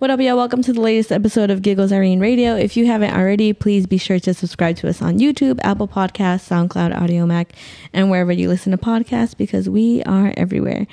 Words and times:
What 0.00 0.08
up, 0.08 0.18
y'all? 0.18 0.34
Welcome 0.34 0.62
to 0.62 0.72
the 0.72 0.80
latest 0.80 1.12
episode 1.12 1.50
of 1.50 1.60
Giggles 1.60 1.92
Irene 1.92 2.20
Radio. 2.20 2.56
If 2.56 2.74
you 2.74 2.86
haven't 2.86 3.14
already, 3.14 3.52
please 3.52 3.86
be 3.86 3.98
sure 3.98 4.18
to 4.20 4.32
subscribe 4.32 4.76
to 4.76 4.88
us 4.88 5.02
on 5.02 5.18
YouTube, 5.18 5.60
Apple 5.62 5.86
Podcasts, 5.86 6.48
SoundCloud, 6.48 6.96
Audiomack, 6.96 7.48
and 7.92 8.10
wherever 8.10 8.32
you 8.32 8.48
listen 8.48 8.72
to 8.72 8.78
podcasts 8.78 9.36
because 9.36 9.68
we 9.68 10.02
are 10.04 10.32
everywhere. 10.38 10.86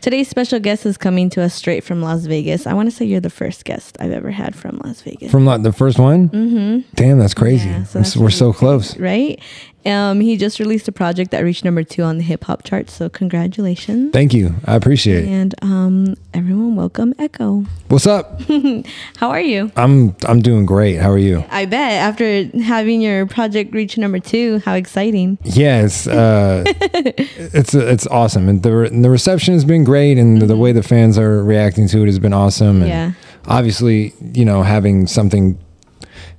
Today's 0.00 0.28
special 0.28 0.60
guest 0.60 0.86
is 0.86 0.96
coming 0.96 1.28
to 1.28 1.42
us 1.42 1.52
straight 1.52 1.84
from 1.84 2.00
Las 2.00 2.24
Vegas. 2.24 2.66
I 2.66 2.72
want 2.72 2.88
to 2.88 2.96
say 2.96 3.04
you're 3.04 3.20
the 3.20 3.28
first 3.28 3.66
guest 3.66 3.98
I've 4.00 4.12
ever 4.12 4.30
had 4.30 4.56
from 4.56 4.80
Las 4.82 5.02
Vegas. 5.02 5.30
From 5.30 5.44
like 5.44 5.62
the 5.62 5.72
first 5.72 5.98
one? 5.98 6.30
Mm-hmm. 6.30 6.88
Damn, 6.94 7.18
that's 7.18 7.34
crazy. 7.34 7.68
Yeah, 7.68 7.84
so 7.84 7.98
that's 7.98 8.16
We're 8.16 8.30
so 8.30 8.54
close. 8.54 8.96
right? 8.96 9.42
Um, 9.86 10.20
he 10.20 10.36
just 10.36 10.58
released 10.58 10.88
a 10.88 10.92
project 10.92 11.30
that 11.32 11.40
reached 11.44 11.64
number 11.64 11.82
two 11.84 12.02
on 12.02 12.16
the 12.18 12.22
hip 12.24 12.44
hop 12.44 12.64
chart. 12.64 12.88
So 12.90 13.08
congratulations. 13.08 14.12
Thank 14.12 14.32
you. 14.32 14.54
I 14.64 14.74
appreciate 14.76 15.24
it. 15.24 15.28
And 15.28 15.54
um, 15.62 16.14
everyone, 16.32 16.74
welcome 16.76 17.12
Ekoh. 17.14 17.66
What's 17.88 18.06
up? 18.06 18.40
How 19.16 19.30
are 19.30 19.40
you? 19.40 19.70
I'm 19.76 20.16
I'm 20.26 20.40
doing 20.40 20.64
great. 20.66 20.96
How 20.96 21.10
are 21.10 21.18
you? 21.18 21.44
I 21.50 21.66
bet 21.66 21.92
after 21.92 22.44
having 22.62 23.00
your 23.02 23.26
project 23.26 23.74
reach 23.74 23.98
number 23.98 24.18
two, 24.18 24.60
how 24.64 24.74
exciting! 24.74 25.38
Yeah, 25.44 25.82
it's 25.84 26.06
uh, 26.06 26.64
it's 26.66 27.74
it's 27.74 28.06
awesome, 28.06 28.48
and 28.48 28.62
the 28.62 28.74
re- 28.74 28.88
the 28.88 29.10
reception 29.10 29.54
has 29.54 29.64
been 29.64 29.84
great, 29.84 30.18
and 30.18 30.40
the 30.42 30.56
way 30.56 30.72
the 30.72 30.82
fans 30.82 31.18
are 31.18 31.44
reacting 31.44 31.88
to 31.88 32.02
it 32.02 32.06
has 32.06 32.18
been 32.18 32.32
awesome. 32.32 32.80
And 32.80 32.88
Yeah. 32.88 33.12
obviously, 33.46 34.14
you 34.32 34.44
know, 34.44 34.62
having 34.62 35.06
something 35.06 35.58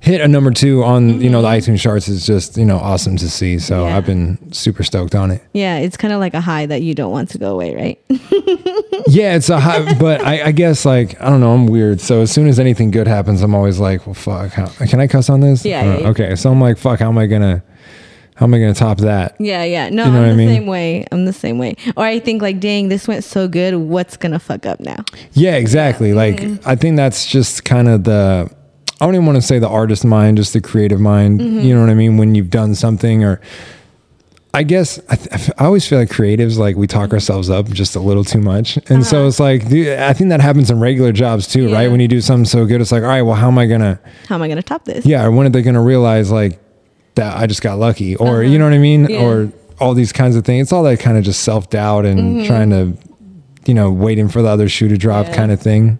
hit 0.00 0.20
a 0.20 0.28
number 0.28 0.50
two 0.50 0.84
on 0.84 1.20
you 1.20 1.28
know 1.30 1.42
the 1.42 1.48
iTunes 1.48 1.80
charts 1.80 2.08
is 2.08 2.24
just 2.26 2.56
you 2.56 2.64
know 2.64 2.78
awesome 2.78 3.16
to 3.16 3.28
see. 3.30 3.58
So 3.58 3.76
Mm-hmm. 3.76 3.88
Yeah. 3.88 3.96
I've 3.96 4.06
been 4.06 4.52
super 4.52 4.82
stoked 4.82 5.14
on 5.14 5.30
it. 5.30 5.42
Yeah, 5.52 5.78
it's 5.78 5.96
kind 5.96 6.12
of 6.14 6.20
like 6.20 6.34
a 6.34 6.40
high 6.40 6.66
that 6.66 6.82
you 6.82 6.94
don't 6.94 7.12
want 7.12 7.30
to 7.30 7.38
go 7.38 7.52
away, 7.52 7.74
right? 7.74 8.20
Yeah, 9.08 9.36
it's 9.36 9.50
a 9.50 9.60
high, 9.60 9.94
but 10.00 10.20
I, 10.22 10.46
I 10.46 10.52
guess 10.52 10.84
like 10.84 11.20
I 11.22 11.28
don't 11.30 11.40
know. 11.40 11.52
I'm 11.54 11.66
weird, 11.66 12.00
so 12.00 12.22
as 12.22 12.32
soon 12.32 12.48
as 12.48 12.58
anything 12.58 12.90
good 12.90 13.06
happens, 13.06 13.40
I'm 13.40 13.54
always 13.54 13.78
like, 13.78 14.04
well, 14.04 14.14
fuck. 14.14 14.50
How, 14.52 14.66
can 14.86 14.98
I 14.98 15.06
cuss 15.06 15.30
on 15.30 15.40
this? 15.40 15.64
Yeah, 15.64 15.80
Uh, 15.80 15.84
yeah, 15.84 15.98
yeah. 15.98 16.08
Okay, 16.08 16.34
so 16.34 16.50
I'm 16.50 16.60
like, 16.60 16.76
fuck. 16.76 16.98
How 16.98 17.08
am 17.08 17.18
I 17.18 17.26
gonna? 17.26 17.62
How 18.34 18.46
am 18.46 18.52
I 18.54 18.58
gonna 18.58 18.74
top 18.74 18.98
that? 18.98 19.36
yeah, 19.38 19.62
yeah. 19.62 19.90
No, 19.90 20.06
You 20.06 20.10
know 20.12 20.18
I'm 20.22 20.24
the 20.26 20.32
I 20.32 20.34
mean? 20.34 20.48
same 20.48 20.66
way. 20.66 21.06
I'm 21.12 21.24
the 21.24 21.32
same 21.32 21.56
way. 21.58 21.76
Or 21.96 22.04
I 22.04 22.18
think 22.18 22.42
like, 22.42 22.58
dang, 22.58 22.88
this 22.88 23.06
went 23.06 23.22
so 23.22 23.46
good. 23.46 23.76
What's 23.76 24.16
gonna 24.16 24.40
fuck 24.40 24.66
up 24.66 24.80
now? 24.80 25.04
Yeah, 25.34 25.54
exactly. 25.54 26.12
Like 26.12 26.36
Mm-hmm. 26.40 26.68
I 26.68 26.74
think 26.74 26.96
that's 26.96 27.26
just 27.26 27.64
kind 27.64 27.88
of 27.88 28.02
the 28.04 28.50
I 29.00 29.04
don't 29.04 29.14
even 29.14 29.26
want 29.26 29.36
to 29.36 29.42
say 29.42 29.58
the 29.58 29.68
artist 29.68 30.04
mind, 30.04 30.38
just 30.38 30.52
the 30.54 30.60
creative 30.60 31.00
mind. 31.00 31.40
Mm-hmm. 31.40 31.60
You 31.60 31.74
know 31.74 31.80
what 31.82 31.90
I 31.90 31.94
mean? 31.94 32.16
When 32.16 32.34
you've 32.34 32.50
done 32.50 32.74
something 32.74 33.24
or 33.24 33.40
I 34.54 34.62
guess 34.62 34.98
I, 35.10 35.16
th- 35.16 35.50
I 35.58 35.66
always 35.66 35.86
feel 35.86 35.98
like 35.98 36.08
creatives 36.08 36.56
like 36.56 36.76
we 36.76 36.86
Mm-hmm. 36.86 36.98
talk 37.00 37.12
ourselves 37.12 37.50
up 37.50 37.66
just 37.68 37.94
a 37.94 38.00
little 38.00 38.24
too 38.24 38.40
much, 38.40 38.78
and 38.88 39.04
so 39.04 39.26
it's 39.26 39.38
like 39.38 39.68
dude, 39.68 39.98
I 39.98 40.14
think 40.14 40.30
that 40.30 40.40
happens 40.40 40.70
in 40.70 40.80
regular 40.80 41.12
jobs 41.12 41.46
too, 41.46 41.66
Uh-huh. 41.66 41.72
Yeah. 41.72 41.76
right? 41.76 41.90
When 41.90 42.00
you 42.00 42.08
do 42.08 42.22
something 42.22 42.46
so 42.46 42.64
good, 42.64 42.80
it's 42.80 42.90
like, 42.90 43.02
all 43.02 43.08
right, 43.08 43.20
well, 43.20 43.34
how 43.34 43.48
am 43.48 43.58
I 43.58 43.66
gonna? 43.66 44.00
How 44.28 44.36
am 44.36 44.42
I 44.42 44.48
gonna 44.48 44.62
top 44.62 44.86
this? 44.86 45.04
Yeah, 45.04 45.24
or 45.26 45.30
when 45.30 45.46
are 45.46 45.50
they 45.50 45.60
gonna 45.60 45.82
realize 45.82 46.30
like 46.30 46.58
that 47.16 47.36
I 47.36 47.46
just 47.46 47.60
got 47.60 47.78
lucky, 47.78 48.16
or 48.16 48.42
you 48.42 48.58
know 48.58 48.64
what 48.64 48.72
I 48.72 48.78
mean, 48.78 49.04
Uh-huh. 49.04 49.12
Yeah. 49.14 49.22
or 49.26 49.52
all 49.78 49.92
these 49.92 50.12
kinds 50.12 50.36
of 50.36 50.46
things? 50.46 50.62
It's 50.68 50.72
all 50.72 50.84
that 50.84 51.00
kind 51.00 51.18
of 51.18 51.24
just 51.24 51.40
self 51.42 51.68
doubt 51.68 52.06
and 52.06 52.46
trying 52.46 52.70
to, 52.70 52.96
you 53.66 53.74
know, 53.74 53.90
waiting 53.90 54.28
for 54.30 54.40
the 54.40 54.48
other 54.48 54.70
shoe 54.70 54.88
to 54.88 54.96
drop 54.96 55.24
Mm-hmm. 55.26 55.32
Yeah. 55.32 55.36
kind 55.36 55.52
of 55.52 55.60
thing. 55.60 55.98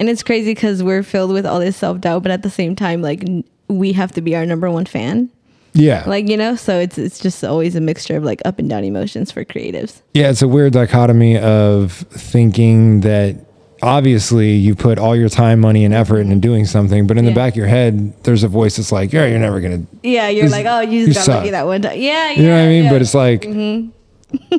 And 0.00 0.08
it's 0.08 0.22
crazy 0.24 0.50
because 0.52 0.82
we're 0.82 1.02
filled 1.04 1.30
with 1.30 1.46
all 1.46 1.60
this 1.60 1.76
self 1.76 2.00
doubt, 2.00 2.22
but 2.24 2.32
at 2.32 2.42
the 2.42 2.50
same 2.50 2.74
time, 2.74 3.02
like 3.02 3.22
we 3.68 3.92
have 3.92 4.10
to 4.12 4.20
be 4.22 4.34
our 4.34 4.44
number 4.46 4.68
one 4.70 4.86
fan. 4.86 5.30
Yeah. 5.74 6.02
Like 6.06 6.28
you 6.28 6.36
know, 6.36 6.56
so 6.56 6.80
it's 6.80 6.98
it's 6.98 7.20
just 7.20 7.44
always 7.44 7.76
a 7.76 7.80
mixture 7.80 8.16
of 8.16 8.24
like 8.24 8.40
up 8.44 8.58
and 8.58 8.68
down 8.68 8.82
emotions 8.82 9.30
for 9.30 9.44
creatives. 9.44 10.00
yeah, 10.14 10.30
it's 10.30 10.42
a 10.42 10.48
weird 10.48 10.72
dichotomy 10.72 11.38
of 11.38 11.92
thinking 11.92 13.02
that 13.02 13.36
obviously 13.82 14.52
you 14.56 14.74
put 14.74 14.98
all 14.98 15.14
your 15.14 15.28
time, 15.28 15.60
money, 15.60 15.84
and 15.84 15.94
effort 15.94 16.20
into 16.20 16.36
doing 16.36 16.64
something, 16.64 17.06
but 17.06 17.16
in 17.16 17.24
the 17.24 17.32
back 17.32 17.52
of 17.52 17.56
your 17.56 17.66
head, 17.66 18.12
there's 18.24 18.42
a 18.42 18.48
voice 18.48 18.76
that's 18.76 18.92
like, 18.92 19.12
yeah, 19.12 19.24
you're 19.26 19.38
never 19.38 19.60
going 19.60 19.86
to, 19.86 19.96
Yeah, 20.08 20.28
you're 20.28 20.44
This- 20.44 20.52
like, 20.52 20.66
oh, 20.66 20.80
you 20.80 21.06
you 21.06 21.14
got 21.14 21.24
suck. 21.24 21.36
lucky 21.36 21.50
that 21.50 21.64
one 21.66 21.80
time. 21.82 21.98
Yeah, 21.98 22.30
yeah. 22.30 22.40
you 22.40 22.42
know 22.48 22.54
what 22.56 22.60
I 22.62 22.66
mean? 22.68 22.84
yeah. 22.84 22.90
Mm-hmm. 22.90 22.94
But 22.94 23.02
it's 23.02 23.14
like, 23.14 23.44
you, 23.44 23.92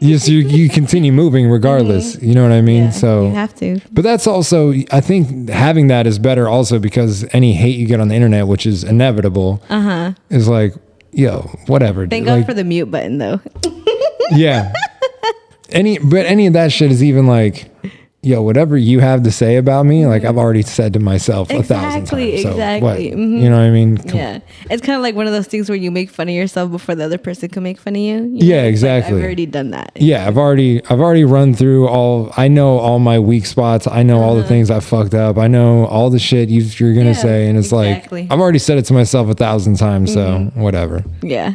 just, 0.02 0.28
you, 0.28 0.40
you 0.40 0.70
continue 0.70 1.12
moving 1.12 1.48
regardless. 1.50 2.22
You 2.22 2.34
know 2.36 2.44
what 2.44 2.52
I 2.52 2.62
mean? 2.62 2.86
Yeah, 2.86 2.90
so, 2.92 3.26
you 3.28 3.32
have 3.34 3.56
to. 3.56 3.80
but 3.92 4.04
that's 4.04 4.28
also, 4.28 4.74
I 4.92 5.02
think 5.02 5.50
having 5.50 5.88
that 5.88 6.08
is 6.08 6.20
better 6.20 6.48
also 6.48 6.80
because 6.80 7.26
any 7.34 7.54
hate 7.54 7.78
you 7.78 7.88
get 7.88 8.00
on 8.00 8.08
the 8.10 8.16
internet, 8.16 8.48
which 8.48 8.66
is 8.66 8.84
inevitable, 8.84 9.62
Uh 9.70 9.82
huh. 9.82 10.14
is 10.30 10.48
like, 10.48 10.74
yo, 11.12 11.42
whatever. 11.68 12.08
Thank 12.08 12.28
like, 12.28 12.42
God 12.42 12.46
for 12.48 12.54
the 12.54 12.64
mute 12.64 12.92
button 12.92 13.18
though. 13.18 13.40
yeah. 14.32 14.74
Any 15.70 16.00
but 16.00 16.26
any 16.26 16.48
of 16.48 16.54
that 16.54 16.74
shit 16.74 16.92
is 16.92 17.02
even 17.02 17.28
like, 17.28 17.70
yo, 18.24 18.42
whatever 18.42 18.78
you 18.78 19.00
have 19.00 19.24
to 19.24 19.32
say 19.32 19.56
about 19.56 19.86
me, 19.86 20.06
like 20.06 20.24
I've 20.24 20.38
already 20.38 20.62
said 20.62 20.94
to 20.94 21.00
myself 21.00 21.50
a 21.50 21.64
thousand 21.64 22.06
times. 22.06 22.10
So 22.10 22.50
exactly. 22.52 22.80
what? 22.82 22.98
Mhm. 23.00 23.42
You 23.42 23.50
know 23.50 23.58
what 23.58 23.64
I 23.64 23.70
mean? 23.72 23.98
Come- 23.98 24.18
Yeah, 24.18 24.40
it's 24.70 24.82
kind 24.82 24.96
of 24.96 25.02
like 25.02 25.16
one 25.16 25.26
of 25.28 25.34
those 25.34 25.48
things 25.48 25.70
where 25.70 25.78
you 25.78 25.90
make 25.92 26.10
fun 26.10 26.30
of 26.30 26.36
yourself 26.36 26.70
before 26.72 26.94
the 26.96 27.04
other 27.06 27.18
person 27.18 27.50
can 27.50 27.64
make 27.64 27.80
fun 27.80 27.96
of 27.96 28.02
you. 28.02 28.14
you 28.16 28.22
know? 28.22 28.38
Yeah, 28.46 28.58
like, 28.62 28.70
exactly. 28.70 29.18
I've 29.18 29.24
already 29.24 29.46
done 29.48 29.72
that. 29.72 29.92
Yeah, 29.96 30.28
I've 30.28 30.38
already 30.38 30.82
I've 30.86 31.00
already 31.00 31.24
run 31.26 31.54
through 31.54 31.88
all 31.88 32.32
I 32.38 32.48
know 32.48 32.78
all 32.78 33.00
my 33.00 33.18
weak 33.20 33.46
spots. 33.46 33.88
I 33.88 34.04
know 34.04 34.22
all 34.22 34.36
the 34.36 34.44
things 34.44 34.70
I 34.70 34.80
fucked 34.82 35.14
up. 35.16 35.38
I 35.38 35.48
know 35.48 35.86
all 35.88 36.10
the 36.10 36.20
shit 36.20 36.50
you, 36.50 36.62
you're 36.62 36.94
gonna 36.94 37.12
Uh-huh. 37.12 37.18
Yeah, 37.18 37.22
say, 37.24 37.48
and 37.48 37.58
it's 37.58 37.68
exactly. 37.72 38.22
like 38.24 38.32
I've 38.32 38.40
already 38.40 38.60
said 38.60 38.78
it 38.78 38.86
to 38.86 38.94
myself 38.94 39.30
a 39.30 39.34
thousand 39.34 39.78
times. 39.78 40.14
So 40.14 40.52
whatever. 40.56 41.04
Yeah. 41.24 41.54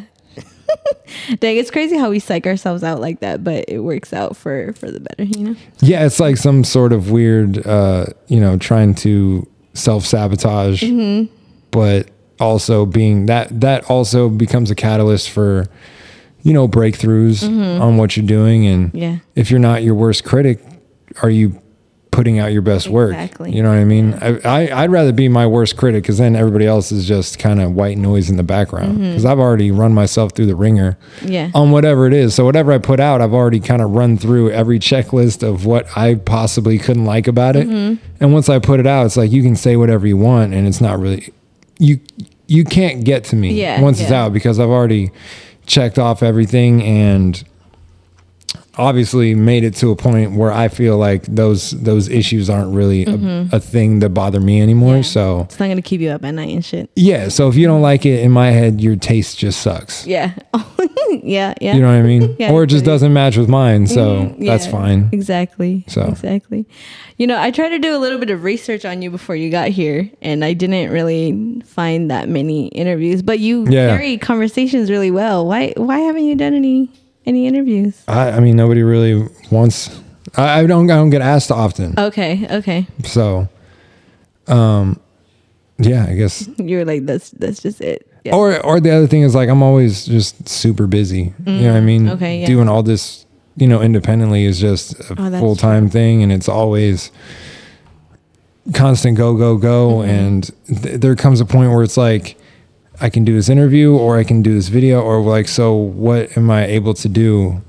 Dang, 1.40 1.56
it's 1.56 1.70
crazy 1.70 1.96
how 1.96 2.10
we 2.10 2.18
psych 2.18 2.46
ourselves 2.46 2.82
out 2.84 3.00
like 3.00 3.20
that, 3.20 3.42
but 3.44 3.64
it 3.68 3.80
works 3.80 4.12
out 4.12 4.36
for 4.36 4.72
for 4.74 4.90
the 4.90 5.00
better, 5.00 5.24
you 5.24 5.44
know. 5.50 5.56
Yeah, 5.80 6.04
it's 6.06 6.20
like 6.20 6.36
some 6.36 6.64
sort 6.64 6.92
of 6.92 7.10
weird, 7.10 7.66
uh, 7.66 8.06
you 8.28 8.40
know, 8.40 8.56
trying 8.56 8.94
to 8.96 9.46
self 9.74 10.04
sabotage, 10.06 10.82
Mm-hmm. 10.82 11.32
but 11.70 12.08
also 12.40 12.84
being 12.86 13.26
that 13.26 13.60
that 13.60 13.88
also 13.90 14.28
becomes 14.28 14.70
a 14.70 14.74
catalyst 14.74 15.30
for, 15.30 15.66
you 16.42 16.52
know, 16.52 16.68
breakthroughs 16.68 17.42
on 17.80 17.96
what 17.96 18.16
you're 18.16 18.26
doing. 18.26 18.66
And 18.66 18.88
Mm-hmm. 18.88 18.96
Yeah. 18.98 19.18
if 19.34 19.50
you're 19.50 19.60
not 19.60 19.82
your 19.82 19.94
worst 19.94 20.24
critic, 20.24 20.60
are 21.22 21.30
you 21.30 21.60
putting 22.16 22.38
out 22.38 22.50
your 22.52 22.62
best 22.62 22.88
work? 22.88 23.12
Exactly. 23.12 23.52
You 23.54 23.62
know 23.62 23.68
what 23.68 23.78
I 23.78 23.84
mean? 23.84 24.14
I, 24.14 24.38
I 24.44 24.82
I'd 24.82 24.90
rather 24.90 25.12
be 25.12 25.28
my 25.28 25.46
worst 25.46 25.76
critic 25.76 26.02
because 26.02 26.18
then 26.18 26.34
everybody 26.34 26.66
else 26.66 26.90
is 26.90 27.06
just 27.06 27.38
kind 27.38 27.60
of 27.60 27.72
white 27.74 27.98
noise 27.98 28.30
in 28.30 28.36
the 28.36 28.42
background 28.42 28.92
Mm-hmm. 28.94 29.02
because 29.10 29.24
I've 29.24 29.38
already 29.38 29.70
run 29.70 29.92
myself 29.92 30.32
through 30.32 30.46
the 30.46 30.56
ringer 30.56 30.96
Yeah. 31.22 31.50
on 31.54 31.70
whatever 31.70 32.06
it 32.06 32.12
is. 32.14 32.34
So 32.34 32.44
whatever 32.44 32.72
I 32.72 32.78
put 32.78 32.98
out, 33.00 33.20
I've 33.20 33.34
already 33.34 33.60
kind 33.60 33.82
of 33.82 33.90
run 33.90 34.16
through 34.18 34.50
every 34.50 34.78
checklist 34.78 35.42
of 35.46 35.66
what 35.66 35.86
I 35.96 36.14
possibly 36.16 36.78
couldn't 36.78 37.04
like 37.04 37.26
about 37.28 37.54
it. 37.54 37.68
Mm-hmm. 37.68 38.02
And 38.20 38.32
once 38.32 38.48
I 38.48 38.58
put 38.58 38.80
it 38.80 38.86
out, 38.86 39.04
it's 39.06 39.16
like 39.16 39.30
you 39.30 39.42
can 39.42 39.54
say 39.56 39.76
whatever 39.76 40.06
you 40.06 40.16
want, 40.16 40.54
and 40.54 40.66
it's 40.66 40.80
not 40.80 40.98
really 40.98 41.32
you. 41.78 42.00
You 42.48 42.64
can't 42.64 43.04
get 43.04 43.24
to 43.24 43.36
me 43.36 43.60
Yeah, 43.60 43.80
once 43.82 44.00
it's 44.00 44.12
out 44.12 44.32
because 44.32 44.58
I've 44.60 44.70
already 44.70 45.10
checked 45.66 45.98
off 45.98 46.22
everything 46.22 46.80
and 46.82 47.42
obviously 48.78 49.34
made 49.34 49.64
it 49.64 49.74
to 49.76 49.90
a 49.90 49.96
point 49.96 50.32
where 50.32 50.52
I 50.52 50.68
feel 50.68 50.98
like 50.98 51.22
those 51.24 51.70
those 51.70 52.08
issues 52.08 52.50
aren't 52.50 52.74
really 52.74 53.04
a, 53.06 53.48
a 53.52 53.60
thing 53.60 54.00
that 54.00 54.10
bother 54.10 54.40
me 54.40 54.60
anymore. 54.60 54.90
Mm-hmm. 54.94 54.96
Yeah. 54.98 55.02
So 55.02 55.40
It's 55.42 55.58
not 55.58 55.68
gonna 55.68 55.82
keep 55.82 56.00
you 56.00 56.10
up 56.10 56.24
at 56.24 56.32
night 56.32 56.50
and 56.50 56.64
shit. 56.64 56.90
yeah, 56.96 57.28
so 57.28 57.48
if 57.48 57.56
you 57.56 57.66
don't 57.66 57.82
like 57.82 58.04
it, 58.06 58.20
in 58.20 58.30
my 58.32 58.50
head, 58.50 58.80
your 58.80 58.96
taste 58.96 59.38
just 59.38 59.60
sucks. 59.62 60.06
Yeah. 60.06 60.34
yeah. 61.22 61.54
Yeah. 61.60 61.74
You 61.74 61.80
know 61.80 61.88
what 61.88 61.94
I 61.98 62.02
mean? 62.02 62.36
Yeah, 62.38 62.52
or 62.52 62.64
it 62.64 62.68
just 62.68 62.84
doesn't 62.84 63.12
match 63.12 63.36
with 63.36 63.48
mine, 63.48 63.86
so 63.86 64.16
Mhm, 64.26 64.46
that's 64.46 64.66
fine. 64.66 65.08
Exactly. 65.12 65.84
So. 65.88 66.02
exactly. 66.02 66.66
You 67.16 67.26
know, 67.26 67.40
I 67.40 67.50
tried 67.50 67.70
to 67.70 67.78
do 67.78 67.96
a 67.96 67.98
little 67.98 68.18
bit 68.18 68.30
of 68.30 68.42
research 68.44 68.84
on 68.84 69.00
you 69.02 69.10
before 69.10 69.36
you 69.36 69.50
got 69.50 69.68
here, 69.68 70.10
and 70.20 70.44
I 70.44 70.52
didn't 70.52 70.90
really 70.90 71.62
find 71.64 72.10
that 72.10 72.28
many 72.28 72.66
interviews. 72.68 73.22
But 73.22 73.38
you 73.38 73.66
Yeah. 73.68 73.96
carry 73.96 74.18
conversations 74.18 74.90
really 74.90 75.10
well. 75.10 75.46
Why? 75.46 75.72
Why 75.76 76.00
haven't 76.00 76.26
you 76.26 76.34
done 76.34 76.52
any 76.54 76.90
any 77.26 77.46
interviews? 77.46 78.02
I, 78.08 78.30
I 78.32 78.40
mean, 78.40 78.56
nobody 78.56 78.82
really 78.82 79.26
wants. 79.50 80.00
I, 80.36 80.60
I 80.60 80.66
don't. 80.66 80.90
I 80.90 80.94
don't 80.96 81.10
get 81.10 81.22
asked 81.22 81.50
often, 81.50 81.94
Okay. 81.98 82.46
Okay. 82.58 82.86
so, 83.04 83.48
um, 84.48 85.00
yeah, 85.78 86.06
I 86.08 86.14
guess. 86.14 86.48
You're 86.58 86.84
like 86.84 87.06
that's 87.06 87.30
that's 87.30 87.60
just 87.62 87.80
it. 87.80 88.06
Yeah. 88.24 88.34
Or 88.34 88.58
or 88.64 88.80
the 88.80 88.90
other 88.90 89.06
thing 89.06 89.22
is 89.22 89.34
like 89.34 89.48
I'm 89.48 89.62
always 89.62 90.04
just 90.06 90.48
super 90.48 90.86
busy. 90.86 91.32
you 91.46 91.52
know 91.62 91.72
what 91.72 91.76
I 91.78 91.80
mean? 91.80 92.06
Mm, 92.06 92.14
okay, 92.14 92.40
yeah. 92.40 92.46
Doing 92.46 92.68
all 92.68 92.82
this, 92.82 93.24
you 93.56 93.66
know, 93.68 93.80
independently 93.82 94.44
is 94.44 94.60
just 94.60 94.98
a 95.10 95.14
Oh, 95.18 95.30
full 95.38 95.56
time 95.56 95.88
thing, 95.88 96.22
and 96.22 96.32
it's 96.32 96.48
always 96.48 97.10
constant 98.74 99.16
go 99.16 99.36
go 99.36 99.56
go. 99.56 99.98
Mm-hmm. 99.98 100.10
And 100.10 100.50
th- 100.82 101.00
there 101.00 101.14
comes 101.16 101.40
a 101.40 101.44
point 101.46 101.70
where 101.72 101.82
it's 101.82 101.96
like. 101.96 102.36
I 103.00 103.10
can 103.10 103.24
do 103.24 103.34
this 103.34 103.48
interview 103.48 103.94
or 103.94 104.18
I 104.18 104.24
can 104.24 104.42
do 104.42 104.54
this 104.54 104.68
video 104.68 105.00
or 105.00 105.20
like 105.20 105.48
so 105.48 105.74
what 105.74 106.36
am 106.36 106.50
I 106.50 106.66
able 106.66 106.94
to 106.94 107.08
do 107.08 107.62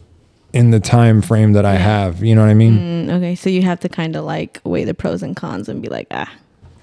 in 0.54 0.72
the 0.72 0.80
time 0.80 1.22
frame 1.22 1.54
that 1.54 1.66
I 1.66 1.76
have? 1.76 2.24
You 2.24 2.36
know 2.36 2.42
what 2.42 2.50
I 2.50 2.54
mean? 2.54 2.78
Mm, 3.08 3.14
okay. 3.18 3.36
So 3.36 3.50
you 3.50 3.62
have 3.64 3.80
to 3.82 3.90
kind 3.90 4.16
of 4.16 4.24
like 4.26 4.62
weigh 4.64 4.86
the 4.86 4.94
pros 4.94 5.22
and 5.24 5.36
cons 5.36 5.70
and 5.70 5.82
be 5.82 5.90
like, 5.90 6.08
ah, 6.12 6.32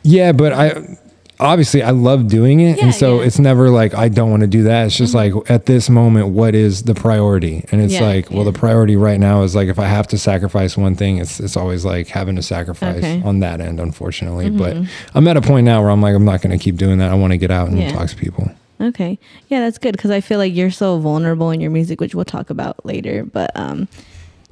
Yeah, 0.03 0.33
but 0.33 0.53
I 0.53 0.99
obviously 1.41 1.83
I 1.83 1.91
love 1.91 2.29
doing 2.29 2.61
it. 2.61 2.79
Yeah, 2.79 2.85
and 2.85 2.95
so 2.95 3.21
yeah. 3.21 3.27
it's 3.27 3.39
never 3.39 3.71
like 3.71 3.95
I 3.95 4.09
don't 4.09 4.31
want 4.31 4.43
to 4.43 4.47
do 4.47 4.65
that. 4.65 4.87
It's 4.87 4.97
just 4.97 5.15
like 5.15 5.33
at 5.51 5.67
this 5.67 5.91
moment, 5.91 6.29
what 6.29 6.55
is 6.55 6.83
the 6.85 6.95
priority? 6.95 7.65
And 7.71 7.81
it's 7.81 7.95
Yeah, 7.95 8.03
like, 8.03 8.31
well, 8.31 8.45
the 8.45 8.53
priority 8.53 8.97
right 8.97 9.19
now 9.19 9.43
is 9.43 9.55
like 9.55 9.69
if 9.69 9.79
I 9.79 9.87
have 9.87 10.07
to 10.09 10.19
sacrifice 10.19 10.77
one 10.77 10.95
thing, 10.95 11.19
it's 11.19 11.41
it's 11.41 11.57
always 11.57 11.85
like 11.85 12.09
having 12.09 12.37
to 12.37 12.43
sacrifice 12.43 12.97
Okay. 12.99 13.19
Mm-hmm. 13.19 13.29
on 13.29 13.41
that 13.41 13.61
end, 13.61 13.81
unfortunately. 13.81 14.51
But 14.51 14.77
I'm 15.15 15.29
at 15.29 15.37
a 15.37 15.43
point 15.43 15.65
now 15.65 15.81
where 15.83 15.91
I'm 15.91 16.01
like, 16.01 16.15
I'm 16.15 16.25
not 16.25 16.43
gonna 16.43 16.59
keep 16.59 16.77
doing 16.77 16.99
that. 16.99 17.11
I 17.11 17.15
want 17.15 17.33
to 17.33 17.39
get 17.39 17.51
out 17.51 17.69
and 17.69 17.91
talk 17.93 18.09
to 18.09 18.17
people. 18.17 18.51
Okay. 18.81 19.19
Yeah, 19.49 19.61
that's 19.61 19.79
good 19.79 19.93
because 19.93 20.11
I 20.11 20.21
feel 20.21 20.39
like 20.39 20.55
you're 20.55 20.71
so 20.71 20.99
vulnerable 20.99 21.51
in 21.51 21.61
your 21.61 21.71
music, 21.71 22.01
which 22.01 22.15
we'll 22.15 22.25
talk 22.25 22.51
about 22.51 22.85
later, 22.85 23.25
but 23.25 23.51
um 23.55 23.89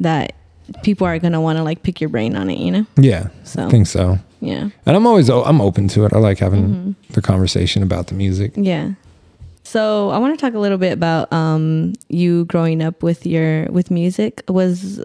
that 0.00 0.34
people 0.82 1.06
are 1.06 1.19
going 1.19 1.32
to 1.32 1.40
want 1.40 1.58
to 1.58 1.62
like 1.62 1.82
pick 1.82 2.00
your 2.00 2.11
brain 2.11 2.37
on 2.37 2.50
it, 2.50 2.58
you 2.58 2.70
know? 2.70 2.87
Yeah. 2.96 3.29
So, 3.44 3.67
I 3.67 3.70
think 3.70 3.87
so. 3.87 4.19
Yeah. 4.43 4.69
And 4.87 4.97
I'm 4.97 5.06
always 5.06 5.31
I'm 5.31 5.61
open 5.62 5.87
to 5.94 6.05
it. 6.05 6.12
I 6.12 6.19
like 6.19 6.39
having 6.39 6.65
Mm-hmm. 6.69 7.12
the 7.15 7.23
conversation 7.23 7.83
about 7.83 8.09
the 8.09 8.15
music. 8.15 8.53
Yeah. 8.56 8.93
So, 9.65 10.11
I 10.11 10.19
want 10.19 10.37
to 10.39 10.44
talk 10.44 10.55
a 10.55 10.59
little 10.59 10.77
bit 10.77 10.93
about 10.93 11.33
um 11.33 11.94
you 12.09 12.44
growing 12.47 12.83
up 12.83 13.03
with 13.03 13.25
your 13.25 13.67
with 13.71 13.91
music. 13.91 14.43
Was 14.49 15.00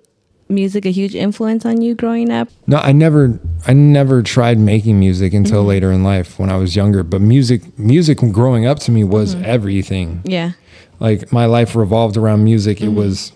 music 0.49 0.85
a 0.85 0.89
huge 0.91 1.13
influence 1.15 1.65
on 1.65 1.81
you 1.81 1.93
growing 1.93 2.31
up? 2.31 2.47
No, 2.65 2.77
I 2.77 2.91
never 2.91 3.39
I 3.67 3.73
never 3.73 4.23
tried 4.23 4.57
making 4.57 4.99
music 4.99 5.33
until 5.33 5.59
Mm-hmm. 5.59 5.69
later 5.69 5.91
in 5.91 6.03
life 6.03 6.39
when 6.39 6.49
I 6.49 6.57
was 6.57 6.75
younger. 6.75 7.03
But 7.03 7.21
music 7.21 7.61
music 7.77 8.17
growing 8.31 8.65
up 8.65 8.79
to 8.79 8.91
me 8.91 9.03
was 9.03 9.35
Mm-hmm. 9.35 9.45
everything. 9.45 10.21
Yeah. 10.25 10.51
Like 10.99 11.31
my 11.31 11.45
life 11.45 11.75
revolved 11.75 12.17
around 12.17 12.43
music. 12.43 12.79
Mm-hmm. 12.79 12.97
It 12.97 13.01
was 13.03 13.31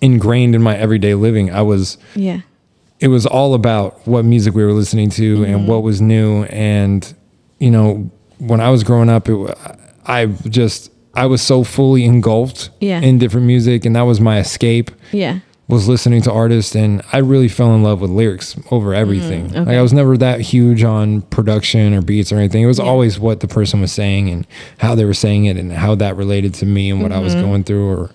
ingrained 0.00 0.54
in 0.54 0.62
my 0.62 0.76
everyday 0.76 1.14
living. 1.14 1.50
I 1.52 1.62
was 1.62 1.98
Yeah. 2.14 2.40
It 3.00 3.08
was 3.08 3.26
all 3.26 3.54
about 3.54 4.06
what 4.06 4.24
music 4.24 4.54
we 4.54 4.64
were 4.64 4.72
listening 4.72 5.10
to 5.10 5.36
Mm-hmm. 5.38 5.44
and 5.54 5.68
what 5.68 5.82
was 5.82 6.00
new 6.00 6.44
and 6.44 7.14
you 7.58 7.70
know 7.70 8.10
when 8.38 8.60
i 8.60 8.70
was 8.70 8.82
growing 8.84 9.08
up 9.08 9.28
it, 9.28 9.58
i 10.06 10.26
just 10.48 10.90
i 11.14 11.26
was 11.26 11.42
so 11.42 11.64
fully 11.64 12.04
engulfed 12.04 12.70
Yeah. 12.80 13.00
in 13.00 13.18
different 13.18 13.46
music 13.46 13.84
and 13.84 13.94
that 13.96 14.02
was 14.02 14.20
my 14.20 14.38
escape 14.38 14.90
Yeah. 15.12 15.40
was 15.68 15.88
listening 15.88 16.22
to 16.22 16.32
artists 16.32 16.74
and 16.76 17.02
i 17.12 17.18
really 17.18 17.48
fell 17.48 17.74
in 17.74 17.82
love 17.82 18.00
with 18.00 18.10
lyrics 18.10 18.56
over 18.70 18.94
everything 18.94 19.46
okay. 19.46 19.58
like 19.60 19.76
i 19.76 19.82
was 19.82 19.92
never 19.92 20.16
that 20.16 20.40
huge 20.40 20.82
on 20.84 21.22
production 21.22 21.94
or 21.94 22.00
beats 22.02 22.30
or 22.32 22.36
anything 22.38 22.62
it 22.62 22.66
was 22.66 22.78
Yeah. 22.78 22.84
always 22.86 23.18
what 23.18 23.40
the 23.40 23.48
person 23.48 23.80
was 23.80 23.92
saying 23.92 24.28
and 24.30 24.46
how 24.78 24.94
they 24.94 25.04
were 25.04 25.14
saying 25.14 25.46
it 25.46 25.56
and 25.56 25.72
how 25.72 25.94
that 25.96 26.16
related 26.16 26.54
to 26.54 26.66
me 26.66 26.90
and 26.90 27.02
what 27.02 27.12
i 27.12 27.18
was 27.20 27.34
Mm-hmm. 27.34 27.42
going 27.46 27.64
through 27.64 27.88
or 27.88 28.10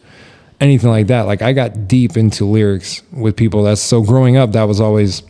anything 0.64 0.90
like 0.90 1.08
that. 1.08 1.22
Like 1.24 1.42
I 1.42 1.54
got 1.54 1.88
deep 1.88 2.18
into 2.18 2.46
lyrics 2.46 3.02
with 3.12 3.36
people. 3.36 3.64
That's 3.64 3.82
so 3.82 4.02
growing 4.02 4.38
up. 4.38 4.54
That 4.54 4.64
was 4.64 4.80
always 4.82 5.22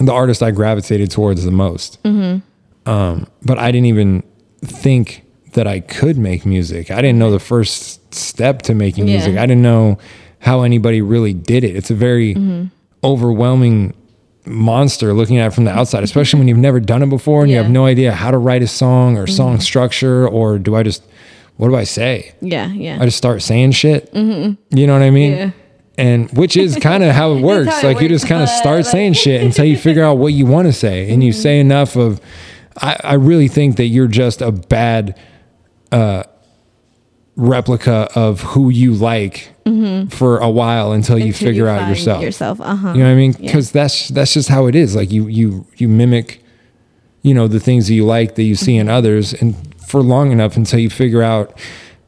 the 0.00 0.12
artist 0.12 0.42
I 0.42 0.50
gravitated 0.50 1.10
towards 1.10 1.44
the 1.44 1.50
most. 1.50 2.02
Mm-hmm. 2.02 2.88
Um, 2.90 3.26
but 3.42 3.58
I 3.58 3.72
didn't 3.72 3.86
even 3.86 4.22
think 4.62 5.24
that 5.54 5.66
I 5.66 5.80
could 5.80 6.18
make 6.18 6.44
music. 6.46 6.90
I 6.90 6.96
didn't 7.00 7.18
know 7.18 7.30
the 7.30 7.40
first 7.40 8.14
step 8.14 8.62
to 8.62 8.74
making 8.74 9.08
Yeah. 9.08 9.14
music. 9.16 9.36
I 9.38 9.46
didn't 9.46 9.62
know 9.62 9.98
how 10.38 10.62
anybody 10.62 11.00
really 11.02 11.32
did 11.32 11.64
it. 11.64 11.74
It's 11.76 11.90
a 11.90 11.94
very 11.94 12.34
Mm-hmm. 12.34 12.66
overwhelming 13.04 13.94
monster 14.44 15.12
looking 15.12 15.38
at 15.38 15.48
it 15.48 15.54
from 15.54 15.64
the 15.64 15.70
outside, 15.72 16.04
especially 16.04 16.38
when 16.38 16.46
you've 16.48 16.58
never 16.58 16.78
done 16.78 17.02
it 17.02 17.08
before 17.08 17.42
and 17.42 17.50
you 17.50 17.56
Yeah. 17.56 17.62
Mm-hmm. 17.62 17.66
have 17.66 17.72
no 17.72 17.86
idea 17.86 18.12
how 18.12 18.30
to 18.30 18.38
write 18.38 18.62
a 18.62 18.66
song 18.68 19.16
or 19.16 19.26
song 19.26 19.58
structure 19.60 20.28
or 20.28 20.58
do 20.58 20.76
I 20.76 20.82
just 20.82 21.02
what 21.56 21.68
do 21.68 21.74
I 21.76 21.84
say? 21.84 22.34
Yeah. 22.40 22.68
Yeah. 22.72 22.98
I 23.00 23.04
just 23.06 23.16
start 23.18 23.42
saying 23.42 23.72
shit. 23.72 24.10
You 24.14 24.56
know 24.86 24.92
what 24.92 25.02
I 25.02 25.10
mean? 25.10 25.32
Yeah. 25.32 25.50
And 25.98 26.30
which 26.32 26.56
is 26.56 26.76
kind 26.80 27.02
of 27.02 27.14
how 27.14 27.32
it 27.32 27.40
works. 27.42 27.70
how 27.72 27.80
it 27.80 27.84
like 27.94 27.96
you 28.02 28.08
works, 28.08 28.22
just 28.22 28.28
kind 28.28 28.42
of 28.42 28.48
start 28.62 28.76
like- 28.78 28.86
saying 28.86 29.14
shit 29.14 29.42
until 29.42 29.64
you 29.64 29.76
figure 29.78 30.04
out 30.04 30.18
what 30.18 30.32
you 30.34 30.44
want 30.46 30.66
to 30.68 30.72
say, 30.72 31.10
and 31.12 31.22
you 31.24 31.32
say 31.32 31.58
enough 31.60 31.96
of. 31.96 32.20
I, 32.78 32.96
I 33.02 33.14
really 33.14 33.48
think 33.48 33.76
that 33.76 33.86
you're 33.86 34.06
just 34.06 34.42
a 34.42 34.52
bad 34.52 35.18
uh, 35.90 36.24
replica 37.36 38.08
of 38.14 38.40
who 38.40 38.70
you 38.70 38.92
like 38.94 39.52
for 40.10 40.38
a 40.38 40.48
while 40.48 40.92
until 40.92 41.18
you 41.18 41.26
Until 41.28 41.48
figure 41.48 41.68
out 41.68 41.80
find 41.80 41.88
yourself. 41.96 42.22
Yourself. 42.22 42.60
Uh 42.60 42.76
huh. 42.76 42.92
You 42.92 42.98
know 43.00 43.06
what 43.06 43.10
I 43.12 43.14
mean? 43.14 43.32
Yeah. 43.32 43.46
Because 43.48 43.72
that's 43.72 44.08
that's 44.08 44.32
just 44.34 44.48
how 44.48 44.66
it 44.66 44.74
is. 44.74 44.94
Like 44.94 45.10
you 45.10 45.26
you 45.26 45.66
you 45.76 45.88
mimic, 45.88 46.42
you 47.22 47.34
know, 47.34 47.48
the 47.48 47.58
things 47.60 47.88
that 47.88 47.94
you 47.94 48.04
like 48.04 48.34
that 48.36 48.42
you 48.44 48.54
see 48.54 48.72
Mm-hmm. 48.74 48.80
in 48.82 48.88
others, 48.90 49.32
and 49.34 49.54
for 49.86 50.02
long 50.02 50.32
enough 50.32 50.56
until 50.56 50.78
you 50.78 50.90
figure 50.90 51.22
out 51.22 51.58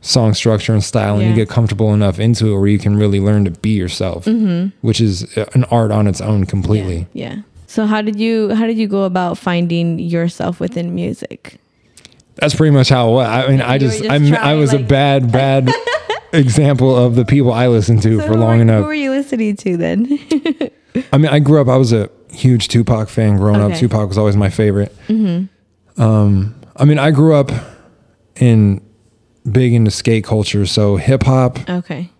song 0.00 0.32
structure 0.34 0.72
and 0.72 0.82
style, 0.82 1.18
and 1.18 1.28
you 1.28 1.34
get 1.34 1.48
comfortable 1.48 1.92
enough 1.92 2.18
into 2.18 2.54
it 2.54 2.58
where 2.58 2.68
you 2.68 2.78
can 2.78 2.96
really 2.96 3.20
learn 3.20 3.44
to 3.44 3.50
be 3.50 3.70
yourself, 3.70 4.26
which 4.80 5.00
is 5.00 5.36
an 5.54 5.64
art 5.64 5.90
on 5.90 6.06
its 6.06 6.20
own 6.20 6.46
completely. 6.46 7.00
Mm-hmm. 7.00 7.18
Yeah. 7.18 7.36
So 7.66 7.84
how 7.86 8.00
did 8.00 8.18
you 8.18 8.54
how 8.54 8.66
did 8.66 8.78
you 8.78 8.88
go 8.88 9.04
about 9.04 9.36
finding 9.36 9.98
yourself 9.98 10.58
within 10.60 10.94
music? 10.94 11.60
That's 12.36 12.54
pretty 12.54 12.74
much 12.74 12.88
how 12.88 13.10
it 13.10 13.12
was. 13.12 13.28
I 13.28 13.48
mean, 13.48 13.60
I 13.60 13.78
just, 13.78 13.98
just 13.98 14.10
I 14.10 14.18
trying, 14.18 14.58
was 14.58 14.72
a 14.72 14.78
bad 14.78 15.30
bad 15.40 15.70
example 16.32 16.96
of 16.96 17.14
the 17.14 17.24
people 17.24 17.52
I 17.52 17.66
listened 17.66 18.02
to 18.02 18.20
So 18.20 18.26
for 18.26 18.36
long 18.36 18.56
were, 18.56 18.62
enough. 18.62 18.80
Who 18.82 18.86
were 18.86 18.94
you 18.94 19.10
listening 19.10 19.56
to 19.56 19.76
then? 19.76 20.06
I 21.12 21.18
mean, 21.18 21.30
I 21.30 21.40
grew 21.40 21.60
up. 21.60 21.68
I 21.68 21.76
was 21.76 21.92
a 21.92 22.08
huge 22.30 22.68
Tupac 22.68 23.08
fan 23.08 23.36
growing 23.36 23.56
up. 23.56 23.66
Okay. 23.66 23.74
Mm-hmm. 23.74 23.80
Tupac 23.80 24.08
was 24.08 24.18
always 24.18 24.36
my 24.36 24.50
favorite. 24.50 24.94
Um, 25.98 26.54
I 26.78 26.84
mean, 26.84 26.98
I 26.98 27.10
grew 27.10 27.34
up 27.34 27.50
in 28.36 28.80
big 29.50 29.72
into 29.72 29.90
skate 29.90 30.24
culture, 30.24 30.64
so 30.66 30.96
hip 30.96 31.24
hop, 31.24 31.58
okay. 31.68 32.10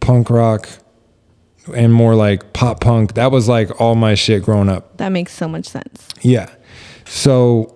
punk 0.00 0.30
rock, 0.30 0.68
and 1.74 1.92
more 1.92 2.14
like 2.14 2.52
pop 2.52 2.80
punk. 2.80 3.14
That 3.14 3.30
was 3.30 3.48
like 3.48 3.80
all 3.80 3.94
my 3.94 4.14
shit 4.14 4.42
growing 4.42 4.68
up. 4.68 4.96
That 4.96 5.10
makes 5.10 5.32
so 5.32 5.46
much 5.46 5.66
sense. 5.66 6.08
Yeah. 6.22 6.50
So 7.04 7.74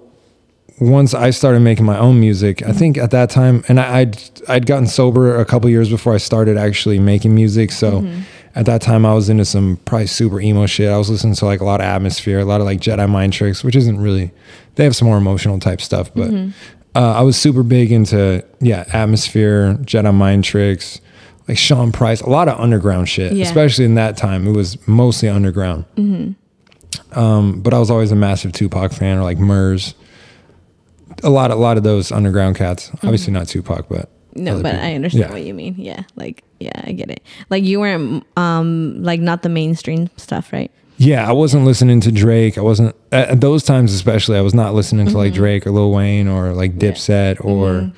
once 0.80 1.14
I 1.14 1.30
started 1.30 1.60
making 1.60 1.84
my 1.84 1.98
own 1.98 2.18
music, 2.18 2.62
I 2.62 2.66
mm-hmm. 2.66 2.78
think 2.78 2.98
at 2.98 3.10
that 3.12 3.30
time, 3.30 3.64
and 3.68 3.78
I, 3.78 4.00
I'd 4.00 4.18
I'd 4.48 4.66
gotten 4.66 4.86
sober 4.86 5.38
a 5.38 5.44
couple 5.44 5.70
years 5.70 5.88
before 5.88 6.14
I 6.14 6.18
started 6.18 6.56
actually 6.56 6.98
making 6.98 7.34
music. 7.34 7.70
So 7.70 8.00
mm-hmm. 8.00 8.22
At 8.54 8.66
that 8.66 8.80
time, 8.82 9.04
I 9.04 9.14
was 9.14 9.28
into 9.28 9.44
some 9.44 9.78
probably 9.84 10.06
super 10.06 10.40
emo 10.40 10.66
shit. 10.66 10.88
I 10.90 10.96
was 10.98 11.10
listening 11.10 11.34
to 11.34 11.44
like 11.44 11.60
a 11.60 11.64
lot 11.64 11.80
of 11.80 11.86
Atmosphere, 11.86 12.38
a 12.38 12.44
lot 12.44 12.60
of 12.60 12.66
like 12.66 12.80
Jedi 12.80 13.08
Mind 13.08 13.32
Tricks, 13.32 13.64
which 13.64 13.74
isn't 13.76 14.00
really. 14.00 14.30
They 14.76 14.84
have 14.84 14.94
some 14.96 15.06
more 15.08 15.16
emotional 15.18 15.58
type 15.58 15.80
stuff, 15.80 16.10
but 16.14 16.30
uh, 16.96 17.12
I 17.12 17.22
was 17.22 17.36
super 17.36 17.62
big 17.62 17.90
into 17.92 18.44
yeah 18.60 18.84
Atmosphere, 18.92 19.74
Jedi 19.82 20.14
Mind 20.14 20.44
Tricks. 20.44 21.00
Like 21.46 21.58
Sean 21.58 21.92
Price, 21.92 22.22
a 22.22 22.30
lot 22.30 22.48
of 22.48 22.58
underground 22.58 23.06
shit, 23.06 23.34
Yeah. 23.34 23.44
especially 23.44 23.84
in 23.84 23.96
that 23.96 24.16
time. 24.16 24.46
It 24.48 24.52
was 24.52 24.78
mostly 24.88 25.28
underground. 25.28 25.84
Um, 27.12 27.60
but 27.60 27.74
I 27.74 27.78
was 27.78 27.90
always 27.90 28.12
a 28.12 28.16
massive 28.16 28.52
Tupac 28.52 28.92
fan, 28.92 29.18
or 29.18 29.22
like 29.24 29.38
Murs. 29.38 29.94
A 31.22 31.28
lot, 31.30 31.50
a 31.50 31.54
lot 31.54 31.76
of 31.76 31.82
those 31.82 32.10
underground 32.10 32.56
cats. 32.56 32.90
Obviously 33.02 33.32
not 33.32 33.46
Tupac, 33.46 33.88
but 33.88 34.08
No, 34.34 34.60
but 34.62 34.72
people. 34.72 34.86
I 34.86 34.94
understand 34.94 35.24
Yeah. 35.26 35.32
what 35.32 35.42
you 35.42 35.54
mean. 35.54 35.74
Yeah. 35.76 36.04
Like 36.16 36.42
yeah, 36.64 36.82
I 36.84 36.92
get 36.92 37.10
it. 37.10 37.22
Like 37.50 37.64
you 37.64 37.80
weren't 37.80 38.24
um 38.36 39.02
like 39.02 39.20
not 39.20 39.42
the 39.42 39.48
mainstream 39.48 40.08
stuff, 40.16 40.52
right? 40.52 40.70
Yeah, 40.96 41.28
I 41.28 41.32
wasn't 41.32 41.64
listening 41.64 42.00
to 42.02 42.12
Drake. 42.12 42.56
I 42.56 42.60
wasn't 42.60 42.94
at 43.12 43.28
at 43.30 43.40
those 43.40 43.62
times, 43.64 43.92
especially. 43.92 44.38
I 44.38 44.42
was 44.42 44.54
not 44.54 44.74
listening 44.74 45.06
to 45.06 45.18
like 45.18 45.34
Drake 45.34 45.66
or 45.66 45.70
Lil 45.72 45.90
Wayne 45.92 46.28
or 46.28 46.52
like 46.52 46.72
Mm-hmm. 46.72 46.84
Yeah. 46.84 47.34
Dipset 47.34 47.44
or 47.44 47.92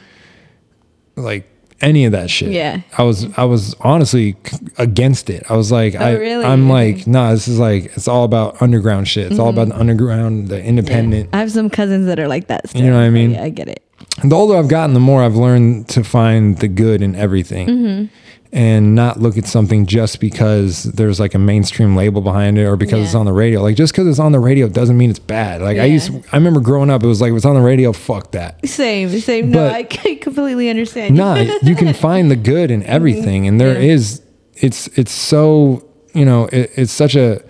like 1.17 1.47
any 1.83 2.07
of 2.07 2.13
that 2.13 2.31
shit. 2.31 2.53
Yeah. 2.53 2.81
I 2.97 3.03
was, 3.03 3.27
I 3.39 3.45
was 3.45 3.75
honestly 3.81 4.35
against 4.79 5.29
it. 5.29 5.45
I 5.51 5.57
was 5.57 5.71
like, 5.71 5.95
I, 5.95 6.15
Oh, 6.15 6.19
really? 6.19 6.45
I'm 6.45 6.71
like, 6.71 7.07
nah, 7.07 7.33
this 7.33 7.49
is 7.49 7.59
like, 7.59 7.85
it's 7.97 8.09
all 8.09 8.25
about 8.25 8.63
underground 8.63 9.09
shit. 9.09 9.31
It's 9.31 9.39
all 9.39 9.51
about 9.51 9.69
the 9.69 9.79
underground, 9.79 10.49
the 10.49 10.57
Yeah. 10.57 10.65
independent. 10.65 11.31
I 11.35 11.39
have 11.39 11.53
some 11.53 11.69
cousins 11.69 12.07
that 12.07 12.19
are 12.19 12.29
like 12.29 12.47
that. 12.47 12.71
Still. 12.71 12.81
You 12.83 12.91
know 12.91 12.97
what 12.97 13.05
I 13.05 13.11
mean? 13.11 13.33
Yeah, 13.33 13.43
I 13.45 13.51
get 13.51 13.69
it. 13.69 13.83
the 14.25 14.35
older 14.35 14.57
I've 14.57 14.69
gotten, 14.69 14.95
the 14.95 15.01
more 15.01 15.23
I've 15.23 15.37
learned 15.37 15.89
to 15.91 16.03
find 16.03 16.57
the 16.59 16.69
good 16.69 17.03
in 17.03 17.15
everything 17.15 17.69
Mm-hmm. 17.69 18.05
And 18.53 18.95
not 18.95 19.21
look 19.21 19.37
at 19.37 19.45
something 19.47 19.87
just 19.87 20.21
because 20.21 20.85
there's 20.85 21.19
like 21.21 21.35
a 21.35 21.39
mainstream 21.39 21.97
label 21.97 22.21
behind 22.23 22.59
it 22.59 22.65
or 22.65 22.77
because 22.77 23.05
it's 23.05 23.15
on 23.15 23.27
the 23.27 23.33
radio. 23.33 23.61
Like 23.63 23.77
just 23.77 23.93
because 23.93 24.07
it's 24.07 24.19
on 24.19 24.33
the 24.33 24.39
radio 24.41 24.69
doesn't 24.69 24.97
mean 24.97 25.11
it's 25.11 25.19
bad. 25.19 25.61
Like 25.63 25.79
I 25.79 25.85
used, 25.85 26.13
I 26.33 26.37
remember 26.37 26.61
growing 26.61 26.89
up, 26.89 27.03
it 27.03 27.07
was 27.07 27.21
like, 27.21 27.33
if 27.33 27.37
it's 27.37 27.45
on 27.45 27.55
the 27.55 27.61
radio, 27.61 27.93
fuck 27.93 28.33
that. 28.33 28.67
Same, 28.67 29.09
same. 29.21 29.51
No, 29.51 29.69
I 29.69 29.83
completely 29.83 30.71
understand. 30.71 31.17
you. 31.17 31.23
nah, 31.23 31.35
you 31.63 31.75
can 31.75 31.93
find 31.93 32.31
the 32.31 32.37
good 32.37 32.71
in 32.71 32.83
everything. 32.85 33.47
And 33.47 33.61
there 33.61 33.75
Mm-hmm. 33.75 33.83
Yeah. 33.85 33.93
is, 33.93 34.23
it's, 34.55 34.87
it's 34.99 35.13
so, 35.13 35.87
you 36.15 36.25
know, 36.25 36.45
it, 36.47 36.71
it's 36.77 36.93
such 36.93 37.15
a, 37.17 37.43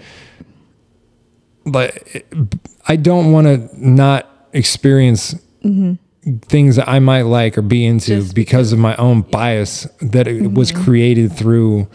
like, 1.65 2.27
I 2.89 2.97
don't 2.97 3.33
want 3.33 3.47
to 3.47 3.69
not 3.75 4.29
experience 4.53 5.35
things 6.49 6.77
that 6.77 6.89
I 6.89 6.99
might 6.99 7.23
like 7.23 7.57
or 7.57 7.63
be 7.63 7.85
into 7.87 8.13
Mm-hmm. 8.13 8.21
Just 8.23 8.35
because 8.35 8.73
of 8.73 8.79
my 8.79 8.97
own 8.97 9.23
bias 9.23 9.87
that 10.01 10.27
it 10.27 10.53
was 10.53 10.73
created 10.73 11.33
through 11.33 11.89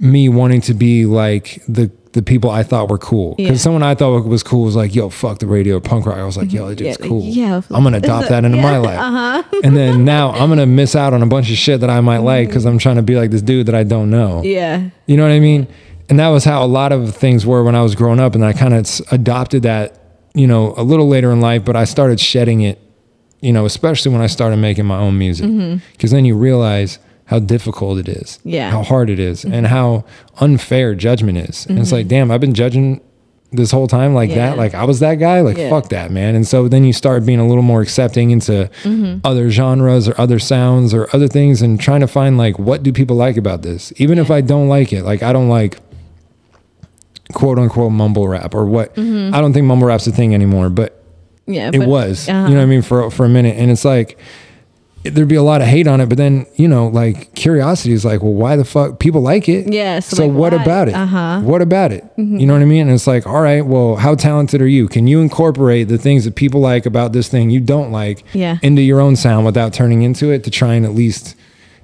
me 0.00 0.28
wanting 0.28 0.60
to 0.62 0.74
be 0.74 1.06
like 1.06 1.62
the 1.68 1.90
the 2.12 2.22
people 2.22 2.50
I 2.50 2.62
thought 2.62 2.90
were 2.90 2.98
cool. 2.98 3.34
Because 3.36 3.52
Yeah. 3.52 3.62
someone 3.62 3.82
I 3.82 3.94
thought 3.94 4.26
was 4.26 4.42
cool 4.42 4.64
was 4.64 4.76
like, 4.76 4.94
"Yo, 4.94 5.08
fuck 5.08 5.38
the 5.38 5.46
radio, 5.46 5.80
punk 5.80 6.04
rock." 6.04 6.18
I 6.18 6.24
was 6.24 6.36
like, 6.36 6.52
"Yo, 6.52 6.68
that 6.68 6.76
dude's 6.76 6.98
Yeah, 7.00 7.06
cool. 7.08 7.22
yeah, 7.22 7.62
I'm 7.70 7.82
gonna 7.84 7.96
adopt 7.98 8.28
that 8.28 8.44
into 8.44 8.58
my 8.58 8.76
life." 8.76 8.98
Uh-huh. 8.98 9.42
and 9.64 9.74
then 9.74 10.04
now 10.04 10.30
I'm 10.32 10.50
gonna 10.50 10.66
miss 10.66 10.94
out 10.94 11.14
on 11.14 11.22
a 11.22 11.26
bunch 11.26 11.50
of 11.50 11.56
shit 11.56 11.80
that 11.80 11.88
I 11.88 12.02
might 12.02 12.18
like 12.18 12.48
because 12.48 12.66
I'm 12.66 12.76
trying 12.76 12.96
to 12.96 13.02
be 13.02 13.16
like 13.16 13.30
this 13.30 13.40
dude 13.40 13.64
that 13.66 13.74
I 13.74 13.84
don't 13.84 14.10
know. 14.10 14.42
Yeah. 14.44 14.90
You 15.06 15.16
know 15.16 15.22
what 15.22 15.32
I 15.32 15.40
mean? 15.40 15.66
And 16.10 16.18
that 16.18 16.28
was 16.28 16.44
how 16.44 16.62
a 16.62 16.66
lot 16.66 16.92
of 16.92 17.16
things 17.16 17.46
were 17.46 17.64
when 17.64 17.74
I 17.74 17.80
was 17.82 17.94
growing 17.94 18.20
up, 18.20 18.34
and 18.34 18.44
I 18.44 18.52
kind 18.52 18.74
of 18.74 18.86
adopted 19.10 19.62
that 19.62 19.98
you 20.34 20.46
know, 20.46 20.72
a 20.78 20.82
little 20.82 21.08
later 21.08 21.30
in 21.30 21.40
life, 21.42 21.62
but 21.64 21.76
I 21.76 21.84
started 21.84 22.18
shedding 22.18 22.60
it, 22.62 22.78
you 23.42 23.52
know, 23.52 23.66
especially 23.66 24.12
when 24.12 24.22
I 24.22 24.28
started 24.28 24.56
making 24.56 24.86
my 24.86 24.96
own 24.96 25.18
music. 25.18 25.46
Mm-hmm. 25.46 25.84
Because 25.92 26.12
then 26.12 26.24
you 26.24 26.34
realize 26.36 26.98
how 27.26 27.38
difficult 27.38 27.98
it 27.98 28.08
is, 28.08 28.38
Yeah. 28.44 28.70
how 28.70 28.82
hard 28.82 29.10
it 29.10 29.18
is, 29.18 29.44
and 29.44 29.52
mm-hmm. 29.52 29.66
how 29.66 30.04
unfair 30.38 30.94
judgment 30.94 31.38
is. 31.38 31.66
And 31.66 31.78
it's 31.78 31.92
like, 31.92 32.02
mm-hmm. 32.02 32.08
damn, 32.08 32.30
I've 32.30 32.40
been 32.40 32.54
judging 32.54 33.00
this 33.50 33.70
whole 33.70 33.86
time 33.86 34.14
like 34.14 34.30
Yeah. 34.30 34.36
that. 34.50 34.58
Like 34.58 34.74
I 34.74 34.84
was 34.84 35.00
that 35.00 35.16
guy. 35.16 35.40
Like 35.42 35.58
Yeah. 35.58 35.68
fuck 35.70 35.90
that, 35.90 36.10
man. 36.10 36.34
And 36.34 36.46
so 36.46 36.68
then 36.68 36.84
you 36.84 36.92
start 36.92 37.26
being 37.26 37.38
a 37.40 37.46
little 37.46 37.62
more 37.62 37.82
accepting 37.82 38.30
into 38.30 38.70
other 39.24 39.50
genres 39.50 40.08
or 40.08 40.18
other 40.18 40.38
sounds 40.38 40.94
or 40.94 41.08
other 41.12 41.28
things, 41.28 41.60
and 41.62 41.78
trying 41.80 42.00
to 42.00 42.06
find 42.06 42.38
like 42.38 42.58
what 42.58 42.82
do 42.82 42.92
people 42.92 43.16
like 43.16 43.36
about 43.36 43.62
this, 43.62 43.92
even 43.96 44.18
if 44.18 44.30
I 44.30 44.40
don't 44.40 44.68
like 44.68 44.92
it. 44.92 45.02
Like 45.04 45.22
I 45.22 45.32
don't 45.34 45.48
like 45.48 45.78
quote 47.32 47.58
unquote 47.58 47.92
mumble 47.92 48.28
rap 48.28 48.54
or 48.54 48.64
what. 48.66 48.96
I 48.98 49.40
don't 49.40 49.52
think 49.52 49.66
mumble 49.66 49.88
rap's 49.88 50.06
a 50.06 50.12
thing 50.12 50.34
anymore, 50.34 50.70
but 50.70 51.01
Yeah. 51.46 51.70
it 51.72 51.78
but- 51.78 51.88
was. 51.88 52.28
uh-huh. 52.28 52.48
You 52.48 52.54
know 52.54 52.60
what 52.60 52.62
I 52.64 52.66
mean 52.66 52.82
for 52.82 53.10
for 53.10 53.24
a 53.24 53.28
minute, 53.28 53.56
and 53.58 53.70
it's 53.70 53.84
like 53.84 54.18
there'd 55.04 55.26
be 55.26 55.34
a 55.34 55.42
lot 55.42 55.60
of 55.60 55.66
hate 55.66 55.88
on 55.88 56.00
it, 56.00 56.08
but 56.08 56.16
then 56.16 56.46
you 56.54 56.68
know, 56.68 56.86
like 56.86 57.34
curiosity 57.34 57.92
is 57.92 58.04
like, 58.04 58.22
well, 58.22 58.32
why 58.34 58.54
the 58.54 58.64
fuck 58.64 59.00
people 59.00 59.20
like 59.20 59.48
it? 59.48 59.72
Yeah, 59.72 59.98
so, 59.98 60.16
So, 60.16 60.26
like, 60.28 60.36
what 60.36 60.52
why? 60.52 60.62
about 60.62 60.88
it? 60.88 60.94
Uh-huh. 60.94 61.40
What 61.40 61.60
about 61.60 61.90
it? 61.90 62.04
You 62.16 62.46
know 62.46 62.52
what 62.52 62.62
I 62.62 62.66
mean? 62.66 62.82
And 62.82 62.92
it's 62.92 63.08
like, 63.08 63.26
all 63.26 63.40
right, 63.42 63.66
well, 63.66 63.96
how 63.96 64.14
talented 64.14 64.62
are 64.62 64.68
you? 64.68 64.86
Can 64.86 65.08
you 65.08 65.20
incorporate 65.20 65.88
the 65.88 65.98
things 65.98 66.24
that 66.24 66.36
people 66.36 66.60
like 66.60 66.86
about 66.86 67.12
this 67.12 67.26
thing 67.26 67.50
you 67.50 67.58
don't 67.58 67.90
like 67.90 68.22
Yeah. 68.32 68.58
into 68.62 68.80
your 68.80 69.00
own 69.00 69.16
sound 69.16 69.44
without 69.44 69.72
turning 69.72 70.02
into 70.02 70.30
it 70.30 70.44
to 70.44 70.50
try 70.52 70.74
and 70.74 70.86
at 70.86 70.94
least, 70.94 71.34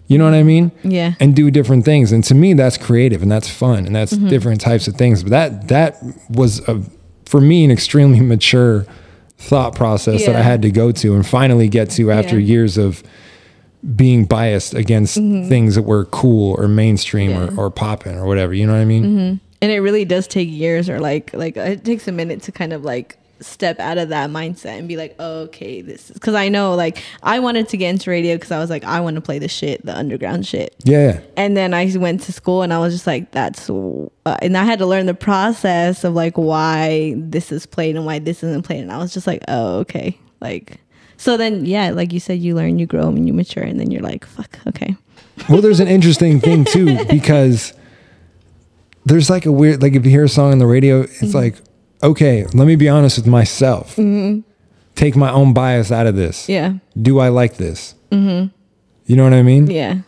you 0.07 0.17
know 0.17 0.25
what 0.25 0.35
I 0.35 0.45
mean? 0.45 0.71
Yeah. 0.85 1.15
And 1.19 1.35
do 1.35 1.51
different 1.51 1.85
things. 1.85 2.13
And 2.13 2.23
to 2.23 2.37
me, 2.37 2.53
that's 2.53 2.77
creative 2.77 3.21
and 3.21 3.33
that's 3.33 3.49
fun 3.51 3.85
and 3.85 3.97
that's 3.97 4.13
different 4.13 4.61
types 4.61 4.87
of 4.87 4.95
things. 4.95 5.25
But 5.25 5.31
that 5.31 5.69
that 5.69 5.97
was 6.31 6.61
a 6.69 6.81
for 7.27 7.41
me 7.41 7.65
an 7.65 7.73
extremely 7.73 8.21
mature 8.35 8.87
thought 9.39 9.75
process 9.75 10.27
that 10.27 10.37
I 10.37 10.43
had 10.43 10.63
to 10.63 10.71
go 10.71 10.93
to 10.93 11.15
and 11.15 11.27
finally 11.27 11.69
get 11.69 11.91
to 11.91 12.11
after 12.11 12.39
Yeah. 12.39 12.47
years 12.55 12.77
of 12.77 13.03
being 13.95 14.25
biased 14.25 14.75
against 14.75 15.15
things 15.15 15.77
that 15.77 15.83
were 15.83 16.05
cool 16.07 16.55
or 16.59 16.67
mainstream 16.69 17.31
Mm-hmm. 17.31 17.55
Yeah. 17.57 17.61
or, 17.63 17.67
or 17.67 17.71
popping 17.71 18.17
or 18.19 18.27
whatever. 18.27 18.53
You 18.55 18.67
know 18.67 18.73
what 18.73 18.81
I 18.81 18.85
mean? 18.85 19.41
and 19.61 19.73
it 19.73 19.81
really 19.81 20.05
does 20.05 20.27
take 20.29 20.49
years 20.49 20.89
or 20.89 21.01
like 21.01 21.33
like 21.35 21.57
it 21.57 21.85
takes 21.85 22.07
a 22.09 22.13
minute 22.13 22.43
to 22.43 22.53
kind 22.53 22.73
of 22.73 22.85
like 22.85 23.18
step 23.41 23.79
out 23.81 23.99
of 23.99 24.09
that 24.09 24.31
mindset 24.31 24.79
and 24.79 24.89
be 24.89 24.97
like 24.97 25.15
oh, 25.19 25.41
okay 25.43 25.81
this 25.81 26.11
is 26.11 26.15
because 26.15 26.35
i 26.35 26.49
know 26.49 26.75
like 26.75 27.03
i 27.23 27.39
wanted 27.39 27.69
to 27.69 27.77
get 27.77 27.91
into 27.91 28.11
radio 28.11 28.35
because 28.37 28.51
i 28.51 28.59
was 28.59 28.69
like 28.71 28.83
i 28.85 29.01
want 29.01 29.15
to 29.15 29.21
play 29.21 29.39
the 29.39 29.49
shit 29.49 29.85
the 29.87 29.97
underground 29.97 30.47
shit 30.47 30.75
Yeah. 30.85 31.21
and 31.37 31.57
then 31.57 31.73
i 31.75 31.91
went 31.97 32.23
to 32.23 32.33
school 32.33 32.63
and 32.63 32.73
i 32.73 32.79
was 32.79 32.93
just 32.95 33.07
like 33.07 33.31
that's 33.31 33.69
uh, 33.71 34.09
and 34.43 34.57
i 34.57 34.65
had 34.65 34.79
to 34.81 34.87
learn 34.87 35.07
the 35.07 35.15
process 35.15 36.05
of 36.05 36.15
like 36.15 36.37
why 36.37 37.15
this 37.17 37.53
is 37.53 37.67
played 37.67 37.97
and 37.97 38.05
why 38.07 38.19
this 38.19 38.43
isn't 38.43 38.63
played 38.63 38.81
and 38.83 38.91
i 38.93 38.99
was 38.99 39.13
just 39.15 39.27
like 39.27 39.43
oh 39.49 39.79
okay 39.79 40.19
like 40.41 40.79
so 41.17 41.37
then 41.37 41.65
yeah 41.65 41.91
like 41.91 42.13
you 42.13 42.21
said 42.21 42.39
you 42.39 42.55
learn 42.55 42.79
you 42.79 42.87
grow 42.87 43.09
and 43.09 43.27
you 43.27 43.33
mature 43.33 43.63
and 43.65 43.79
then 43.79 43.91
you're 43.91 44.03
like 44.03 44.25
fuck 44.25 44.59
okay 44.67 44.97
Well, 45.49 45.61
there's 45.63 45.79
an 45.81 45.87
interesting 45.89 46.41
thing 46.41 46.65
too 46.65 47.05
because 47.11 47.73
there's 49.07 49.31
like 49.31 49.47
a 49.47 49.53
weird 49.53 49.81
like 49.83 49.95
if 49.95 50.05
you 50.05 50.11
hear 50.11 50.25
a 50.25 50.29
song 50.29 50.53
on 50.53 50.59
the 50.59 50.67
radio, 50.67 51.03
it's 51.03 51.21
Mm-hmm. 51.21 51.37
like, 51.37 51.55
okay, 52.03 52.45
let 52.55 52.67
me 52.67 52.77
be 52.77 52.89
honest 52.89 53.19
with 53.19 53.27
myself. 53.27 53.97
Take 54.95 55.15
my 55.15 55.31
own 55.31 55.53
bias 55.55 55.93
out 55.93 56.07
of 56.07 56.17
this. 56.17 56.49
yeah 56.49 56.75
Do 57.01 57.21
I 57.21 57.29
like 57.29 57.57
this? 57.57 57.95
Mm-hmm. 58.11 58.49
You 59.07 59.17
know 59.17 59.25
what 59.25 59.33
I 59.33 59.43
mean? 59.43 59.69
yeah 59.71 59.99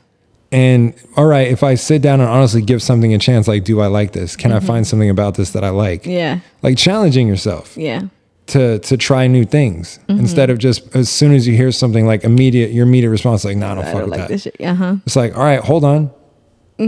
And 0.53 0.95
all 1.17 1.27
right, 1.27 1.47
if 1.49 1.63
I 1.63 1.77
sit 1.77 2.03
down 2.03 2.21
and 2.21 2.29
honestly 2.29 2.61
give 2.63 2.83
something 2.83 3.15
a 3.15 3.19
chance, 3.19 3.47
like, 3.47 3.63
do 3.65 3.81
I 3.81 3.87
like 3.87 4.13
this? 4.13 4.35
Can 4.37 4.51
I 4.53 4.59
find 4.61 4.85
something 4.87 5.09
about 5.11 5.35
this 5.37 5.51
that 5.53 5.63
I 5.65 5.71
like? 5.71 6.03
Mm-hmm. 6.03 6.11
yeah 6.11 6.39
Like 6.63 6.77
challenging 6.77 7.29
yourself 7.29 7.77
yeah 7.77 8.03
to 8.47 8.81
to 8.81 8.97
try 8.97 9.29
new 9.29 9.45
things 9.45 10.01
Mm-hmm. 10.09 10.21
instead 10.21 10.51
of 10.51 10.59
just 10.59 10.97
as 10.97 11.09
soon 11.09 11.33
as 11.35 11.47
you 11.47 11.55
hear 11.57 11.71
something 11.71 12.05
like 12.05 12.25
immediate 12.25 12.73
your 12.73 12.85
immediate 12.85 13.11
response 13.11 13.45
like, 13.45 13.57
nah, 13.57 13.73
I 13.73 13.75
don't 13.77 13.85
i 13.85 13.93
fuck 13.93 14.01
don't 14.01 14.11
with 14.11 14.19
like 14.19 14.29
that. 14.29 14.29
this 14.29 14.43
shit 14.43 14.57
uh-huh 14.61 14.97
It's 15.07 15.15
like, 15.15 15.37
all 15.37 15.45
right, 15.45 15.61
hold 15.61 15.85
on. 15.85 16.11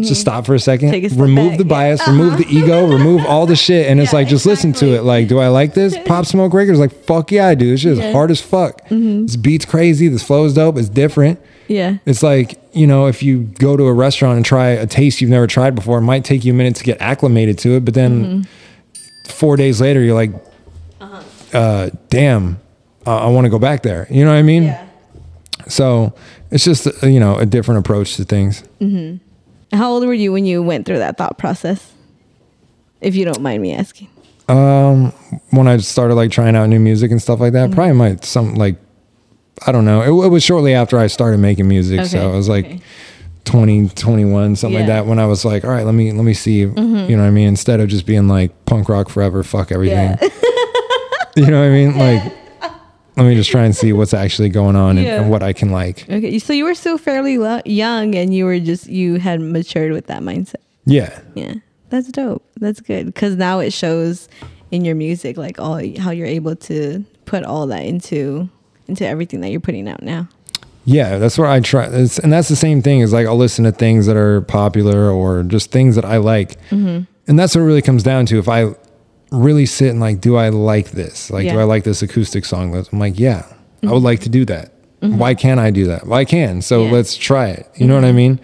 Just 0.01 0.23
stop 0.23 0.47
for 0.47 0.55
a 0.55 0.59
second. 0.59 0.91
Take 0.91 1.05
a 1.05 1.15
remove 1.15 1.51
back, 1.51 1.59
the 1.59 1.65
yeah. 1.65 1.69
bias, 1.69 2.09
remove 2.09 2.39
the 2.39 2.47
ego, 2.49 2.87
remove 2.87 3.27
all 3.27 3.45
the 3.45 3.57
shit. 3.57 3.89
And 3.91 4.01
it's 4.01 4.13
Yeah, 4.13 4.21
like, 4.21 4.29
just 4.29 4.47
listen 4.47 4.73
to 4.75 4.95
it. 4.95 5.03
Like, 5.03 5.29
do 5.29 5.39
I 5.39 5.49
like 5.49 5.75
this? 5.75 5.95
Pop 6.07 6.25
Smoke 6.25 6.55
Records, 6.55 6.79
like, 6.79 6.93
fuck 7.05 7.31
yeah, 7.31 7.49
I 7.49 7.55
do. 7.55 7.71
This 7.71 7.81
shit 7.81 7.93
is 7.93 7.99
Yeah. 7.99 8.13
hard 8.13 8.31
as 8.31 8.41
fuck. 8.41 8.81
This 8.89 9.37
beat's 9.37 9.65
crazy. 9.67 10.09
This 10.09 10.23
flow 10.23 10.45
is 10.47 10.55
dope. 10.55 10.79
It's 10.79 10.89
different. 10.89 11.39
yeah 11.69 11.99
It's 12.07 12.23
like, 12.23 12.59
you 12.73 12.87
know, 12.87 13.07
if 13.07 13.23
you 13.23 13.41
go 13.59 13.77
to 13.77 13.85
a 13.85 13.93
restaurant 13.93 14.37
and 14.37 14.45
try 14.47 14.69
a 14.69 14.87
taste 14.87 15.21
you've 15.21 15.31
never 15.31 15.47
tried 15.47 15.75
before, 15.75 15.99
it 15.99 16.03
might 16.03 16.25
take 16.25 16.45
you 16.45 16.53
a 16.53 16.57
minute 16.57 16.77
to 16.77 16.85
get 16.85 17.01
acclimated 17.01 17.59
to 17.59 17.77
it. 17.77 17.85
But 17.85 17.93
then 17.95 18.25
Mm-hmm. 18.25 19.31
four 19.31 19.57
days 19.57 19.81
later, 19.81 20.01
you're 20.03 20.15
like, 20.15 20.33
Uh-huh. 21.01 21.59
uh, 21.59 21.91
damn, 22.09 22.59
uh, 23.07 23.17
I 23.19 23.27
want 23.29 23.45
to 23.45 23.51
go 23.51 23.59
back 23.59 23.83
there. 23.83 24.07
You 24.11 24.25
know 24.25 24.31
what 24.31 24.39
I 24.39 24.43
mean? 24.43 24.63
yeah 24.65 24.85
So 25.69 26.15
it's 26.51 26.65
just, 26.65 26.87
uh, 26.87 27.07
you 27.07 27.21
know, 27.21 27.37
a 27.37 27.45
different 27.47 27.81
approach 27.81 28.17
to 28.17 28.25
things. 28.25 28.63
How 29.73 29.91
old 29.91 30.05
were 30.07 30.13
you 30.15 30.33
when 30.33 30.45
you 30.45 30.63
went 30.63 30.87
through 30.87 30.99
that 30.99 31.17
thought 31.19 31.39
process? 31.39 31.93
If 33.01 33.15
you 33.17 33.25
don't 33.25 33.41
mind 33.41 33.63
me 33.63 33.73
asking. 33.73 34.09
Um, 34.49 35.13
when 35.51 35.67
I 35.69 35.77
started 35.79 36.15
like 36.15 36.31
trying 36.31 36.57
out 36.57 36.69
new 36.69 36.79
music 36.81 37.11
and 37.11 37.21
stuff 37.23 37.41
like 37.41 37.53
that, 37.55 37.67
Mm-hmm. 37.71 37.75
probably 37.75 37.93
my 37.95 38.17
some 38.23 38.55
like 38.55 38.77
I 39.67 39.73
don't 39.73 39.85
know. 39.85 40.03
It, 40.03 40.27
it 40.27 40.29
was 40.29 40.43
shortly 40.43 40.75
after 40.75 40.99
I 40.99 41.07
started 41.07 41.39
making 41.39 41.69
music, 41.69 42.01
Okay, 42.01 42.09
so 42.09 42.33
it 42.33 42.37
was 42.37 42.49
like 42.49 42.65
okay. 42.67 42.81
20, 43.45 43.89
21, 43.89 44.57
something 44.57 44.79
like 44.79 44.87
that. 44.89 45.07
When 45.07 45.19
I 45.19 45.27
was 45.27 45.45
like, 45.45 45.65
all 45.65 45.71
right, 45.71 45.85
let 45.85 45.95
me 45.95 46.13
let 46.13 46.25
me 46.25 46.35
see, 46.35 46.61
you 46.61 46.67
know 46.69 47.07
what 47.07 47.19
I 47.21 47.31
mean. 47.31 47.49
Instead 47.49 47.81
of 47.81 47.89
just 47.89 48.07
being 48.07 48.29
like 48.29 48.65
punk 48.67 48.89
rock 48.89 49.09
forever, 49.09 49.43
fuck 49.43 49.73
everything. 49.73 50.17
Yeah. 50.21 50.29
you 51.37 51.47
know 51.47 51.61
what 51.61 51.67
I 51.67 51.71
mean? 51.71 51.99
Like, 51.99 52.33
let 53.17 53.27
me 53.27 53.35
just 53.35 53.51
try 53.51 53.65
and 53.65 53.75
see 53.77 53.93
what's 53.93 54.15
actually 54.15 54.49
going 54.49 54.77
on 54.77 54.97
and, 54.99 55.07
Yeah. 55.07 55.21
and 55.21 55.31
what 55.31 55.43
I 55.43 55.53
can 55.53 55.71
like. 55.71 56.07
Okay, 56.09 56.39
so 56.39 56.53
you 56.53 56.65
were 56.65 56.75
still 56.75 56.99
fairly 56.99 57.39
lo- 57.39 57.61
young, 57.65 58.15
and 58.15 58.35
you 58.35 58.45
were 58.45 58.59
just 58.61 58.89
you 58.89 59.17
had 59.17 59.41
matured 59.41 59.93
with 59.93 60.07
that 60.07 60.23
mindset. 60.23 60.57
Yeah, 60.85 61.19
Yeah, 61.35 61.55
that's 61.91 62.09
dope. 62.09 62.43
That's 62.59 62.81
good 62.81 63.07
because 63.07 63.37
now 63.37 63.61
it 63.61 63.73
shows 63.73 64.29
in 64.71 64.85
your 64.85 64.95
music, 64.95 65.37
like 65.37 65.59
all 65.61 65.81
how 65.99 66.11
you're 66.11 66.27
able 66.27 66.57
to 66.57 67.05
put 67.27 67.45
all 67.45 67.67
that 67.69 67.85
into 67.85 68.49
into 68.89 69.07
everything 69.07 69.41
that 69.43 69.51
you're 69.51 69.61
putting 69.61 69.89
out 69.89 70.03
now. 70.03 70.29
Yeah, 70.85 71.19
that's 71.19 71.39
where 71.39 71.47
I 71.49 71.61
try. 71.61 71.85
It's, 71.87 72.19
and 72.19 72.33
that's 72.33 72.49
the 72.49 72.57
same 72.57 72.83
thing 72.83 73.01
is 73.01 73.13
like 73.13 73.27
I'll 73.27 73.37
listen 73.37 73.65
to 73.65 73.71
things 73.73 74.07
that 74.07 74.17
are 74.17 74.41
popular 74.41 75.11
or 75.11 75.45
just 75.45 75.71
things 75.71 75.95
that 75.95 76.05
I 76.05 76.17
like. 76.17 76.61
Mm-hmm. 76.71 77.05
And 77.29 77.39
that's 77.39 77.55
what 77.55 77.61
it 77.63 77.65
really 77.67 77.83
comes 77.83 78.03
down 78.03 78.27
to. 78.27 78.39
If 78.41 78.49
I 78.49 78.75
really 79.33 79.67
sit 79.67 79.91
and 79.91 79.99
like, 80.01 80.21
do 80.21 80.37
I 80.37 80.51
like 80.51 80.91
this? 80.93 81.31
Like, 81.31 81.49
do 81.49 81.59
I 81.59 81.65
like 81.65 81.85
this 81.85 82.03
acoustic 82.03 82.45
song? 82.45 82.75
I'm 82.93 82.99
like, 82.99 83.19
yeah, 83.19 83.47
I 83.83 83.91
would 83.93 84.03
like 84.03 84.21
to 84.21 84.29
do 84.29 84.45
that. 84.47 84.73
Why 85.01 85.35
can't 85.35 85.59
I 85.59 85.71
do 85.73 85.87
that? 85.87 86.07
Well, 86.07 86.19
I 86.21 86.25
can. 86.25 86.63
So 86.63 86.81
Mm-hmm. 86.83 86.91
Yeah. 86.91 86.97
let's 86.97 87.17
try 87.17 87.49
it. 87.49 87.69
You 87.77 87.87
know 87.89 87.97
what 87.97 88.05
I 88.05 88.13
mean? 88.13 88.39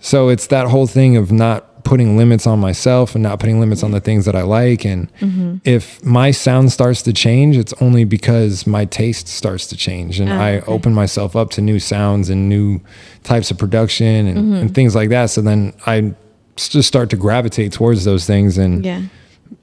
So 0.00 0.28
it's 0.28 0.48
that 0.48 0.66
whole 0.66 0.88
thing 0.88 1.16
of 1.16 1.30
not 1.30 1.84
putting 1.84 2.16
limits 2.16 2.46
on 2.46 2.58
myself 2.58 3.14
and 3.14 3.22
not 3.22 3.38
putting 3.38 3.60
limits 3.60 3.82
on 3.82 3.90
the 3.92 4.00
things 4.00 4.24
that 4.24 4.34
I 4.34 4.42
like. 4.42 4.84
And 4.84 5.08
Mm-hmm. 5.20 5.56
if 5.64 6.02
my 6.04 6.30
sound 6.32 6.72
starts 6.72 7.02
to 7.02 7.12
change, 7.12 7.56
it's 7.56 7.72
only 7.80 8.04
because 8.04 8.66
my 8.66 8.84
taste 8.86 9.28
starts 9.28 9.66
to 9.68 9.76
change 9.76 10.18
and 10.20 10.30
Ah, 10.30 10.40
I 10.40 10.56
okay. 10.58 10.66
open 10.66 10.92
myself 10.94 11.36
up 11.36 11.50
to 11.50 11.60
new 11.60 11.78
sounds 11.78 12.28
and 12.28 12.48
new 12.48 12.80
types 13.22 13.50
of 13.52 13.58
production 13.58 14.26
and, 14.26 14.38
Mm-hmm. 14.38 14.54
and 14.54 14.74
things 14.74 14.94
like 14.96 15.10
that. 15.10 15.30
So 15.30 15.42
then 15.42 15.72
I 15.86 16.14
just 16.56 16.88
start 16.88 17.08
to 17.10 17.16
gravitate 17.16 17.72
towards 17.72 18.04
those 18.04 18.26
things 18.26 18.58
and 18.58 18.84
Yeah, 18.84 19.02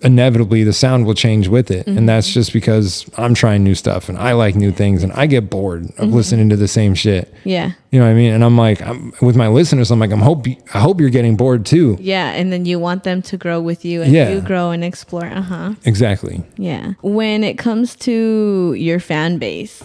inevitably 0.02 0.64
the 0.64 0.74
sound 0.74 1.06
will 1.06 1.14
change 1.14 1.48
with 1.48 1.72
it. 1.72 1.86
Mm-hmm. 1.86 1.98
And 1.98 2.10
that's 2.10 2.32
just 2.34 2.54
because 2.54 3.10
I'm 3.18 3.34
trying 3.34 3.64
new 3.64 3.74
stuff 3.76 4.10
and 4.10 4.18
I 4.18 4.34
like 4.34 4.56
new 4.56 4.72
things 4.72 5.04
and 5.04 5.12
I 5.14 5.26
get 5.28 5.50
bored 5.50 5.86
of 5.86 5.90
Mm-hmm. 5.96 6.14
listening 6.16 6.50
to 6.50 6.56
the 6.56 6.68
same 6.68 6.94
shit. 6.94 7.34
yeah, 7.44 7.72
You 7.92 8.00
know 8.00 8.06
what 8.06 8.12
I 8.12 8.16
mean? 8.16 8.34
And 8.34 8.44
I'm 8.44 8.58
like, 8.58 8.82
I'm, 8.82 9.14
with 9.22 9.36
my 9.36 9.48
listeners, 9.48 9.90
I'm 9.92 10.00
like, 10.00 10.12
I'm 10.12 10.20
hope 10.20 10.46
I 10.74 10.80
hope 10.80 11.00
you're 11.00 11.10
getting 11.10 11.36
bored 11.36 11.66
too. 11.66 11.98
yeah. 12.00 12.32
And 12.32 12.52
then 12.54 12.66
you 12.66 12.80
want 12.80 13.04
them 13.04 13.22
to 13.24 13.38
grow 13.38 13.60
with 13.62 13.84
you, 13.86 14.02
and 14.04 14.12
Yeah. 14.14 14.30
you 14.30 14.42
grow 14.42 14.72
and 14.72 14.84
explore. 14.84 15.26
Uh 15.26 15.42
huh. 15.42 15.74
Exactly. 15.86 16.44
Yeah. 16.58 16.94
When 17.02 17.44
it 17.44 17.58
comes 17.58 17.96
to 18.08 18.74
your 18.78 19.00
fan 19.00 19.38
base, 19.40 19.82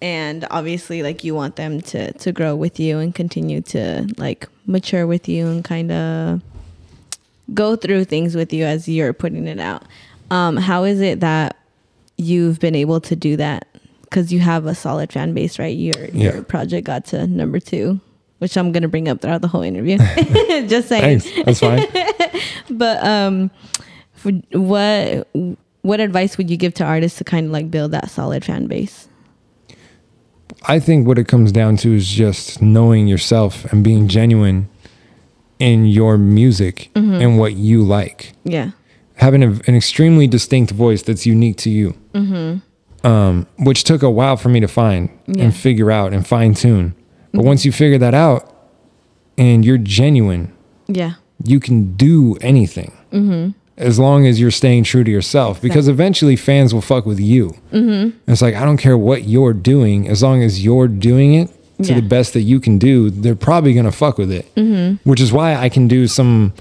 and 0.00 0.46
obviously 0.50 1.02
like 1.02 1.24
you 1.24 1.34
want 1.34 1.56
them 1.56 1.80
to 1.80 2.12
to 2.12 2.30
grow 2.32 2.54
with 2.54 2.78
you 2.78 2.98
and 2.98 3.12
continue 3.14 3.60
to 3.62 4.06
like 4.16 4.46
mature 4.66 5.06
with 5.08 5.28
you 5.28 5.48
and 5.48 5.64
kind 5.64 5.90
of 5.90 6.40
go 7.54 7.76
through 7.76 8.04
things 8.04 8.34
with 8.34 8.52
you 8.52 8.64
as 8.64 8.88
you're 8.88 9.12
putting 9.12 9.46
it 9.46 9.58
out. 9.60 9.84
Um, 10.30 10.56
how 10.56 10.84
is 10.84 11.00
it 11.00 11.20
that 11.20 11.56
you've 12.16 12.58
been 12.60 12.74
able 12.74 13.00
to 13.02 13.16
do 13.16 13.36
that? 13.36 13.66
Because 14.02 14.32
you 14.32 14.40
have 14.40 14.66
a 14.66 14.74
solid 14.74 15.12
fan 15.12 15.34
base, 15.34 15.58
right? 15.58 15.76
Your 15.76 15.94
Yeah. 16.12 16.34
your 16.34 16.42
project 16.42 16.86
got 16.86 17.04
to 17.06 17.26
number 17.26 17.60
two, 17.60 18.00
which 18.38 18.56
I'm 18.56 18.72
gonna 18.72 18.88
bring 18.88 19.08
up 19.08 19.20
throughout 19.20 19.42
the 19.42 19.48
whole 19.48 19.62
interview. 19.62 19.98
Just 20.68 20.88
saying. 20.88 21.20
Thanks. 21.20 21.44
That's 21.44 21.60
fine. 21.60 21.86
But 22.70 23.02
um, 23.02 23.50
for 24.12 24.30
what 24.52 25.26
what 25.82 26.00
advice 26.00 26.36
would 26.36 26.50
you 26.50 26.56
give 26.58 26.74
to 26.74 26.84
artists 26.84 27.16
to 27.18 27.24
kind 27.24 27.46
of 27.46 27.52
like 27.52 27.70
build 27.70 27.92
that 27.92 28.10
solid 28.10 28.44
fan 28.44 28.66
base? 28.66 29.08
I 30.64 30.78
think 30.80 31.06
what 31.06 31.18
it 31.18 31.28
comes 31.28 31.50
down 31.52 31.76
to 31.78 31.94
is 31.94 32.06
just 32.08 32.60
knowing 32.60 33.06
yourself 33.08 33.64
and 33.72 33.82
being 33.84 34.06
genuine 34.08 34.68
in 35.58 35.86
your 35.86 36.16
music 36.18 36.90
Mm-hmm. 36.94 37.14
and 37.14 37.38
what 37.38 37.54
you 37.54 37.82
like. 37.82 38.32
Yeah, 38.44 38.70
having 39.14 39.42
a, 39.42 39.48
an 39.66 39.74
extremely 39.74 40.26
distinct 40.26 40.72
voice 40.72 41.02
that's 41.02 41.26
unique 41.26 41.56
to 41.58 41.70
you, 41.70 41.94
um, 43.04 43.46
which 43.58 43.84
took 43.84 44.02
a 44.02 44.10
while 44.10 44.36
for 44.36 44.48
me 44.48 44.60
to 44.60 44.68
find 44.68 45.10
Yeah. 45.26 45.44
and 45.44 45.54
figure 45.56 45.90
out 45.90 46.12
and 46.12 46.26
fine 46.26 46.54
tune. 46.54 46.94
But 47.32 47.44
once 47.44 47.64
you 47.64 47.72
figure 47.72 47.98
that 47.98 48.14
out 48.14 48.52
and 49.36 49.64
you're 49.64 49.78
genuine, 49.78 50.52
Yeah. 50.88 51.12
you 51.44 51.60
can 51.60 51.94
do 51.96 52.36
anything 52.40 52.92
as 53.76 53.98
long 53.98 54.26
as 54.26 54.40
you're 54.40 54.50
staying 54.50 54.82
true 54.84 55.04
to 55.04 55.10
yourself 55.10 55.60
because 55.62 55.86
eventually 55.88 56.34
fans 56.36 56.74
will 56.74 56.80
fuck 56.80 57.06
with 57.06 57.20
you. 57.20 57.54
Mm-hmm. 57.72 58.16
It's 58.30 58.42
like, 58.42 58.54
I 58.56 58.64
don't 58.64 58.76
care 58.78 58.98
what 58.98 59.28
you're 59.28 59.52
doing, 59.54 60.08
as 60.08 60.22
long 60.22 60.42
as 60.42 60.64
you're 60.64 60.88
doing 60.88 61.34
it 61.34 61.50
to 61.82 61.88
Yeah. 61.90 61.94
the 62.00 62.02
best 62.06 62.32
that 62.34 62.42
you 62.42 62.60
can 62.60 62.78
do, 62.78 63.10
they're 63.10 63.34
probably 63.36 63.72
going 63.72 63.86
to 63.86 63.92
fuck 63.92 64.18
with 64.18 64.30
it. 64.32 64.52
Mm-hmm. 64.56 65.08
Which 65.08 65.20
is 65.20 65.32
why 65.32 65.54
I 65.54 65.68
can 65.68 65.88
do 65.88 66.06
some 66.06 66.52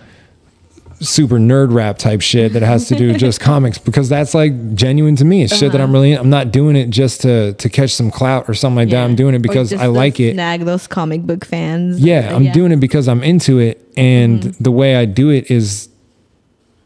super 0.99 1.35
nerd 1.37 1.71
rap 1.71 1.99
type 1.99 2.21
shit 2.21 2.53
that 2.53 2.63
has 2.63 2.87
to 2.87 2.95
do 2.95 3.09
with 3.09 3.19
just 3.19 3.39
comics 3.51 3.77
because 3.77 4.09
that's 4.09 4.33
like 4.33 4.73
genuine 4.73 5.15
to 5.15 5.23
me. 5.25 5.43
It's 5.43 5.55
shit 5.55 5.71
that 5.73 5.79
I'm 5.81 5.91
really 5.91 6.13
I'm 6.13 6.29
not 6.31 6.51
doing 6.51 6.75
it 6.75 6.89
just 6.89 7.21
to 7.21 7.53
to 7.53 7.69
catch 7.69 7.91
some 7.93 8.09
clout 8.09 8.49
or 8.49 8.55
something 8.55 8.77
like 8.77 8.89
that. 8.89 9.03
I'm 9.03 9.15
doing 9.15 9.35
it 9.35 9.39
because 9.43 9.73
I 9.73 9.85
like 9.87 10.19
it. 10.19 10.33
Snag 10.33 10.61
those 10.65 10.87
comic 10.87 11.21
book 11.21 11.45
fans. 11.45 11.99
Yeah, 11.99 12.35
I'm 12.35 12.51
doing 12.51 12.71
it 12.71 12.77
because 12.79 13.07
I'm 13.07 13.21
into 13.23 13.59
it, 13.59 13.87
and 13.95 14.41
Mm-hmm. 14.41 14.63
the 14.63 14.71
way 14.71 14.95
I 14.95 15.05
do 15.05 15.29
it 15.29 15.51
is 15.51 15.89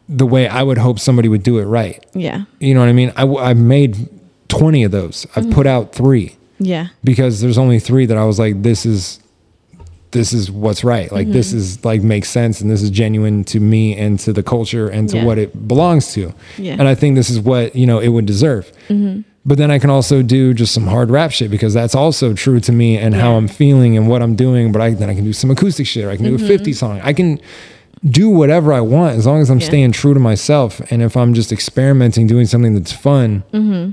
the 0.10 0.26
way 0.26 0.46
I 0.48 0.62
would 0.62 0.78
hope 0.78 1.00
somebody 1.00 1.30
would 1.30 1.44
do 1.44 1.60
it 1.60 1.64
right. 1.66 2.06
Yeah. 2.14 2.44
You 2.60 2.74
know 2.74 2.82
what 2.82 2.90
I 2.90 2.94
mean? 2.94 3.14
I, 3.16 3.48
have 3.48 3.58
made 3.58 4.10
20 4.50 4.84
of 4.84 4.92
those. 4.92 5.26
I've 5.38 5.44
Mm-hmm. 5.46 5.54
put 5.54 5.66
out 5.68 5.94
three 5.96 6.36
Yeah. 6.63 6.88
because 7.03 7.41
there's 7.41 7.58
only 7.58 7.80
three 7.80 8.06
that 8.06 8.18
I 8.18 8.25
was 8.25 8.38
like, 8.39 8.62
this 8.62 8.86
is 8.86 9.20
this 10.12 10.34
is 10.34 10.51
what's 10.51 10.84
right. 10.84 11.10
Like 11.12 11.27
Mm-hmm. 11.27 11.34
this 11.34 11.53
is 11.53 11.86
like 11.86 12.01
makes 12.03 12.30
sense, 12.30 12.60
and 12.62 12.70
this 12.70 12.82
is 12.82 12.89
genuine 12.89 13.44
to 13.46 13.60
me 13.62 13.96
and 13.96 14.20
to 14.20 14.34
the 14.34 14.44
culture 14.44 14.89
and 14.89 15.08
to 15.10 15.18
Yeah. 15.18 15.25
what 15.25 15.38
it 15.38 15.68
belongs 15.70 16.12
to. 16.13 16.34
Yeah. 16.58 16.74
And 16.77 16.86
I 16.88 16.96
think 16.96 17.15
this 17.15 17.30
is 17.30 17.39
what 17.39 17.75
you 17.75 17.88
know 17.88 18.00
it 18.00 18.10
would 18.10 18.25
deserve. 18.25 18.72
Mm-hmm. 18.89 19.22
But 19.46 19.58
then 19.58 19.72
I 19.72 19.80
can 19.80 19.89
also 19.89 20.22
do 20.22 20.53
just 20.53 20.74
some 20.74 20.86
hard 20.86 21.10
rap 21.10 21.32
shit 21.32 21.50
because 21.50 21.74
that's 21.74 21.96
also 21.96 22.34
true 22.34 22.60
to 22.60 22.72
me 22.72 22.98
and 22.98 23.15
how 23.15 23.36
I'm 23.38 23.48
feeling 23.48 23.98
and 23.98 24.08
what 24.08 24.22
I'm 24.22 24.36
doing. 24.36 24.72
But 24.74 24.82
I 24.82 24.89
then 24.91 25.10
I 25.10 25.15
can 25.15 25.24
do 25.24 25.34
some 25.34 25.50
acoustic 25.50 25.88
shit. 25.88 26.03
Or 26.06 26.10
I 26.12 26.18
can 26.18 26.25
do 26.25 26.36
a 26.36 26.38
50 26.38 26.74
song. 26.74 27.00
I 27.03 27.13
can 27.13 27.39
do 28.06 28.30
whatever 28.30 28.74
I 28.74 28.82
want 28.82 29.18
as 29.18 29.25
long 29.25 29.41
as 29.41 29.50
I'm 29.50 29.60
Yeah. 29.60 29.65
staying 29.68 29.91
true 29.94 30.13
to 30.13 30.20
myself. 30.20 30.82
And 30.91 31.01
if 31.01 31.15
I'm 31.15 31.34
just 31.34 31.51
experimenting, 31.51 32.27
doing 32.27 32.46
something 32.48 32.74
that's 32.75 32.91
fun, 32.91 33.44
Mm-hmm. 33.53 33.91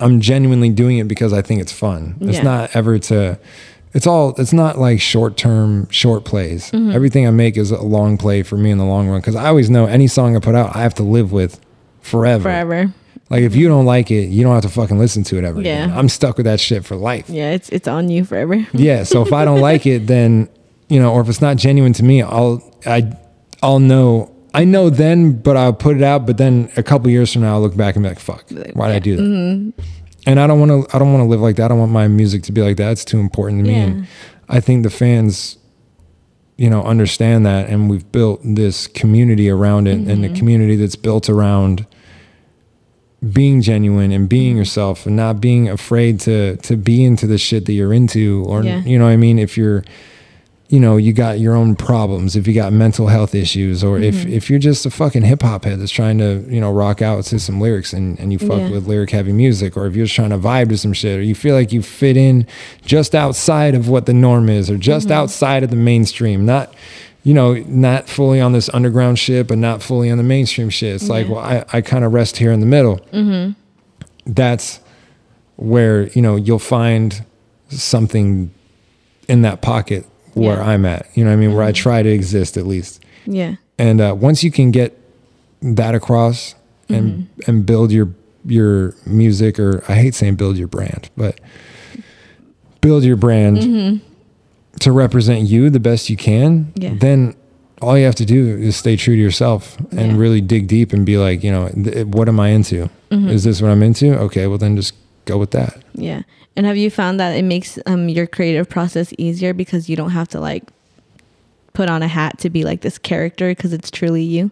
I'm 0.00 0.20
genuinely 0.20 0.70
doing 0.70 0.98
it 0.98 1.06
because 1.08 1.32
I 1.32 1.42
think 1.42 1.60
it's 1.60 1.72
fun. 1.72 2.16
It's 2.20 2.38
Yeah. 2.38 2.42
not 2.44 2.74
ever 2.74 2.98
to. 2.98 3.38
It's 3.92 4.06
all. 4.08 4.34
It's 4.38 4.52
not 4.52 4.76
like 4.78 5.00
short 5.00 5.36
term, 5.36 5.88
short 5.90 6.24
plays. 6.24 6.70
Mm-hmm. 6.72 6.90
Everything 6.90 7.26
I 7.28 7.30
make 7.30 7.56
is 7.56 7.70
a 7.70 7.80
long 7.80 8.18
play 8.18 8.42
for 8.42 8.56
me 8.56 8.70
in 8.72 8.78
the 8.78 8.84
long 8.84 9.08
run 9.08 9.20
because 9.20 9.36
I 9.36 9.46
always 9.46 9.70
know 9.70 9.86
any 9.86 10.08
song 10.08 10.34
I 10.36 10.40
put 10.40 10.56
out, 10.56 10.74
I 10.74 10.80
have 10.82 10.94
to 10.94 11.04
live 11.04 11.30
with 11.30 11.60
forever. 12.00 12.42
Forever. 12.42 12.92
Like 13.30 13.42
if 13.42 13.54
you 13.54 13.68
don't 13.68 13.86
like 13.86 14.10
it, 14.10 14.26
you 14.30 14.42
don't 14.42 14.52
have 14.54 14.64
to 14.64 14.68
fucking 14.68 14.98
listen 14.98 15.22
to 15.24 15.38
it 15.38 15.44
ever 15.44 15.60
Yeah. 15.62 15.84
again. 15.84 15.96
I'm 15.96 16.08
stuck 16.08 16.36
with 16.36 16.44
that 16.46 16.58
shit 16.60 16.84
for 16.84 16.96
life. 16.96 17.30
Yeah. 17.30 17.52
It's 17.52 17.68
it's 17.68 17.86
on 17.86 18.08
you 18.08 18.24
forever. 18.24 18.66
Yeah. 18.72 19.04
So 19.04 19.22
if 19.22 19.32
I 19.32 19.44
don't 19.44 19.60
like 19.60 19.86
it, 19.86 20.08
then 20.08 20.48
you 20.88 20.98
know, 21.00 21.12
or 21.12 21.20
if 21.20 21.28
it's 21.28 21.40
not 21.40 21.56
genuine 21.56 21.92
to 21.94 22.02
me, 22.02 22.20
I'll 22.20 22.62
I 22.84 23.12
I'll 23.62 23.78
know. 23.78 24.33
I 24.54 24.64
know 24.64 24.88
then, 24.88 25.32
but 25.42 25.56
I'll 25.56 25.72
put 25.72 25.96
it 25.96 26.02
out. 26.02 26.26
But 26.26 26.38
then 26.38 26.70
a 26.76 26.82
couple 26.82 27.10
years 27.10 27.32
from 27.32 27.42
now, 27.42 27.54
I'll 27.54 27.60
look 27.60 27.76
back 27.76 27.96
and 27.96 28.02
be 28.04 28.08
like, 28.08 28.20
"Fuck, 28.20 28.44
why 28.74 28.88
did 28.88 28.96
I 28.96 28.98
do 29.00 29.16
that?" 29.16 29.22
Mm-hmm. 29.22 29.80
And 30.26 30.40
I 30.40 30.46
don't 30.46 30.58
want 30.60 30.70
to. 30.88 30.96
I 30.96 30.98
don't 30.98 31.12
want 31.12 31.22
to 31.22 31.28
live 31.28 31.40
like 31.40 31.56
that. 31.56 31.64
I 31.66 31.68
don't 31.68 31.78
want 31.80 31.92
my 31.92 32.08
music 32.08 32.42
to 32.44 32.52
be 32.52 32.62
like 32.62 32.76
that. 32.78 32.92
It's 32.92 33.04
too 33.04 33.18
important 33.20 33.64
to 33.64 33.68
me. 33.70 33.76
Yeah. 33.76 33.84
And 33.84 34.06
I 34.48 34.60
think 34.60 34.82
the 34.84 34.90
fans, 34.90 35.58
you 36.56 36.70
know, 36.70 36.82
understand 36.82 37.44
that, 37.44 37.68
and 37.68 37.90
we've 37.90 38.10
built 38.12 38.40
this 38.44 38.86
community 38.86 39.50
around 39.50 39.88
it, 39.88 39.96
and 39.96 40.06
Mm-hmm. 40.06 40.22
the 40.32 40.38
community 40.38 40.76
that's 40.76 40.96
built 40.96 41.28
around 41.28 41.86
being 43.32 43.62
genuine 43.62 44.12
and 44.12 44.28
being 44.28 44.56
yourself 44.56 45.06
and 45.06 45.16
not 45.16 45.40
being 45.40 45.68
afraid 45.68 46.20
to 46.20 46.56
to 46.58 46.76
be 46.76 47.02
into 47.02 47.26
the 47.26 47.38
shit 47.38 47.64
that 47.66 47.72
you're 47.72 47.92
into 47.94 48.44
or 48.46 48.62
Yeah. 48.62 48.80
you 48.82 48.98
know 48.98 49.06
what 49.06 49.12
I 49.12 49.16
mean 49.16 49.38
if 49.38 49.56
you're 49.56 49.82
you 50.68 50.80
know 50.80 50.96
you 50.96 51.12
got 51.12 51.38
your 51.38 51.54
own 51.54 51.76
problems 51.76 52.36
if 52.36 52.46
you 52.46 52.54
got 52.54 52.72
mental 52.72 53.06
health 53.08 53.34
issues 53.34 53.84
or 53.84 53.98
Mm-hmm. 53.98 54.04
if 54.04 54.26
if 54.26 54.50
you're 54.50 54.58
just 54.58 54.86
a 54.86 54.90
fucking 54.90 55.22
hip 55.22 55.42
hop 55.42 55.64
head 55.64 55.78
that's 55.78 55.92
trying 55.92 56.18
to 56.18 56.44
you 56.48 56.60
know 56.60 56.72
rock 56.72 57.02
out 57.02 57.22
to 57.24 57.38
some 57.38 57.60
lyrics 57.60 57.92
and 57.92 58.18
and 58.18 58.32
you 58.32 58.38
fuck 58.38 58.58
Yeah. 58.60 58.70
with 58.70 58.86
lyric 58.86 59.10
heavy 59.10 59.32
music 59.32 59.76
or 59.76 59.86
if 59.86 59.94
you're 59.94 60.06
just 60.06 60.16
trying 60.16 60.30
to 60.30 60.38
vibe 60.38 60.70
to 60.70 60.78
some 60.78 60.94
shit 60.94 61.18
or 61.18 61.22
you 61.22 61.34
feel 61.34 61.54
like 61.54 61.70
you 61.72 61.82
fit 61.82 62.16
in 62.16 62.46
just 62.84 63.14
outside 63.14 63.74
of 63.74 63.88
what 63.88 64.06
the 64.06 64.14
norm 64.14 64.48
is 64.48 64.70
or 64.70 64.78
just 64.78 65.08
Mm-hmm. 65.08 65.18
outside 65.18 65.62
of 65.64 65.70
the 65.70 65.76
mainstream 65.76 66.46
not 66.46 66.74
you 67.26 67.32
know, 67.32 67.54
not 67.54 68.06
fully 68.06 68.38
on 68.38 68.52
this 68.52 68.68
underground 68.74 69.18
shit, 69.18 69.46
but 69.48 69.56
not 69.56 69.82
fully 69.82 70.10
on 70.10 70.18
the 70.18 70.22
mainstream 70.22 70.68
shit. 70.68 70.94
It's 70.96 71.08
like, 71.08 71.26
well, 71.26 71.38
I, 71.38 71.64
I 71.72 71.80
kind 71.80 72.04
of 72.04 72.12
rest 72.12 72.36
here 72.36 72.52
in 72.52 72.60
the 72.60 72.66
middle. 72.66 73.00
That's 74.26 74.80
where, 75.56 76.08
you 76.08 76.20
know, 76.22 76.36
you'll 76.36 76.58
find 76.58 77.24
something 77.70 78.52
in 79.26 79.40
that 79.40 79.62
pocket 79.62 80.06
where 80.34 80.56
Yeah. 80.56 80.64
I'm 80.64 80.84
at. 80.84 81.06
You 81.14 81.24
know 81.24 81.30
what 81.30 81.36
I 81.36 81.40
mean? 81.40 81.54
Where 81.54 81.64
I 81.64 81.70
mm-hmm. 81.70 81.82
try 81.82 82.02
to 82.02 82.08
exist 82.08 82.56
at 82.56 82.66
least. 82.66 83.04
Yeah. 83.26 83.56
And 83.78 84.00
uh, 84.00 84.14
once 84.18 84.44
you 84.44 84.50
can 84.50 84.70
get 84.70 84.98
that 85.62 85.94
across 85.94 86.54
and 86.88 87.12
mm-hmm. 87.12 87.50
and 87.50 87.66
build 87.66 87.90
your 87.90 88.10
your 88.44 88.94
music, 89.06 89.58
or 89.58 89.82
I 89.88 89.94
hate 89.94 90.14
saying 90.14 90.36
build 90.36 90.58
your 90.58 90.68
brand, 90.68 91.08
but 91.16 91.40
build 92.82 93.02
your 93.02 93.16
brand 93.16 93.56
mm-hmm. 93.56 94.06
to 94.80 94.92
represent 94.92 95.48
you 95.48 95.70
the 95.70 95.80
best 95.80 96.10
you 96.10 96.16
can, 96.16 96.72
Yeah. 96.76 96.92
then 96.94 97.34
all 97.80 97.96
you 97.96 98.04
have 98.04 98.14
to 98.16 98.26
do 98.26 98.46
is 98.58 98.76
stay 98.76 98.96
true 98.96 99.16
to 99.16 99.20
yourself 99.20 99.78
and 99.92 100.12
Yeah. 100.12 100.18
really 100.18 100.40
dig 100.42 100.66
deep 100.66 100.92
and 100.92 101.06
be 101.06 101.16
like, 101.16 101.42
you 101.42 101.50
know, 101.50 101.68
th- 101.68 102.06
what 102.08 102.28
am 102.28 102.38
I 102.38 102.48
into? 102.50 102.90
Is 103.10 103.44
this 103.44 103.62
what 103.62 103.70
I'm 103.70 103.82
into? 103.82 104.18
Okay, 104.18 104.46
well 104.46 104.58
then 104.58 104.76
just 104.76 104.92
go 105.24 105.38
with 105.38 105.52
that. 105.52 105.78
Yeah. 105.94 106.22
And 106.56 106.66
have 106.66 106.76
you 106.76 106.90
found 106.90 107.18
that 107.20 107.36
it 107.36 107.42
makes 107.42 107.78
um 107.86 108.08
your 108.08 108.26
creative 108.26 108.68
process 108.68 109.12
easier 109.18 109.52
because 109.52 109.88
you 109.88 109.96
don't 109.96 110.10
have 110.10 110.28
to 110.28 110.40
like 110.40 110.64
put 111.72 111.88
on 111.90 112.02
a 112.02 112.08
hat 112.08 112.38
to 112.38 112.50
be 112.50 112.62
like 112.64 112.82
this 112.82 112.98
character 112.98 113.48
because 113.50 113.72
it's 113.72 113.90
truly 113.90 114.22
you? 114.22 114.50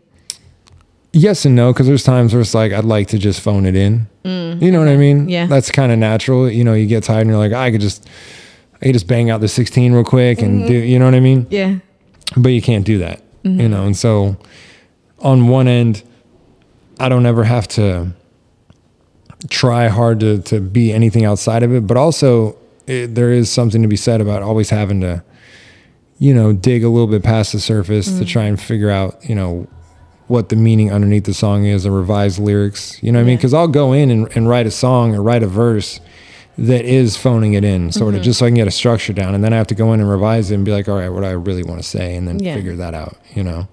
Yes 1.13 1.45
and 1.45 1.55
no, 1.55 1.73
because 1.73 1.87
there's 1.87 2.03
times 2.05 2.33
where 2.33 2.41
it's 2.41 2.55
like 2.55 2.73
I'd 2.73 2.85
like 2.85 3.09
to 3.09 3.19
just 3.19 3.41
phone 3.41 3.67
it 3.67 3.77
in. 3.77 4.09
you 4.25 4.71
know 4.71 4.79
what 4.79 4.89
I 4.89 4.97
mean? 4.97 5.27
Mm, 5.27 5.31
Yeah. 5.31 5.47
That's 5.47 5.71
kind 5.71 5.93
of 5.93 5.99
natural. 5.99 6.49
You 6.51 6.65
know, 6.65 6.73
you 6.75 6.87
get 6.87 7.05
tired 7.05 7.21
and 7.23 7.31
you're 7.31 7.39
like, 7.39 7.53
I 7.53 7.71
could 7.71 7.81
just, 7.83 8.09
I 8.81 8.87
could 8.87 8.95
just 8.95 9.07
bang 9.09 9.29
out 9.29 9.41
the 9.43 9.49
16 9.49 9.93
real 9.93 10.05
quick 10.05 10.41
and 10.41 10.61
Mm-hmm. 10.61 10.69
do. 10.69 10.75
You 10.75 10.99
know 10.99 11.05
what 11.05 11.15
I 11.15 11.21
mean? 11.21 11.47
Yeah. 11.51 11.79
But 12.37 12.51
you 12.51 12.63
can't 12.63 12.87
do 12.87 12.99
that. 12.99 13.21
Mm-hmm. 13.45 13.61
You 13.61 13.69
know, 13.69 13.85
and 13.85 13.97
so 13.97 14.37
on 15.19 15.49
one 15.49 15.69
end, 15.69 16.03
I 16.99 17.09
don't 17.11 17.27
ever 17.27 17.45
have 17.45 17.69
to 17.69 18.13
try 19.49 19.89
hard 19.89 20.21
to 20.21 20.39
to 20.43 20.61
be 20.61 20.93
anything 20.93 21.25
outside 21.25 21.63
of 21.63 21.73
it. 21.75 21.87
But 21.87 21.97
also, 21.97 22.57
it, 22.87 23.15
there 23.15 23.33
is 23.33 23.51
something 23.51 23.83
to 23.83 23.89
be 23.89 23.97
said 23.97 24.21
about 24.21 24.43
always 24.43 24.71
having 24.71 25.01
to, 25.03 25.23
you 26.19 26.35
know, 26.35 26.53
dig 26.53 26.85
a 26.85 26.89
little 26.89 27.07
bit 27.09 27.23
past 27.23 27.53
the 27.53 27.61
surface 27.61 28.09
Mm. 28.09 28.19
to 28.19 28.25
try 28.25 28.45
and 28.45 28.61
figure 28.61 28.91
out, 28.91 29.19
you 29.29 29.35
know, 29.35 29.67
what 30.29 30.49
the 30.49 30.57
meaning 30.57 30.91
underneath 30.93 31.25
the 31.25 31.35
song 31.35 31.65
is, 31.65 31.85
or 31.87 31.93
revise 31.93 32.39
lyrics. 32.39 33.03
You 33.03 33.13
know 33.13 33.19
what 33.19 33.25
I 33.25 33.27
mean? 33.27 33.37
Because 33.37 33.53
I'll 33.55 33.69
go 33.69 33.93
in 33.93 34.11
and, 34.11 34.29
and 34.37 34.49
write 34.49 34.67
a 34.67 34.71
song 34.71 35.15
or 35.15 35.23
write 35.23 35.43
a 35.43 35.47
verse 35.49 36.01
that 36.59 36.85
is 36.85 37.17
phoning 37.17 37.55
it 37.55 37.65
in, 37.65 37.91
sort 37.93 38.09
Mm-hmm. 38.11 38.19
of, 38.19 38.23
just 38.25 38.39
so 38.39 38.47
I 38.47 38.49
can 38.49 38.57
get 38.57 38.69
a 38.69 38.71
structure 38.71 39.13
down, 39.13 39.35
and 39.35 39.43
then 39.43 39.53
I 39.53 39.57
have 39.57 39.67
to 39.69 39.75
go 39.75 39.93
in 39.93 40.01
and 40.01 40.09
revise 40.09 40.51
it 40.51 40.55
and 40.55 40.65
be 40.65 40.71
like, 40.71 40.89
all 40.89 40.97
right, 40.97 41.09
what 41.09 41.21
do 41.21 41.27
I 41.27 41.31
really 41.33 41.63
want 41.63 41.83
to 41.83 41.89
say, 41.89 42.15
and 42.15 42.29
then 42.29 42.39
Yeah. 42.39 42.55
figure 42.55 42.77
that 42.77 42.95
out. 42.95 43.17
You 43.35 43.43
know? 43.45 43.69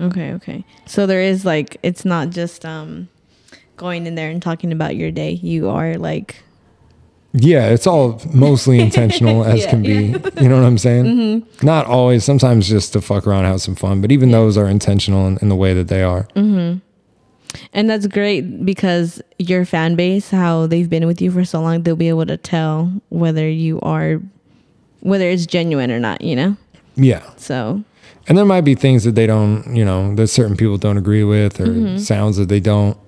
Okay, 0.00 0.32
okay. 0.34 0.64
So 0.86 1.06
there 1.06 1.20
is 1.22 1.44
like 1.44 1.76
it's 1.82 2.04
not 2.04 2.30
just 2.30 2.64
um 2.64 3.08
going 3.76 4.06
in 4.06 4.14
there 4.14 4.30
and 4.30 4.42
talking 4.42 4.72
about 4.72 4.96
your 4.96 5.10
day. 5.10 5.32
You 5.32 5.68
are 5.68 5.96
like 5.96 6.42
Yeah, 7.32 7.68
it's 7.68 7.86
all 7.86 8.20
mostly 8.32 8.80
intentional 8.88 9.44
as 9.44 9.62
Yeah, 9.62 9.70
can 9.70 9.82
be. 9.82 10.14
You 10.40 10.48
know 10.48 10.56
what 10.56 10.66
I'm 10.66 10.78
saying? 10.78 11.04
Mm-hmm. 11.04 11.66
Not 11.66 11.86
always. 11.86 12.24
Sometimes 12.24 12.68
just 12.68 12.92
to 12.94 13.00
fuck 13.00 13.26
around, 13.26 13.44
have 13.44 13.60
some 13.60 13.74
fun. 13.74 14.00
But 14.00 14.12
even 14.12 14.30
those 14.30 14.56
are 14.56 14.68
intentional 14.68 15.26
in, 15.26 15.38
in 15.38 15.48
the 15.48 15.56
way 15.56 15.74
that 15.74 15.88
they 15.88 16.02
are. 16.02 16.24
Mm-hmm. 16.34 16.78
and 17.72 17.88
that's 17.90 18.06
great 18.06 18.64
because 18.64 19.22
your 19.38 19.64
fan 19.64 19.96
base, 19.96 20.30
how 20.30 20.66
they've 20.66 20.90
been 20.90 21.06
with 21.06 21.20
you 21.22 21.30
for 21.30 21.44
so 21.44 21.60
long, 21.60 21.82
they'll 21.82 21.96
be 21.96 22.08
able 22.08 22.26
to 22.26 22.36
tell 22.36 22.92
whether 23.08 23.48
you 23.48 23.80
are 23.80 24.20
whether 25.00 25.28
it's 25.28 25.46
genuine 25.46 25.92
or 25.92 26.00
not, 26.00 26.20
you 26.20 26.34
know? 26.34 26.56
Yeah, 26.96 27.22
So 27.36 27.84
and 28.28 28.36
there 28.36 28.44
might 28.44 28.62
be 28.62 28.74
things 28.74 29.04
that 29.04 29.14
they 29.14 29.26
don't, 29.26 29.76
you 29.76 29.84
know, 29.84 30.14
that 30.16 30.28
certain 30.28 30.56
people 30.56 30.78
don't 30.78 30.96
agree 30.98 31.22
with, 31.22 31.60
or 31.60 31.66
mm-hmm. 31.66 31.98
sounds 31.98 32.36
that 32.38 32.48
they 32.48 32.60
don't 32.60 32.98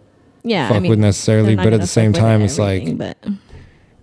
yeah, 0.42 0.68
fuck 0.68 0.76
I 0.76 0.80
mean, 0.80 0.90
with 0.90 0.98
necessarily. 0.98 1.56
But 1.56 1.72
at 1.72 1.80
the 1.80 1.86
same 1.86 2.12
time, 2.12 2.42
it's 2.42 2.58
like 2.58 2.96
but 2.96 3.16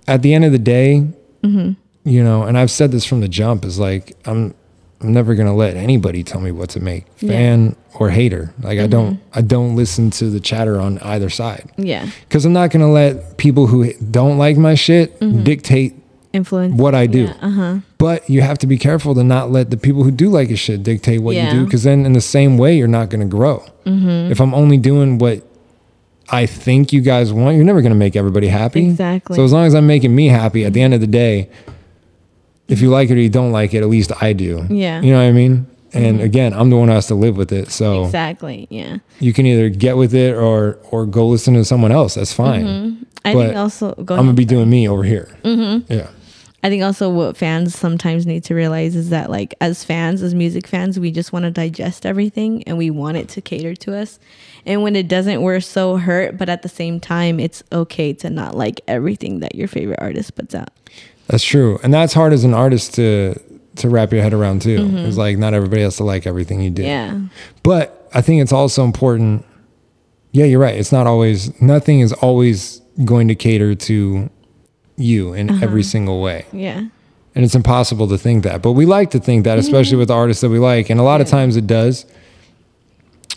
at 0.07 0.21
the 0.21 0.33
end 0.33 0.45
of 0.45 0.51
the 0.51 0.59
day, 0.59 1.05
you 1.43 2.23
know, 2.23 2.43
and 2.43 2.57
I've 2.57 2.71
said 2.71 2.91
this 2.91 3.05
from 3.05 3.21
the 3.21 3.27
jump, 3.27 3.65
is 3.65 3.79
like 3.79 4.15
I'm 4.25 4.53
I'm 5.01 5.13
never 5.13 5.35
gonna 5.35 5.55
let 5.55 5.75
anybody 5.75 6.23
tell 6.23 6.41
me 6.41 6.51
what 6.51 6.69
to 6.71 6.79
make, 6.79 7.05
Yeah. 7.19 7.29
fan 7.31 7.75
or 7.95 8.09
hater. 8.09 8.53
Like 8.61 8.79
I 8.79 8.87
don't 8.87 9.19
I 9.33 9.41
don't 9.41 9.75
listen 9.75 10.09
to 10.11 10.29
the 10.29 10.39
chatter 10.39 10.79
on 10.79 10.99
either 10.99 11.29
side. 11.29 11.71
yeah. 11.77 12.09
Because 12.27 12.45
I'm 12.45 12.53
not 12.53 12.71
gonna 12.71 12.91
let 12.91 13.37
people 13.37 13.67
who 13.67 13.91
don't 13.93 14.37
like 14.37 14.57
my 14.57 14.75
shit 14.75 15.19
Mm-hmm. 15.19 15.43
dictate 15.43 15.95
influence 16.33 16.75
what 16.75 16.93
I 16.95 17.07
do. 17.07 17.27
Uh 17.41 17.49
huh. 17.49 17.77
But 17.97 18.29
you 18.29 18.41
have 18.41 18.57
to 18.59 18.67
be 18.67 18.77
careful 18.77 19.15
to 19.15 19.23
not 19.23 19.51
let 19.51 19.69
the 19.69 19.77
people 19.77 20.03
who 20.03 20.11
do 20.11 20.29
like 20.29 20.49
your 20.49 20.57
shit 20.57 20.83
dictate 20.83 21.21
what 21.21 21.35
Yeah. 21.35 21.45
you 21.53 21.59
do, 21.59 21.65
because 21.65 21.83
then 21.83 22.05
in 22.05 22.13
the 22.13 22.21
same 22.21 22.57
way, 22.57 22.77
you're 22.77 22.87
not 22.89 23.09
going 23.09 23.21
to 23.21 23.27
grow. 23.37 23.63
Mm-hmm. 23.85 24.31
If 24.31 24.41
I'm 24.41 24.53
only 24.53 24.77
doing 24.77 25.17
what 25.17 25.41
I 26.29 26.45
think 26.45 26.91
you 26.91 27.01
guys 27.01 27.31
want, 27.31 27.55
you're 27.55 27.65
never 27.65 27.81
going 27.81 27.91
to 27.91 27.97
make 27.97 28.15
everybody 28.15 28.47
happy. 28.47 28.85
Exactly. 28.87 29.35
So 29.35 29.43
as 29.43 29.53
long 29.53 29.65
as 29.67 29.75
I'm 29.75 29.87
making 29.87 30.15
me 30.15 30.27
happy, 30.27 30.65
at 30.65 30.73
the 30.73 30.81
end 30.81 30.93
of 30.93 31.01
the 31.01 31.07
day, 31.07 31.49
if 32.67 32.81
you 32.81 32.89
like 32.89 33.09
it 33.09 33.13
or 33.13 33.19
you 33.21 33.29
don't 33.29 33.51
like 33.51 33.73
it, 33.73 33.81
at 33.83 33.89
least 33.89 34.11
I 34.21 34.33
do. 34.33 34.65
Yeah. 34.69 35.01
You 35.01 35.11
know 35.11 35.19
what 35.19 35.29
I 35.29 35.31
mean? 35.31 35.67
And 35.93 36.19
again, 36.19 36.53
I'm 36.53 36.69
the 36.69 36.75
one 36.75 36.89
who 36.89 36.93
has 36.93 37.07
to 37.07 37.15
live 37.15 37.37
with 37.37 37.53
it. 37.53 37.69
So 37.71 38.03
Exactly. 38.03 38.67
Yeah. 38.69 38.97
you 39.19 39.31
can 39.31 39.45
either 39.45 39.69
get 39.69 39.95
with 39.95 40.13
it 40.13 40.35
or 40.35 40.77
or 40.91 41.05
go 41.05 41.25
listen 41.25 41.53
to 41.53 41.63
someone 41.63 41.93
else. 41.93 42.15
That's 42.15 42.33
fine. 42.33 43.05
I 43.23 43.33
But 43.33 43.45
think 43.45 43.55
also 43.55 43.93
go 44.03 44.15
I'm 44.15 44.25
gonna 44.25 44.33
be 44.33 44.43
doing 44.43 44.69
me 44.69 44.89
over 44.89 45.03
here. 45.03 45.29
Mm-hmm. 45.43 45.93
Yeah. 45.93 46.09
I 46.63 46.69
think 46.69 46.83
also 46.83 47.09
what 47.09 47.37
fans 47.37 47.75
sometimes 47.77 48.25
need 48.25 48.43
to 48.45 48.55
realize 48.55 48.95
is 48.95 49.09
that 49.11 49.29
like 49.29 49.53
as 49.61 49.85
fans, 49.85 50.21
as 50.21 50.33
music 50.35 50.67
fans, 50.67 50.99
we 50.99 51.11
just 51.11 51.31
want 51.31 51.43
to 51.45 51.51
digest 51.51 52.05
everything 52.05 52.63
and 52.63 52.77
we 52.77 52.89
want 52.89 53.15
it 53.15 53.29
to 53.29 53.41
cater 53.41 53.75
to 53.75 53.95
us. 53.95 54.19
And 54.65 54.81
when 54.81 54.95
it 54.95 55.07
doesn't, 55.07 55.41
we're 55.41 55.59
so 55.59 55.97
hurt. 55.97 56.37
But 56.37 56.49
at 56.49 56.61
the 56.63 56.69
same 56.69 56.99
time, 56.99 57.39
it's 57.39 57.63
okay 57.71 58.13
to 58.13 58.29
not 58.29 58.55
like 58.55 58.81
everything 58.87 59.39
that 59.41 59.55
your 59.55 59.67
favorite 59.67 59.99
artist 60.01 60.35
puts 60.35 60.55
out. 60.55 60.69
That's 61.27 61.43
true, 61.43 61.79
and 61.83 61.93
that's 61.93 62.13
hard 62.13 62.33
as 62.33 62.43
an 62.43 62.53
artist 62.53 62.93
to 62.95 63.39
to 63.77 63.89
wrap 63.89 64.13
your 64.13 64.21
head 64.21 64.33
around 64.33 64.61
too. 64.61 64.79
Mm-hmm. 64.79 64.97
It's 64.97 65.17
like 65.17 65.37
not 65.37 65.53
everybody 65.53 65.81
has 65.81 65.97
to 65.97 66.03
like 66.03 66.25
everything 66.27 66.61
you 66.61 66.69
do. 66.69 66.83
Yeah. 66.83 67.19
But 67.63 68.09
I 68.13 68.21
think 68.21 68.41
it's 68.41 68.53
also 68.53 68.83
important. 68.83 69.45
Yeah, 70.31 70.45
you're 70.45 70.59
right. 70.59 70.75
It's 70.75 70.91
not 70.91 71.07
always. 71.07 71.59
Nothing 71.61 72.01
is 72.01 72.13
always 72.13 72.81
going 73.03 73.27
to 73.27 73.35
cater 73.35 73.75
to 73.75 74.29
you 74.97 75.33
in 75.33 75.49
uh-huh. 75.49 75.63
every 75.63 75.83
single 75.83 76.21
way, 76.21 76.45
Yeah. 76.53 76.77
and 77.35 77.43
it's 77.43 77.55
impossible 77.55 78.07
to 78.07 78.17
think 78.17 78.43
that. 78.43 78.61
But 78.61 78.73
we 78.73 78.85
like 78.85 79.11
to 79.11 79.19
think 79.19 79.43
that, 79.43 79.57
especially 79.57 79.93
mm-hmm. 79.93 79.99
with 79.99 80.07
the 80.07 80.13
artists 80.13 80.41
that 80.41 80.49
we 80.49 80.59
like, 80.59 80.89
and 80.89 80.99
a 80.99 81.03
lot 81.03 81.19
of 81.19 81.27
times 81.27 81.57
it 81.57 81.67
does. 81.67 82.05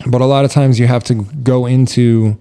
But 0.06 0.20
a 0.20 0.26
lot 0.26 0.44
of 0.44 0.50
times 0.52 0.78
you 0.78 0.86
have 0.86 1.04
to 1.04 1.14
go 1.14 1.66
into 1.66 2.38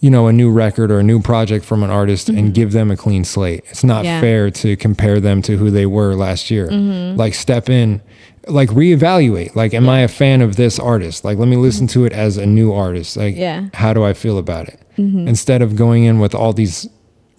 you 0.00 0.10
know, 0.10 0.26
a 0.26 0.32
new 0.34 0.50
record 0.50 0.90
or 0.90 0.98
a 0.98 1.02
new 1.02 1.18
project 1.18 1.64
from 1.64 1.82
an 1.82 1.88
artist 1.88 2.28
and 2.28 2.52
give 2.52 2.72
them 2.72 2.90
a 2.90 2.96
clean 2.96 3.24
slate. 3.24 3.64
It's 3.70 3.82
not 3.82 4.00
Mm-hmm. 4.04 4.04
Yeah. 4.04 4.20
fair 4.20 4.50
to 4.50 4.76
compare 4.76 5.18
them 5.18 5.40
to 5.42 5.56
who 5.56 5.70
they 5.70 5.86
were 5.86 6.14
last 6.14 6.50
year. 6.50 6.68
Mm-hmm. 6.68 7.16
Like 7.18 7.32
step 7.32 7.70
in, 7.70 8.02
like 8.46 8.68
reevaluate. 8.68 9.54
Like, 9.56 9.72
am 9.72 9.88
I 9.88 10.00
a 10.00 10.08
fan 10.08 10.42
of 10.42 10.56
this 10.56 10.78
artist? 10.78 11.24
Like, 11.24 11.38
let 11.38 11.48
me 11.48 11.56
listen 11.56 11.86
to 11.86 12.04
it 12.04 12.12
as 12.12 12.36
a 12.36 12.44
new 12.44 12.70
artist. 12.74 13.16
Like, 13.16 13.32
Mm-hmm. 13.32 13.40
Yeah. 13.40 13.60
Mm-hmm. 13.60 13.76
how 13.76 13.94
do 13.94 14.04
I 14.04 14.12
feel 14.12 14.36
about 14.36 14.68
it? 14.68 14.78
Instead 14.98 15.62
of 15.62 15.74
going 15.74 16.04
in 16.04 16.18
with 16.20 16.34
all 16.34 16.52
these 16.52 16.86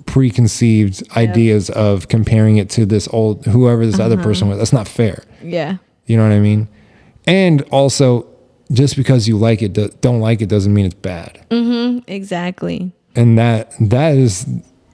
preconceived 0.07 1.03
ideas 1.15 1.69
of 1.69 2.07
comparing 2.07 2.57
it 2.57 2.69
to 2.71 2.85
this 2.85 3.07
old 3.13 3.45
whoever 3.45 3.85
this 3.85 3.95
Uh-huh. 3.95 4.05
other 4.05 4.17
person 4.23 4.47
was. 4.49 4.57
That's 4.57 4.73
not 4.73 4.87
fair. 4.87 5.23
Yeah. 5.43 5.77
You 6.07 6.17
know 6.17 6.23
what 6.23 6.31
I 6.33 6.39
mean? 6.39 6.67
And 7.27 7.61
also, 7.71 8.25
just 8.71 8.95
because 8.95 9.27
you 9.27 9.37
like 9.37 9.61
it, 9.61 9.73
do- 9.73 9.89
don't 10.01 10.19
like 10.19 10.41
it, 10.41 10.49
doesn't 10.49 10.73
mean 10.73 10.85
it's 10.85 10.95
bad 10.95 11.45
mm-hmm, 11.49 11.99
Exactly. 12.07 12.91
and 13.15 13.37
that 13.37 13.71
that 13.79 14.15
is 14.15 14.45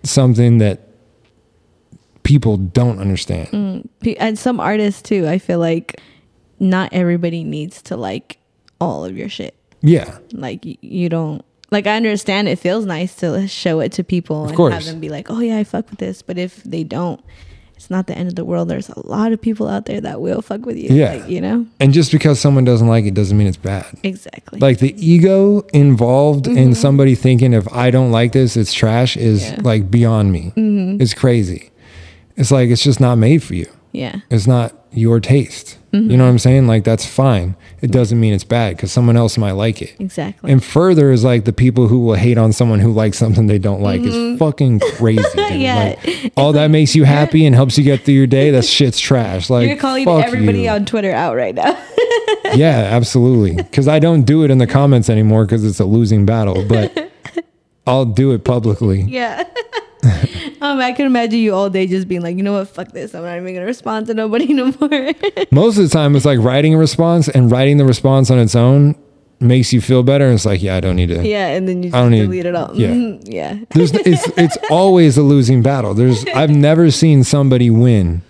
something 0.04 0.58
that 0.60 0.88
people 2.24 2.58
don't 2.58 3.00
understand 3.00 3.48
mm, 3.50 3.88
Pe- 4.02 4.16
And 4.16 4.38
some 4.38 4.60
artists 4.60 5.02
too, 5.02 5.28
I 5.28 5.38
feel 5.40 5.60
like 5.60 6.00
not 6.60 6.90
everybody 6.94 7.44
needs 7.44 7.82
to 7.84 7.98
like 7.98 8.38
all 8.80 9.06
of 9.06 9.18
your 9.18 9.30
shit. 9.30 9.56
yeah 9.82 10.18
Like 10.34 10.62
you 10.64 11.10
don't 11.10 11.44
like 11.72 11.88
I 11.88 11.96
understand 11.96 12.48
it 12.50 12.60
feels 12.60 12.86
nice 12.86 13.16
to 13.18 13.48
show 13.48 13.80
it 13.80 13.92
to 13.94 14.04
people 14.04 14.46
and 14.46 14.56
course. 14.56 14.74
have 14.74 14.84
them 14.86 15.00
be 15.00 15.08
like, 15.08 15.32
"Oh 15.32 15.40
yeah, 15.40 15.58
I 15.58 15.64
fuck 15.64 15.90
with 15.90 16.00
this." 16.00 16.22
But 16.22 16.38
if 16.38 16.62
they 16.64 16.84
don't, 16.84 17.22
it's 17.82 17.90
not 17.90 18.06
the 18.06 18.16
end 18.16 18.30
of 18.30 18.36
the 18.36 18.46
world. 18.46 18.70
There's 18.70 18.90
a 18.90 19.08
lot 19.08 19.32
of 19.32 19.42
people 19.42 19.68
out 19.68 19.86
there 19.86 20.00
that 20.02 20.22
will 20.22 20.44
fuck 20.44 20.66
with 20.68 20.78
you. 20.78 20.90
Yeah. 20.96 21.16
Like, 21.16 21.28
you 21.28 21.42
know? 21.42 21.66
and 21.80 21.94
just 21.94 22.12
because 22.12 22.40
someone 22.40 22.64
doesn't 22.64 22.88
like 22.88 23.06
it 23.06 23.16
doesn't 23.16 23.38
mean 23.38 23.48
it's 23.48 23.58
bad 23.58 23.86
Exactly. 24.04 24.60
like 24.60 24.78
the 24.80 24.94
ego 25.04 25.62
involved 25.74 26.46
in 26.48 26.56
mm-hmm. 26.56 26.74
somebody 26.74 27.16
thinking 27.16 27.54
if 27.54 27.72
i 27.74 27.90
don't 27.90 28.12
like 28.12 28.32
this 28.34 28.56
it's 28.56 28.74
trash 28.74 29.18
is 29.18 29.50
Yeah. 29.50 29.60
like 29.64 29.90
beyond 29.90 30.32
me 30.32 30.54
mm-hmm. 30.56 31.02
it's 31.02 31.14
crazy 31.14 31.72
it's 32.38 32.52
like 32.52 32.70
it's 32.70 32.84
just 32.84 33.00
not 33.00 33.16
made 33.18 33.42
for 33.42 33.56
you 33.56 33.68
yeah. 33.92 34.22
it's 34.30 34.48
not 34.48 34.74
your 34.94 35.20
taste 35.20 35.78
you 35.94 36.00
know 36.18 36.24
what 36.24 36.30
i'm 36.30 36.40
saying 36.40 36.68
like 36.68 36.84
that's 36.86 37.06
fine 37.06 37.54
it 37.82 37.92
doesn't 37.92 38.18
mean 38.20 38.34
it's 38.34 38.46
bad 38.46 38.76
because 38.78 38.92
someone 38.92 39.18
else 39.18 39.38
might 39.38 39.52
like 39.52 39.82
it 39.82 39.94
Exactly. 40.00 40.50
and 40.52 40.64
further 40.64 41.12
is 41.12 41.24
like 41.26 41.44
the 41.44 41.52
people 41.52 41.88
who 41.90 42.00
will 42.00 42.16
hate 42.16 42.38
on 42.38 42.54
someone 42.54 42.80
who 42.80 42.94
likes 42.94 43.18
something 43.18 43.48
they 43.48 43.60
don't 43.60 43.82
like 43.82 44.02
is 44.02 44.40
fucking 44.40 44.80
crazy. 44.98 45.22
Mm-hmm. 45.52 45.60
Yeah. 45.62 45.96
Like, 46.06 46.34
all 46.38 46.54
that 46.54 46.72
makes 46.72 46.96
you 46.96 47.04
happy 47.04 47.46
and 47.46 47.54
helps 47.54 47.78
you 47.78 47.84
get 47.84 48.04
through 48.06 48.14
your 48.14 48.28
day, 48.28 48.52
that 48.52 48.64
shit's 48.64 49.00
trash. 49.02 49.50
Like 49.50 49.68
You're 49.68 49.76
calling 49.78 50.08
everybody 50.08 50.62
you. 50.64 50.70
on 50.70 50.86
Twitter 50.86 51.12
out 51.12 51.36
right 51.36 51.56
now. 51.56 51.78
Yeah, 52.54 52.90
absolutely. 52.92 53.56
Because 53.56 53.88
I 53.88 54.00
don't 54.00 54.24
do 54.24 54.44
it 54.44 54.52
in 54.52 54.58
the 54.58 54.68
comments 54.68 55.10
anymore 55.10 55.46
because 55.46 55.64
it's 55.66 55.80
a 55.80 55.86
losing 55.86 56.26
battle, 56.26 56.66
but 56.68 57.12
I'll 57.88 58.06
do 58.06 58.32
it 58.32 58.44
publicly. 58.44 59.02
yeah. 59.04 59.44
um, 60.62 60.80
I 60.80 60.92
can 60.94 61.06
imagine 61.06 61.40
you 61.40 61.54
all 61.54 61.70
day 61.70 61.88
just 61.88 62.08
being 62.08 62.22
like, 62.22 62.38
you 62.38 62.44
know 62.44 62.54
what, 62.54 62.68
fuck 62.70 62.92
this. 62.92 63.14
I'm 63.16 63.24
not 63.24 63.38
even 63.38 63.54
gonna 63.54 63.66
respond 63.66 64.08
to 64.08 64.14
nobody 64.14 64.54
no 64.54 64.74
more. 64.80 64.90
Most 65.52 65.78
of 65.78 65.84
the 65.84 65.90
time, 65.90 66.16
it's 66.16 66.26
like 66.26 66.40
writing 66.40 66.74
a 66.74 66.78
response, 66.78 67.28
and 67.30 67.52
writing 67.52 67.78
the 67.78 67.86
response 67.86 68.30
on 68.32 68.40
its 68.40 68.56
own 68.56 68.96
makes 69.40 69.74
you 69.74 69.82
feel 69.82 70.04
better. 70.04 70.26
And 70.26 70.36
it's 70.36 70.46
like, 70.46 70.62
yeah, 70.62 70.76
I 70.76 70.80
don't 70.80 70.96
need 70.96 71.08
to. 71.08 71.26
yeah, 71.28 71.48
and 71.48 71.68
then 71.68 71.84
you 71.84 71.90
I 71.90 72.02
don't 72.02 72.12
need- 72.12 72.22
delete 72.22 72.46
it 72.46 72.56
all. 72.56 72.76
yeah. 72.76 73.18
Yeah. 73.24 73.60
There's, 73.72 73.92
it's 73.94 74.28
it's 74.38 74.58
always 74.70 75.18
a 75.18 75.24
losing 75.24 75.62
battle. 75.64 75.94
There's 75.94 76.26
I've 76.36 76.50
never 76.52 76.92
seen 76.92 77.24
somebody 77.24 77.70
win 77.70 78.22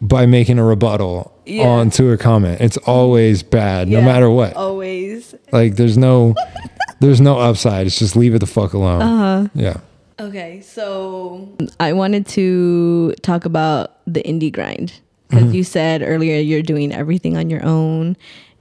by 0.00 0.26
making 0.26 0.58
a 0.58 0.64
rebuttal 0.64 1.32
Mm-hmm. 1.40 1.58
Yeah. 1.58 1.66
onto 1.66 2.10
a 2.12 2.16
comment. 2.16 2.60
It's 2.60 2.76
always 2.76 3.42
bad, 3.42 3.88
no 3.88 4.00
matter 4.00 4.30
what. 4.30 4.54
Always. 4.54 5.34
Like 5.50 5.74
there's 5.74 5.98
no 5.98 6.36
there's 7.00 7.20
no 7.20 7.40
upside. 7.40 7.88
It's 7.88 7.98
just 7.98 8.14
leave 8.14 8.36
it 8.36 8.38
the 8.38 8.46
fuck 8.46 8.72
alone. 8.72 9.02
Uh-huh. 9.02 9.48
Yeah. 9.54 9.78
Okay, 10.20 10.60
so 10.60 11.48
I 11.80 11.94
wanted 11.94 12.26
to 12.28 13.14
talk 13.22 13.46
about 13.46 13.96
the 14.06 14.22
indie 14.22 14.52
grind 14.52 14.92
because 15.28 15.44
Mm-hmm. 15.46 15.54
you 15.54 15.64
said 15.64 16.02
earlier 16.02 16.38
you're 16.40 16.60
doing 16.60 16.92
everything 16.92 17.36
on 17.38 17.48
your 17.48 17.64
own, 17.64 18.16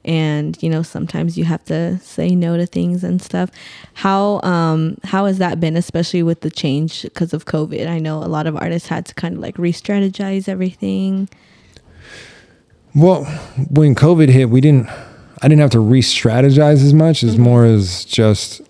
and 0.05 0.57
you 0.63 0.69
know 0.69 0.81
sometimes 0.83 1.37
you 1.37 1.43
have 1.43 1.65
to 1.65 1.99
say 1.99 2.29
no 2.33 2.55
to 2.55 2.65
things 2.65 3.03
and 3.03 3.21
stuff. 3.21 3.49
How 3.95 4.39
um 4.43 4.97
how 5.03 5.25
has 5.25 5.37
that 5.39 5.59
been, 5.59 5.75
especially 5.75 6.23
with 6.23 6.41
the 6.41 6.49
change 6.49 7.03
because 7.03 7.33
of 7.33 7.43
COVID? 7.43 7.87
I 7.87 7.99
know 7.99 8.23
a 8.23 8.31
lot 8.31 8.47
of 8.47 8.55
artists 8.55 8.87
had 8.87 9.05
to 9.07 9.13
kind 9.15 9.35
of 9.35 9.41
like 9.41 9.57
re-strategize 9.57 10.47
everything. 10.47 11.27
Well, 12.95 13.25
when 13.69 13.95
COVID 13.95 14.29
hit, 14.29 14.49
we 14.49 14.61
didn't. 14.61 14.87
I 15.41 15.47
didn't 15.47 15.59
have 15.61 15.71
to 15.71 15.79
re-strategize 15.79 16.83
as 16.83 16.93
much. 16.93 17.23
As 17.23 17.37
more 17.37 17.65
as 17.65 18.05
just 18.05 18.61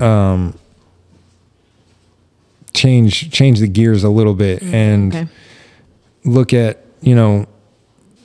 um, 0.00 0.58
change 2.74 3.30
change 3.30 3.60
the 3.60 3.68
gears 3.68 4.04
a 4.04 4.08
little 4.10 4.34
bit 4.34 4.60
mm, 4.62 4.72
and 4.72 5.14
Okay. 5.14 5.28
look 6.24 6.52
at 6.54 6.84
you 7.00 7.14
know. 7.14 7.46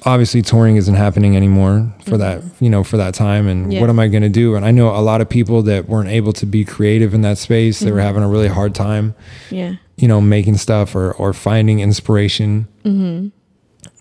Obviously, 0.06 0.42
touring 0.42 0.78
isn't 0.78 0.94
happening 0.96 1.36
anymore 1.36 1.92
for 2.06 2.12
mm-hmm. 2.12 2.20
that 2.20 2.44
you 2.62 2.70
know 2.70 2.84
for 2.84 2.96
that 2.98 3.14
time. 3.14 3.48
And 3.48 3.74
Yeah. 3.74 3.82
what 3.82 3.90
am 3.90 4.00
I 4.00 4.08
going 4.08 4.22
to 4.24 4.30
do? 4.30 4.56
And 4.56 4.64
I 4.64 4.72
know 4.72 4.96
a 4.96 5.02
lot 5.02 5.20
of 5.22 5.28
people 5.28 5.64
that 5.64 5.90
weren't 5.90 6.08
able 6.08 6.32
to 6.34 6.46
be 6.46 6.64
creative 6.64 7.14
in 7.14 7.24
that 7.24 7.38
space. 7.40 7.80
They 7.80 7.92
were 7.92 7.98
mm-hmm. 7.98 8.06
having 8.06 8.24
a 8.24 8.28
really 8.30 8.48
hard 8.48 8.74
time 8.76 9.16
Yeah. 9.50 9.74
you 9.98 10.08
know 10.08 10.22
making 10.22 10.58
stuff 10.58 10.96
or 10.96 11.12
or 11.14 11.34
finding 11.34 11.80
inspiration 11.82 12.68
mm-hmm. 12.86 13.30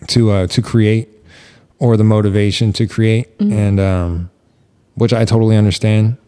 to 0.06 0.30
uh 0.30 0.46
to 0.48 0.62
create 0.62 1.08
or 1.78 1.96
the 1.96 2.04
motivation 2.04 2.72
to 2.74 2.86
create 2.86 3.28
and 3.40 3.80
um 3.80 4.30
which 4.94 5.12
I 5.12 5.24
totally 5.24 5.56
understand 5.56 6.18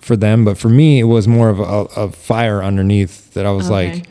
for 0.00 0.16
them 0.16 0.44
but 0.44 0.58
for 0.58 0.68
me 0.68 0.98
it 0.98 1.04
was 1.04 1.28
more 1.28 1.48
of 1.48 1.60
a, 1.60 1.62
a 2.00 2.10
fire 2.10 2.62
underneath 2.62 3.32
that 3.34 3.46
I 3.46 3.50
was 3.50 3.70
Okay. 3.70 3.92
like 3.94 4.06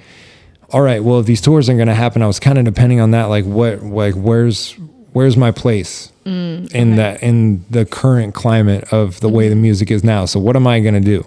all 0.72 0.82
right 0.82 1.04
well 1.04 1.20
if 1.20 1.26
these 1.26 1.42
tours 1.42 1.68
aren't 1.68 1.78
going 1.80 1.88
to 1.88 1.96
happen 1.96 2.22
I 2.22 2.28
was 2.28 2.40
kind 2.40 2.58
of 2.58 2.66
depending 2.66 3.00
on 3.00 3.12
that 3.12 3.26
like 3.26 3.46
what 3.46 3.84
like 3.84 4.16
where's 4.16 4.74
where's 5.14 5.36
my 5.36 5.52
place 5.52 6.12
mm, 6.26 6.72
in 6.74 6.96
that 6.98 7.24
in 7.24 7.66
the 7.70 7.86
current 7.86 8.36
climate 8.36 8.92
of 8.94 9.20
the 9.20 9.30
way 9.30 9.50
the 9.50 9.56
mm-hmm. 9.56 9.64
music 9.64 9.92
is 9.92 10.04
now 10.04 10.26
so 10.26 10.40
what 10.40 10.56
am 10.56 10.68
I 10.68 10.80
going 10.80 10.94
to 10.94 11.00
do 11.00 11.26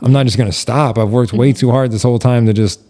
I'm 0.00 0.12
not 0.12 0.26
just 0.26 0.36
going 0.36 0.50
to 0.50 0.56
stop 0.56 0.98
I've 0.98 1.10
worked 1.10 1.32
way 1.32 1.50
mm-hmm. 1.50 1.58
too 1.58 1.70
hard 1.70 1.90
this 1.90 2.02
whole 2.02 2.18
time 2.18 2.46
to 2.46 2.52
just 2.52 2.80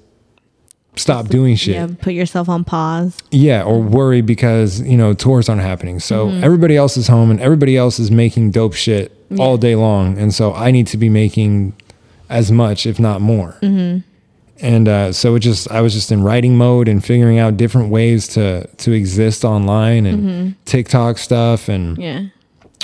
stop 0.96 1.28
doing 1.28 1.56
shit 1.56 1.74
Yeah. 1.74 1.88
Put 2.00 2.14
yourself 2.14 2.48
on 2.48 2.64
pause. 2.64 3.18
yeah, 3.30 3.62
or 3.62 3.80
worry 3.82 4.20
because 4.22 4.80
you 4.80 4.96
know 4.96 5.14
tours 5.14 5.48
aren't 5.48 5.62
happening. 5.62 6.00
So 6.00 6.28
mm-hmm. 6.28 6.44
everybody 6.44 6.76
else 6.76 6.96
is 6.96 7.08
home 7.08 7.30
and 7.30 7.40
everybody 7.40 7.76
else 7.76 7.98
is 7.98 8.10
making 8.10 8.50
dope 8.50 8.74
shit 8.74 9.12
all 9.38 9.56
day 9.56 9.74
long, 9.74 10.18
and 10.18 10.32
so 10.34 10.52
I 10.54 10.70
need 10.70 10.86
to 10.88 10.96
be 10.96 11.08
making 11.08 11.74
as 12.28 12.50
much, 12.50 12.86
if 12.86 12.98
not 12.98 13.20
more. 13.20 13.56
Mm-hmm. 13.62 13.98
And 14.58 14.88
uh, 14.88 15.12
so 15.12 15.34
it 15.34 15.40
just 15.40 15.70
I 15.70 15.80
was 15.80 15.92
just 15.92 16.10
in 16.10 16.22
writing 16.22 16.56
mode 16.56 16.88
and 16.88 17.04
figuring 17.04 17.38
out 17.38 17.56
different 17.56 17.90
ways 17.90 18.26
to 18.28 18.66
to 18.66 18.92
exist 18.92 19.44
online 19.44 20.06
and 20.06 20.18
mm-hmm. 20.22 20.50
TikTok 20.64 21.18
stuff 21.18 21.68
and 21.68 21.98
Yeah. 21.98 22.26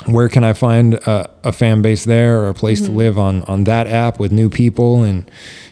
where 0.05 0.29
can 0.29 0.43
I 0.43 0.53
find 0.53 0.95
a, 0.95 1.29
a 1.43 1.51
fan 1.51 1.81
base 1.81 2.05
there 2.05 2.41
or 2.41 2.49
a 2.49 2.53
place 2.53 2.81
to 2.81 2.87
mm-hmm. 2.87 2.97
live 2.97 3.17
on 3.17 3.43
on 3.43 3.63
that 3.63 3.87
app 3.87 4.19
with 4.19 4.31
new 4.31 4.49
people 4.49 5.01
and 5.03 5.29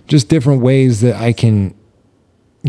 just 0.08 0.28
different 0.28 0.62
ways 0.62 1.02
that 1.02 1.16
I 1.16 1.34
can 1.34 1.76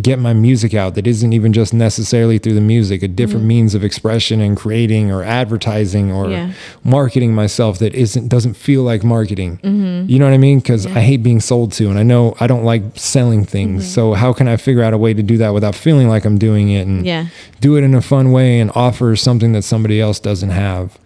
get 0.00 0.18
my 0.18 0.33
music 0.33 0.72
out 0.72 0.94
that 0.94 1.07
isn't 1.07 1.35
even 1.35 1.52
just 1.52 1.74
necessarily 1.74 2.38
through 2.38 2.55
the 2.55 2.62
music, 2.62 3.02
a 3.02 3.09
different 3.09 3.42
mm-hmm. 3.42 3.48
means 3.48 3.74
of 3.74 3.85
expression 3.85 4.40
and 4.40 4.57
creating 4.57 5.11
or 5.11 5.22
advertising 5.22 6.11
or 6.11 6.31
Yeah. 6.31 6.52
marketing 6.83 7.35
myself 7.35 7.78
that 7.81 7.94
isn't 7.94 8.28
doesn't 8.28 8.55
feel 8.55 8.85
like 8.85 9.05
marketing. 9.05 9.59
Mm-hmm. 9.62 10.09
You 10.11 10.18
know 10.18 10.24
what 10.24 10.33
I 10.33 10.38
mean? 10.38 10.61
Because 10.61 10.87
I 10.87 11.00
hate 11.00 11.22
being 11.22 11.40
sold 11.40 11.72
to, 11.72 11.90
and 11.90 11.98
I 11.98 12.05
know 12.05 12.35
I 12.40 12.46
don't 12.46 12.64
like 12.64 12.83
selling 12.94 13.44
things. 13.44 13.83
Mm-hmm. 13.85 13.92
So 13.92 14.14
how 14.14 14.33
can 14.33 14.48
I 14.48 14.57
figure 14.57 14.83
out 14.83 14.94
a 14.94 14.98
way 14.98 15.12
to 15.12 15.22
do 15.22 15.37
that 15.38 15.50
without 15.52 15.74
feeling 15.74 16.09
like 16.09 16.24
I'm 16.24 16.38
doing 16.38 16.70
it 16.70 16.87
and 16.87 17.05
Yeah. 17.05 17.26
do 17.61 17.76
it 17.76 17.85
in 17.85 17.94
a 17.94 18.00
fun 18.00 18.33
way 18.33 18.61
and 18.61 18.70
offer 18.74 19.14
something 19.14 19.52
that 19.52 19.62
somebody 19.62 20.00
else 20.00 20.18
doesn't 20.20 20.50
have? 20.50 20.98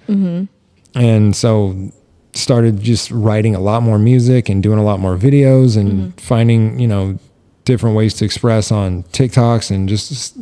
And 0.94 1.34
so 1.34 1.90
started 2.34 2.80
just 2.80 3.10
writing 3.10 3.54
a 3.56 3.60
lot 3.60 3.82
more 3.82 3.98
music 3.98 4.48
and 4.48 4.62
doing 4.62 4.78
a 4.78 4.84
lot 4.84 5.00
more 5.00 5.16
videos 5.16 5.76
and 5.76 6.18
finding 6.20 6.78
you 6.78 6.86
know 6.86 7.18
different 7.66 7.94
ways 7.94 8.14
to 8.14 8.24
express 8.24 8.72
on 8.72 9.02
TikToks 9.04 9.70
and 9.70 9.86
just 9.88 10.38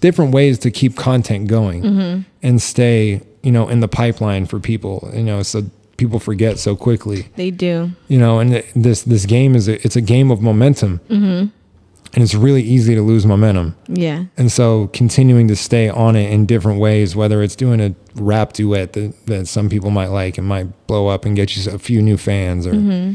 different 0.00 0.32
ways 0.32 0.58
to 0.60 0.70
keep 0.70 0.96
content 0.96 1.48
going 1.48 1.82
mm-hmm. 1.82 2.20
and 2.42 2.62
stay 2.62 3.20
you 3.42 3.52
know 3.52 3.68
in 3.68 3.80
the 3.80 3.88
pipeline 3.88 4.46
for 4.46 4.58
people 4.58 5.10
you 5.12 5.22
know 5.22 5.42
so 5.42 5.62
people 5.96 6.18
forget 6.18 6.58
so 6.58 6.74
quickly. 6.74 7.28
They 7.36 7.50
do. 7.50 7.90
you 8.08 8.18
know 8.18 8.38
and 8.38 8.64
this 8.74 9.02
this 9.02 9.26
game 9.26 9.54
is 9.54 9.68
a, 9.68 9.84
it's 9.84 9.96
a 9.96 10.00
game 10.00 10.30
of 10.30 10.40
momentum. 10.40 11.00
Mm-hmm. 11.08 11.48
And 12.12 12.22
it's 12.22 12.36
really 12.36 12.62
easy 12.62 12.94
to 12.94 13.02
lose 13.02 13.26
momentum. 13.26 13.74
Yeah. 13.88 14.26
and 14.36 14.52
so 14.52 14.86
continuing 14.92 15.48
to 15.48 15.56
stay 15.56 15.88
on 15.88 16.14
it 16.14 16.30
in 16.30 16.46
different 16.46 16.78
ways, 16.78 17.16
whether 17.16 17.42
it's 17.42 17.56
doing 17.56 17.80
a 17.80 17.92
rap 18.14 18.52
duet 18.52 18.92
that, 18.92 19.26
that 19.26 19.48
some 19.48 19.68
people 19.68 19.90
might 19.90 20.10
like 20.10 20.38
and 20.38 20.46
might 20.46 20.86
blow 20.86 21.08
up 21.08 21.24
and 21.24 21.34
get 21.34 21.56
you 21.56 21.72
a 21.72 21.78
few 21.78 22.00
new 22.00 22.16
fans, 22.16 22.68
or 22.68 22.74
mm-hmm. 22.74 23.14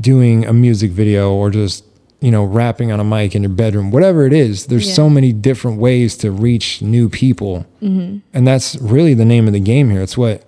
doing 0.00 0.46
a 0.46 0.52
music 0.52 0.90
video, 0.90 1.32
or 1.32 1.50
just, 1.50 1.84
you 2.20 2.30
know, 2.30 2.44
rapping 2.44 2.92
on 2.92 3.00
a 3.00 3.04
mic 3.04 3.34
in 3.34 3.42
your 3.42 3.50
bedroom, 3.50 3.90
whatever 3.90 4.26
it 4.26 4.32
is, 4.32 4.66
there's 4.66 4.86
Yeah. 4.88 4.94
so 4.94 5.10
many 5.10 5.32
different 5.32 5.78
ways 5.78 6.16
to 6.18 6.30
reach 6.30 6.82
new 6.82 7.08
people. 7.08 7.64
Mm-hmm. 7.82 8.18
And 8.34 8.46
that's 8.46 8.76
really 8.76 9.14
the 9.14 9.24
name 9.24 9.46
of 9.46 9.52
the 9.54 9.60
game 9.60 9.90
here. 9.90 10.02
It's 10.02 10.18
what 10.18 10.44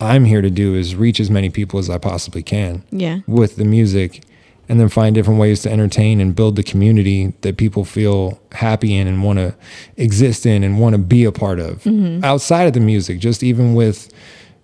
I'm 0.00 0.24
here 0.24 0.40
to 0.42 0.50
do 0.50 0.74
is 0.74 0.96
reach 0.96 1.20
as 1.20 1.30
many 1.30 1.50
people 1.50 1.78
as 1.78 1.90
I 1.90 1.98
possibly 1.98 2.42
can 2.42 2.82
Yeah. 2.90 3.18
with 3.26 3.56
the 3.56 3.64
music 3.64 4.22
and 4.68 4.80
then 4.80 4.88
find 4.88 5.14
different 5.14 5.38
ways 5.38 5.60
to 5.62 5.70
entertain 5.70 6.20
and 6.20 6.34
build 6.34 6.56
the 6.56 6.62
community 6.62 7.34
that 7.42 7.56
people 7.56 7.84
feel 7.84 8.40
happy 8.52 8.96
in 8.96 9.06
and 9.06 9.22
want 9.22 9.38
to 9.38 9.54
exist 9.96 10.46
in 10.46 10.64
and 10.64 10.80
want 10.80 10.94
to 10.94 10.98
be 10.98 11.24
a 11.24 11.32
part 11.32 11.60
of 11.60 11.82
mm-hmm. 11.84 12.24
outside 12.24 12.64
of 12.66 12.72
the 12.72 12.80
music 12.80 13.18
just 13.18 13.42
even 13.42 13.74
with 13.74 14.08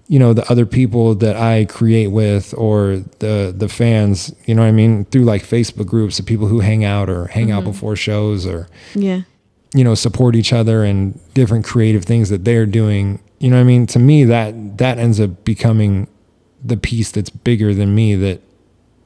you 0.08 0.18
know 0.18 0.32
the 0.32 0.50
other 0.50 0.66
people 0.66 1.14
that 1.16 1.36
I 1.36 1.66
create 1.66 2.08
with 2.08 2.54
or 2.56 3.04
the 3.18 3.54
the 3.56 3.68
fans 3.68 4.34
you 4.46 4.54
know 4.54 4.62
what 4.62 4.68
I 4.68 4.72
mean? 4.72 5.04
Through 5.06 5.24
like 5.24 5.42
Facebook 5.42 5.86
groups 5.86 6.16
the 6.16 6.22
people 6.22 6.48
who 6.48 6.60
hang 6.60 6.84
out 6.84 7.08
or 7.10 7.26
hang 7.26 7.50
out 7.50 7.62
mm-hmm. 7.62 7.72
before 7.72 7.94
shows 7.94 8.46
or 8.46 8.68
Yeah. 8.94 9.22
you 9.74 9.84
know 9.84 9.94
support 9.94 10.34
each 10.34 10.52
other 10.52 10.82
and 10.82 11.20
different 11.34 11.64
creative 11.64 12.04
things 12.04 12.30
that 12.30 12.44
they're 12.44 12.66
doing. 12.66 13.20
You 13.38 13.50
know 13.50 13.56
what 13.56 13.62
i 13.62 13.64
mean? 13.64 13.86
To 13.88 13.98
me 13.98 14.24
that 14.24 14.78
that 14.78 14.98
ends 14.98 15.20
up 15.20 15.44
becoming 15.44 16.08
the 16.64 16.76
piece 16.76 17.12
that's 17.12 17.30
bigger 17.30 17.72
than 17.72 17.94
me 17.94 18.16
that 18.16 18.40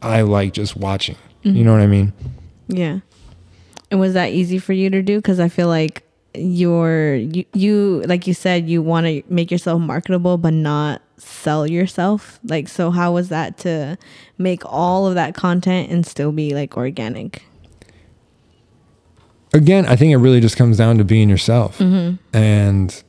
i 0.00 0.22
like 0.22 0.52
just 0.52 0.76
watching. 0.76 1.16
You 1.42 1.52
mm-hmm. 1.52 1.64
know 1.64 1.72
what 1.72 1.82
i 1.82 1.86
mean? 1.88 2.12
Yeah. 2.68 3.00
And 3.90 4.00
was 4.00 4.14
that 4.14 4.30
easy 4.30 4.58
for 4.58 4.72
you 4.72 4.88
to 4.88 5.02
do? 5.02 5.18
Because 5.18 5.38
I 5.40 5.48
feel 5.48 5.68
like 5.68 6.02
you're 6.34 7.14
you, 7.16 7.44
you 7.52 8.02
like 8.06 8.26
you 8.26 8.34
said 8.34 8.68
you 8.68 8.80
want 8.82 9.06
to 9.06 9.22
make 9.28 9.50
yourself 9.50 9.80
marketable 9.80 10.38
but 10.38 10.52
not 10.54 11.02
sell 11.18 11.66
yourself? 11.66 12.40
Like 12.44 12.68
so 12.68 12.90
how 12.90 13.12
was 13.12 13.28
that 13.28 13.58
to 13.58 13.98
make 14.38 14.62
all 14.64 15.06
of 15.06 15.14
that 15.14 15.34
content 15.34 15.90
and 15.90 16.06
still 16.06 16.32
be 16.32 16.54
like 16.54 16.76
organic? 16.76 17.42
Again 19.54 19.84
i 19.86 19.96
think 19.96 20.12
it 20.12 20.16
really 20.16 20.40
just 20.40 20.56
comes 20.56 20.78
down 20.78 20.96
to 20.98 21.04
being 21.04 21.28
yourself. 21.28 21.78
And 21.80 23.02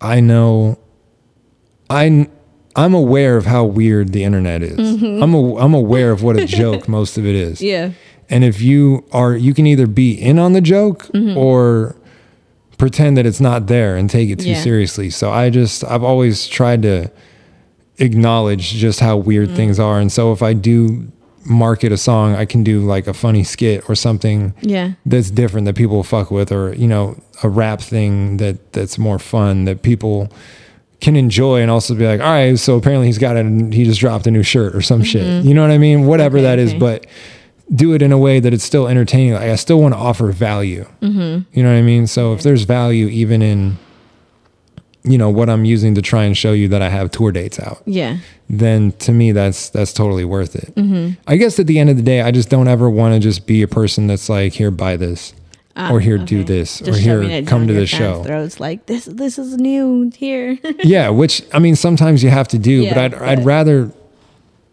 i 0.00 0.20
know 0.20 0.78
i 1.90 2.26
i'm 2.76 2.94
aware 2.94 3.36
of 3.36 3.44
how 3.44 3.64
weird 3.64 4.12
the 4.12 4.24
internet 4.24 4.62
is. 4.62 4.78
I'm 5.02 5.34
a, 5.34 5.56
i'm 5.58 5.74
aware 5.74 6.10
of 6.12 6.22
what 6.22 6.38
a 6.38 6.46
joke 6.46 6.88
most 6.98 7.18
of 7.18 7.26
it 7.26 7.34
is. 7.34 7.60
Yeah. 7.60 7.92
And 8.30 8.44
if 8.44 8.60
you 8.62 9.04
are, 9.12 9.34
you 9.34 9.52
can 9.54 9.66
either 9.66 9.88
be 9.88 10.12
in 10.12 10.38
on 10.38 10.52
the 10.52 10.60
joke 10.60 11.02
Mm-hmm. 11.12 11.36
or 11.36 11.96
pretend 12.80 13.16
that 13.18 13.26
it's 13.26 13.40
not 13.40 13.66
there 13.66 13.94
and 13.96 14.08
take 14.10 14.30
it 14.30 14.38
too 14.40 14.48
Yeah. 14.50 14.62
seriously. 14.62 15.10
So 15.10 15.30
I 15.30 15.50
just, 15.50 15.84
I've 15.84 16.02
always 16.02 16.46
tried 16.48 16.80
to 16.82 17.10
acknowledge 17.98 18.72
just 18.72 19.00
how 19.00 19.16
weird 19.16 19.50
Mm. 19.50 19.56
things 19.56 19.78
are. 19.78 20.00
And 20.00 20.10
so 20.10 20.32
if 20.32 20.42
I 20.42 20.52
do 20.54 21.06
market 21.44 21.92
a 21.92 21.96
song, 21.96 22.34
I 22.34 22.44
can 22.44 22.62
do 22.64 22.80
like 22.80 23.06
a 23.06 23.12
funny 23.14 23.44
skit 23.44 23.82
or 23.88 23.94
something 23.94 24.52
yeah 24.62 24.92
that's 25.06 25.30
different 25.30 25.64
that 25.66 25.74
people 25.74 25.96
will 25.96 26.02
fuck 26.02 26.30
with, 26.30 26.50
or, 26.52 26.74
you 26.74 26.86
know, 26.86 27.16
a 27.42 27.48
rap 27.48 27.80
thing 27.80 28.36
that 28.38 28.72
that's 28.72 28.98
more 28.98 29.18
fun 29.18 29.64
that 29.66 29.82
people 29.82 30.28
can 31.00 31.16
enjoy 31.16 31.62
and 31.62 31.70
also 31.70 31.94
be 31.94 32.06
like, 32.06 32.20
all 32.20 32.26
right, 32.32 32.58
so 32.58 32.76
apparently 32.76 33.06
he's 33.06 33.16
got 33.18 33.36
it 33.36 33.40
and 33.46 33.72
he 33.72 33.84
just 33.84 34.00
dropped 34.00 34.26
a 34.26 34.30
new 34.30 34.42
shirt 34.42 34.74
or 34.74 34.82
some 34.82 35.02
shit. 35.02 35.44
You 35.44 35.54
know 35.54 35.62
what 35.62 35.70
I 35.70 35.78
mean? 35.78 36.06
Whatever 36.06 36.36
Mm-hmm. 36.38 36.46
Okay, 36.46 36.56
that 36.56 36.58
is, 36.58 36.70
okay. 36.70 36.78
but 36.78 37.06
do 37.74 37.94
it 37.94 38.02
in 38.02 38.12
a 38.12 38.18
way 38.18 38.40
that 38.40 38.52
it's 38.52 38.64
still 38.64 38.88
entertaining. 38.88 39.34
Like 39.34 39.42
I 39.42 39.56
still 39.56 39.80
want 39.80 39.94
to 39.94 39.98
offer 39.98 40.32
value. 40.32 40.86
Mm-hmm. 41.00 41.42
You 41.56 41.62
know 41.62 41.70
what 41.72 41.78
I 41.78 41.82
mean? 41.82 42.06
So 42.06 42.32
if 42.32 42.42
there's 42.42 42.62
value 42.62 43.06
even 43.06 43.42
in, 43.42 43.78
you 45.04 45.16
know, 45.16 45.30
what 45.30 45.48
I'm 45.48 45.64
using 45.64 45.94
to 45.94 46.02
try 46.02 46.24
and 46.24 46.36
show 46.36 46.52
you 46.52 46.68
that 46.68 46.82
I 46.82 46.88
have 46.88 47.10
tour 47.10 47.32
dates 47.32 47.58
out, 47.60 47.82
yeah 47.86 48.18
then 48.52 48.90
to 48.90 49.12
me 49.12 49.30
that's 49.30 49.70
that's 49.70 49.92
totally 49.92 50.24
worth 50.24 50.56
it. 50.56 50.74
Mm-hmm. 50.74 51.20
I 51.28 51.36
guess 51.36 51.60
at 51.60 51.68
the 51.68 51.78
end 51.78 51.88
of 51.88 51.96
the 51.96 52.02
day, 52.02 52.20
I 52.20 52.32
just 52.32 52.48
don't 52.48 52.66
ever 52.66 52.90
want 52.90 53.14
to 53.14 53.20
just 53.20 53.46
be 53.46 53.62
a 53.62 53.68
person 53.68 54.08
that's 54.08 54.28
like, 54.28 54.52
here, 54.54 54.72
buy 54.72 54.96
this, 54.96 55.32
Ah, 55.76 55.92
or 55.92 56.00
here, 56.00 56.18
do 56.18 56.40
okay. 56.40 56.44
this, 56.54 56.82
or 56.82 56.96
here, 56.96 57.44
come 57.44 57.68
to 57.68 57.72
the 57.72 57.86
show. 57.86 58.24
throats 58.24 58.58
like 58.58 58.86
this 58.86 59.04
this 59.04 59.38
is 59.38 59.56
new 59.56 60.10
here 60.16 60.58
yeah, 60.82 61.10
which 61.10 61.44
I 61.54 61.60
mean, 61.60 61.76
sometimes 61.76 62.24
you 62.24 62.30
have 62.30 62.48
to 62.48 62.58
do, 62.58 62.88
but 62.88 62.98
I'd 62.98 63.14
I'd 63.14 63.44
rather 63.44 63.92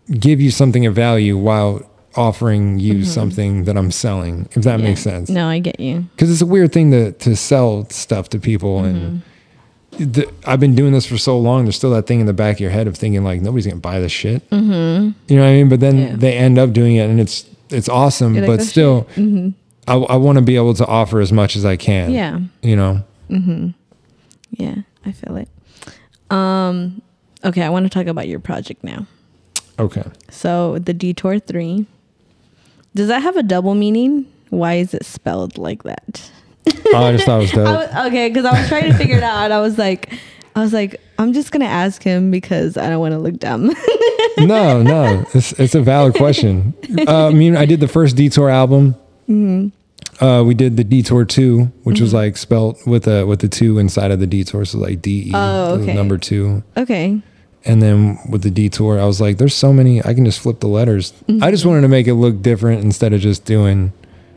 give 0.09 0.41
you 0.41 0.49
something 0.49 0.87
of 0.87 0.95
value 0.95 1.37
while 1.37 1.87
offering 2.17 2.79
you 2.79 2.95
Mm-hmm. 2.95 3.03
something 3.03 3.63
that 3.65 3.77
I'm 3.77 3.91
selling, 3.91 4.47
if 4.51 4.63
that 4.63 4.79
Yeah. 4.79 4.85
makes 4.87 5.01
sense. 5.01 5.29
no 5.29 5.47
i 5.47 5.59
get 5.59 5.79
you 5.79 6.05
Because 6.15 6.31
it's 6.31 6.41
a 6.41 6.45
weird 6.45 6.71
thing 6.73 6.91
to 6.91 7.11
to 7.11 7.35
sell 7.35 7.87
stuff 7.89 8.29
to 8.29 8.39
people, 8.39 8.83
and 8.83 8.97
Mm-hmm. 9.91 10.11
the, 10.11 10.31
I've 10.45 10.59
been 10.59 10.75
doing 10.75 10.91
this 10.93 11.05
for 11.05 11.17
so 11.17 11.39
long. 11.39 11.63
There's 11.65 11.75
still 11.75 11.91
that 11.91 12.05
thing 12.07 12.19
in 12.19 12.25
the 12.27 12.33
back 12.33 12.55
of 12.57 12.59
your 12.59 12.71
head 12.71 12.87
of 12.87 12.95
thinking 12.97 13.23
like 13.23 13.41
nobody's 13.41 13.65
gonna 13.67 13.79
buy 13.79 13.99
this 13.99 14.11
shit. 14.11 14.47
Mm-hmm. 14.49 15.11
You 15.27 15.35
know 15.37 15.43
what 15.43 15.49
I 15.49 15.53
mean? 15.53 15.69
But 15.69 15.79
then 15.79 15.97
Yeah. 15.97 16.15
they 16.15 16.33
end 16.37 16.57
up 16.57 16.71
doing 16.73 16.95
it, 16.97 17.09
and 17.09 17.19
it's 17.19 17.45
it's 17.69 17.89
awesome. 17.89 18.33
Like, 18.35 18.45
but 18.47 18.59
"Oh, 18.61 18.63
still, 18.63 19.07
I 19.87 19.95
I 19.95 20.15
want 20.17 20.37
to 20.37 20.43
be 20.43 20.55
able 20.55 20.73
to 20.75 20.85
offer 20.85 21.19
as 21.21 21.31
much 21.31 21.55
as 21.55 21.63
I 21.65 21.75
can. 21.77 22.11
yeah 22.11 22.39
You 22.61 22.75
know. 22.75 23.03
yeah 24.51 24.75
i 25.05 25.11
feel 25.11 25.35
it 25.37 25.49
um 26.31 27.01
okay 27.43 27.61
i 27.63 27.69
want 27.69 27.85
to 27.85 27.89
talk 27.89 28.07
about 28.07 28.27
your 28.27 28.39
project 28.39 28.83
now 28.83 29.05
Okay. 29.79 30.05
So 30.31 30.79
the 30.79 30.91
detour 30.91 31.37
three, 31.37 31.85
does 32.95 33.07
that 33.09 33.21
have 33.21 33.37
a 33.37 33.43
double 33.43 33.75
meaning? 33.75 34.25
Why 34.49 34.75
is 34.75 34.93
it 34.93 35.05
spelled 35.05 35.57
like 35.57 35.83
that? 35.83 36.31
Oh, 36.93 37.03
I 37.05 37.11
just 37.13 37.25
thought 37.25 37.37
it 37.39 37.41
was 37.43 37.51
dope. 37.53 37.67
I 37.67 37.71
was, 38.01 38.07
okay, 38.07 38.29
because 38.29 38.45
I 38.45 38.59
was 38.59 38.67
trying 38.67 38.91
to 38.91 38.97
figure 38.97 39.17
it 39.17 39.23
out. 39.23 39.51
I 39.51 39.59
was 39.59 39.77
like, 39.77 40.13
I 40.55 40.61
was 40.61 40.73
like, 40.73 40.99
I'm 41.19 41.33
just 41.33 41.51
gonna 41.51 41.65
ask 41.65 42.01
him 42.03 42.31
because 42.31 42.77
I 42.77 42.89
don't 42.89 42.99
want 42.99 43.13
to 43.13 43.19
look 43.19 43.37
dumb. 43.37 43.67
no, 44.37 44.81
no, 44.81 45.25
it's 45.33 45.53
it's 45.53 45.75
a 45.75 45.81
valid 45.81 46.15
question. 46.15 46.73
Uh, 47.07 47.27
I 47.27 47.31
mean, 47.31 47.55
I 47.55 47.65
did 47.65 47.79
the 47.79 47.87
first 47.87 48.15
Detour 48.15 48.49
album. 48.49 48.95
Mm-hmm. 49.29 50.23
Uh, 50.23 50.43
we 50.43 50.55
did 50.55 50.77
the 50.77 50.83
Detour 50.83 51.25
two, 51.25 51.65
which 51.83 51.99
was 52.01 52.13
like 52.13 52.37
spelt 52.37 52.85
with 52.87 53.07
a 53.07 53.25
with 53.25 53.39
the 53.41 53.47
two 53.47 53.77
inside 53.77 54.11
of 54.11 54.19
the 54.19 54.27
Detour, 54.27 54.65
so 54.65 54.79
like 54.79 55.01
D 55.01 55.27
E 55.27 55.31
Oh, 55.33 55.79
okay. 55.81 55.93
number 55.93 56.17
two. 56.17 56.63
okay. 56.75 57.21
And 57.67 57.81
then 57.81 58.17
with 58.29 58.43
the 58.43 58.49
Detour, 58.51 58.99
I 58.99 59.05
was 59.05 59.19
like, 59.19 59.37
"There's 59.37 59.53
so 59.55 59.73
many. 59.73 59.99
I 60.03 60.13
can 60.13 60.25
just 60.25 60.39
flip 60.39 60.59
the 60.61 60.67
letters." 60.67 61.11
Mm-hmm. 61.27 61.43
I 61.43 61.51
just 61.51 61.65
wanted 61.65 61.81
to 61.81 61.87
make 61.89 62.07
it 62.07 62.13
look 62.15 62.41
different 62.41 62.83
instead 62.83 63.13
of 63.13 63.19
just 63.21 63.45
doing 63.45 63.91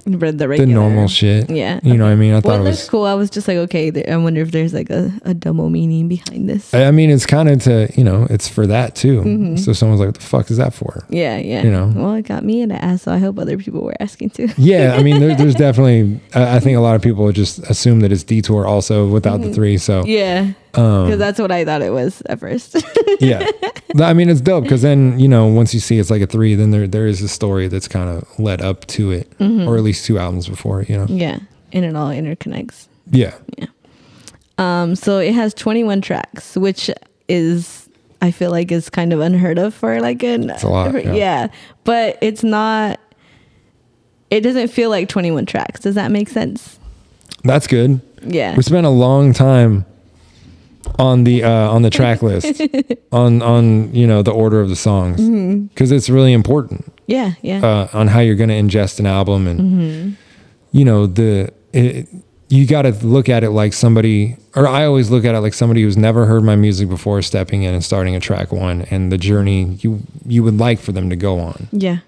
Read 0.06 0.38
the 0.38 0.48
the 0.48 0.66
normal 0.66 1.08
shit. 1.08 1.50
Yeah. 1.50 1.78
you 1.82 1.94
know 1.96 2.04
what 2.04 2.12
I 2.12 2.16
mean. 2.16 2.32
I 2.34 2.40
thought 2.40 2.56
it 2.56 2.60
it 2.60 2.64
looks 2.64 2.78
was. 2.78 2.88
cool. 2.88 3.04
I 3.04 3.14
was 3.14 3.30
just 3.30 3.46
like, 3.46 3.58
okay. 3.58 3.92
I 4.10 4.16
wonder 4.16 4.40
if 4.40 4.50
there's 4.50 4.72
like 4.72 4.90
a, 4.90 5.12
a 5.22 5.34
double 5.34 5.68
meaning 5.68 6.08
behind 6.08 6.48
this. 6.48 6.72
I 6.72 6.90
mean, 6.90 7.10
it's 7.10 7.26
kind 7.26 7.48
of 7.48 7.62
to 7.64 7.88
you 7.94 8.04
know, 8.04 8.26
it's 8.30 8.48
for 8.48 8.66
that 8.66 8.94
too. 8.96 9.56
So 9.58 9.72
someone's 9.72 10.00
like, 10.00 10.08
"What 10.08 10.14
the 10.16 10.20
fuck 10.26 10.50
is 10.50 10.56
that 10.56 10.74
for?" 10.74 11.04
yeah, 11.08 11.36
yeah. 11.36 11.62
You 11.62 11.70
know. 11.70 11.92
Well, 11.94 12.14
it 12.14 12.22
got 12.22 12.44
me 12.44 12.62
in 12.62 12.70
the 12.70 12.82
ass, 12.82 13.02
so 13.02 13.12
I 13.12 13.18
hope 13.18 13.38
other 13.38 13.58
people 13.58 13.82
were 13.82 13.94
asking 14.00 14.30
too. 14.30 14.48
Yeah, 14.56 14.94
I 14.98 15.02
mean, 15.02 15.20
there, 15.20 15.36
there's 15.36 15.54
definitely. 15.66 16.20
I, 16.34 16.56
I 16.56 16.60
think 16.60 16.76
a 16.76 16.80
lot 16.80 16.96
of 16.96 17.02
people 17.02 17.30
just 17.32 17.58
assume 17.70 18.00
that 18.00 18.10
it's 18.10 18.24
detour 18.24 18.66
also 18.66 19.06
without 19.08 19.40
the 19.42 19.52
three. 19.52 19.76
So 19.78 20.02
Mm-hmm. 20.04 20.52
Yeah, 20.76 20.80
um, 20.82 21.04
because 21.06 21.18
that's 21.18 21.38
what 21.38 21.50
I 21.52 21.64
thought 21.64 21.82
it 21.82 21.90
was 21.92 22.22
at 22.26 22.40
first. 22.40 22.76
yeah, 23.20 23.46
I 24.00 24.12
mean, 24.14 24.28
it's 24.28 24.40
dope 24.40 24.64
because 24.64 24.82
then 24.82 25.18
you 25.18 25.28
know 25.28 25.46
once 25.46 25.72
you 25.74 25.80
see 25.80 25.98
it's 25.98 26.10
like 26.10 26.22
a 26.22 26.26
three, 26.26 26.54
then 26.54 26.70
there 26.70 26.86
there 26.86 27.06
is 27.06 27.20
a 27.22 27.28
story 27.28 27.68
that's 27.68 27.88
kind 27.88 28.08
of 28.10 28.38
led 28.38 28.60
up 28.62 28.86
to 28.88 29.10
it, 29.10 29.30
Mm-hmm. 29.38 29.68
or 29.68 29.76
at 29.76 29.82
least 29.82 30.04
two 30.06 30.18
albums 30.18 30.48
before. 30.48 30.82
You 30.82 30.98
know, 30.98 31.06
yeah, 31.08 31.38
and 31.72 31.84
it 31.84 31.94
all 31.96 32.08
interconnects. 32.10 32.86
yeah, 33.10 33.34
Yeah. 33.58 33.66
Um, 34.58 34.94
so 34.94 35.18
it 35.18 35.32
has 35.34 35.54
21 35.54 36.02
tracks, 36.02 36.54
which 36.56 36.90
is 37.28 37.88
I 38.20 38.30
feel 38.30 38.50
like 38.50 38.70
is 38.70 38.90
kind 38.90 39.12
of 39.14 39.20
unheard 39.20 39.58
of 39.58 39.72
for 39.72 40.00
like 40.02 40.22
an 40.22 40.50
It's 40.50 40.62
a 40.62 40.68
lot, 40.68 41.02
yeah. 41.02 41.48
but 41.84 42.18
it's 42.20 42.42
not 42.44 43.00
it 44.30 44.42
doesn't 44.42 44.68
feel 44.68 44.90
like 44.90 45.08
21 45.08 45.46
tracks. 45.46 45.80
Does 45.80 45.94
that 45.96 46.10
make 46.10 46.28
sense? 46.28 46.78
That's 47.42 47.66
good. 47.66 48.00
Yeah. 48.22 48.54
We 48.54 48.62
spent 48.62 48.86
a 48.86 48.90
long 48.90 49.32
time 49.32 49.86
on 50.98 51.24
the 51.24 51.42
uh, 51.44 51.70
on 51.70 51.82
the 51.82 51.90
track 51.90 52.22
list 52.30 52.60
on 53.12 53.42
on 53.42 53.94
you 53.94 54.06
know 54.06 54.22
the 54.22 54.30
order 54.32 54.60
of 54.60 54.68
the 54.68 54.76
songs 54.76 55.20
because 55.68 55.92
it's 55.92 56.08
really 56.10 56.32
important 56.32 56.90
Yeah, 57.06 57.32
yeah. 57.42 57.64
uh, 57.64 57.88
on 57.92 58.08
how 58.08 58.20
you're 58.20 58.34
going 58.36 58.50
to 58.50 58.56
ingest 58.56 58.98
an 59.00 59.06
album 59.06 59.46
and 59.46 59.60
Mm-hmm. 59.60 60.10
you 60.72 60.84
know 60.84 61.06
the 61.06 61.52
it, 61.72 62.08
you 62.48 62.66
got 62.66 62.82
to 62.82 62.90
look 63.06 63.28
at 63.28 63.44
it 63.44 63.50
like 63.50 63.72
somebody 63.72 64.36
or 64.56 64.66
I 64.66 64.84
always 64.84 65.08
look 65.10 65.24
at 65.24 65.34
it 65.34 65.40
like 65.40 65.54
somebody 65.54 65.82
who's 65.82 65.96
never 65.96 66.26
heard 66.26 66.42
my 66.42 66.56
music 66.56 66.88
before 66.88 67.22
stepping 67.22 67.62
in 67.62 67.72
and 67.74 67.84
starting 67.84 68.16
a 68.16 68.20
track 68.20 68.50
one 68.50 68.82
and 68.90 69.12
the 69.12 69.18
journey 69.18 69.76
you 69.82 70.00
you 70.26 70.42
would 70.42 70.58
like 70.58 70.80
for 70.80 70.92
them 70.92 71.08
to 71.10 71.16
go 71.16 71.38
on 71.38 71.68
yeah. 71.70 71.98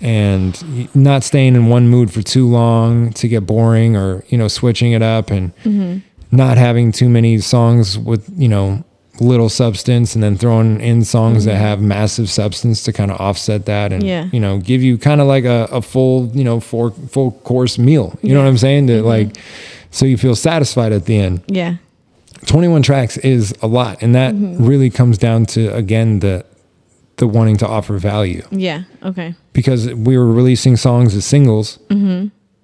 and 0.00 0.94
not 0.94 1.22
staying 1.24 1.54
in 1.56 1.66
one 1.66 1.88
mood 1.88 2.12
for 2.12 2.22
too 2.22 2.46
long 2.46 3.12
to 3.14 3.28
get 3.28 3.46
boring 3.46 3.96
or 3.96 4.24
you 4.28 4.38
know 4.38 4.48
switching 4.48 4.92
it 4.92 5.02
up 5.02 5.30
and 5.30 5.54
Mm-hmm. 5.64 5.98
Not 6.32 6.56
having 6.58 6.92
too 6.92 7.08
many 7.08 7.38
songs 7.38 7.98
with 7.98 8.28
you 8.36 8.48
know 8.48 8.84
little 9.20 9.48
substance 9.50 10.14
and 10.14 10.22
then 10.24 10.34
throwing 10.36 10.80
in 10.80 11.04
songs 11.04 11.44
that 11.44 11.56
have 11.56 11.80
massive 11.82 12.30
substance 12.30 12.82
to 12.84 12.92
kind 12.92 13.10
of 13.10 13.20
offset 13.20 13.66
that 13.66 13.92
and 13.92 14.02
Mm-hmm. 14.02 14.08
Yeah. 14.08 14.28
you 14.32 14.40
know 14.40 14.58
give 14.58 14.82
you 14.82 14.96
kind 14.96 15.20
of 15.20 15.26
like 15.26 15.44
a, 15.44 15.68
a 15.70 15.82
full 15.82 16.28
you 16.34 16.42
know 16.44 16.58
four 16.60 16.90
full 16.92 17.32
course 17.44 17.78
meal 17.78 18.18
you 18.22 18.32
know 18.32 18.40
what 18.42 18.48
i'm 18.48 18.56
saying 18.58 18.86
Mm-hmm. 18.86 19.02
to 19.02 19.06
like 19.08 19.36
so 19.90 20.06
you 20.06 20.16
feel 20.16 20.34
satisfied 20.36 20.92
at 20.92 21.04
the 21.04 21.18
end 21.18 21.42
Yeah. 21.48 21.76
21 22.46 22.82
tracks 22.82 23.18
is 23.18 23.52
a 23.60 23.66
lot 23.66 23.98
and 24.02 24.14
that 24.14 24.34
Mm-hmm. 24.34 24.64
really 24.64 24.88
comes 24.90 25.18
down 25.18 25.44
to 25.46 25.74
again 25.74 26.20
the 26.20 26.44
the 27.16 27.26
wanting 27.26 27.58
to 27.58 27.66
offer 27.68 27.98
value 27.98 28.42
Yeah. 28.50 28.84
Okay. 29.02 29.34
because 29.52 29.92
we 29.92 30.16
were 30.16 30.32
releasing 30.32 30.76
songs 30.78 31.14
as 31.14 31.26
singles 31.26 31.78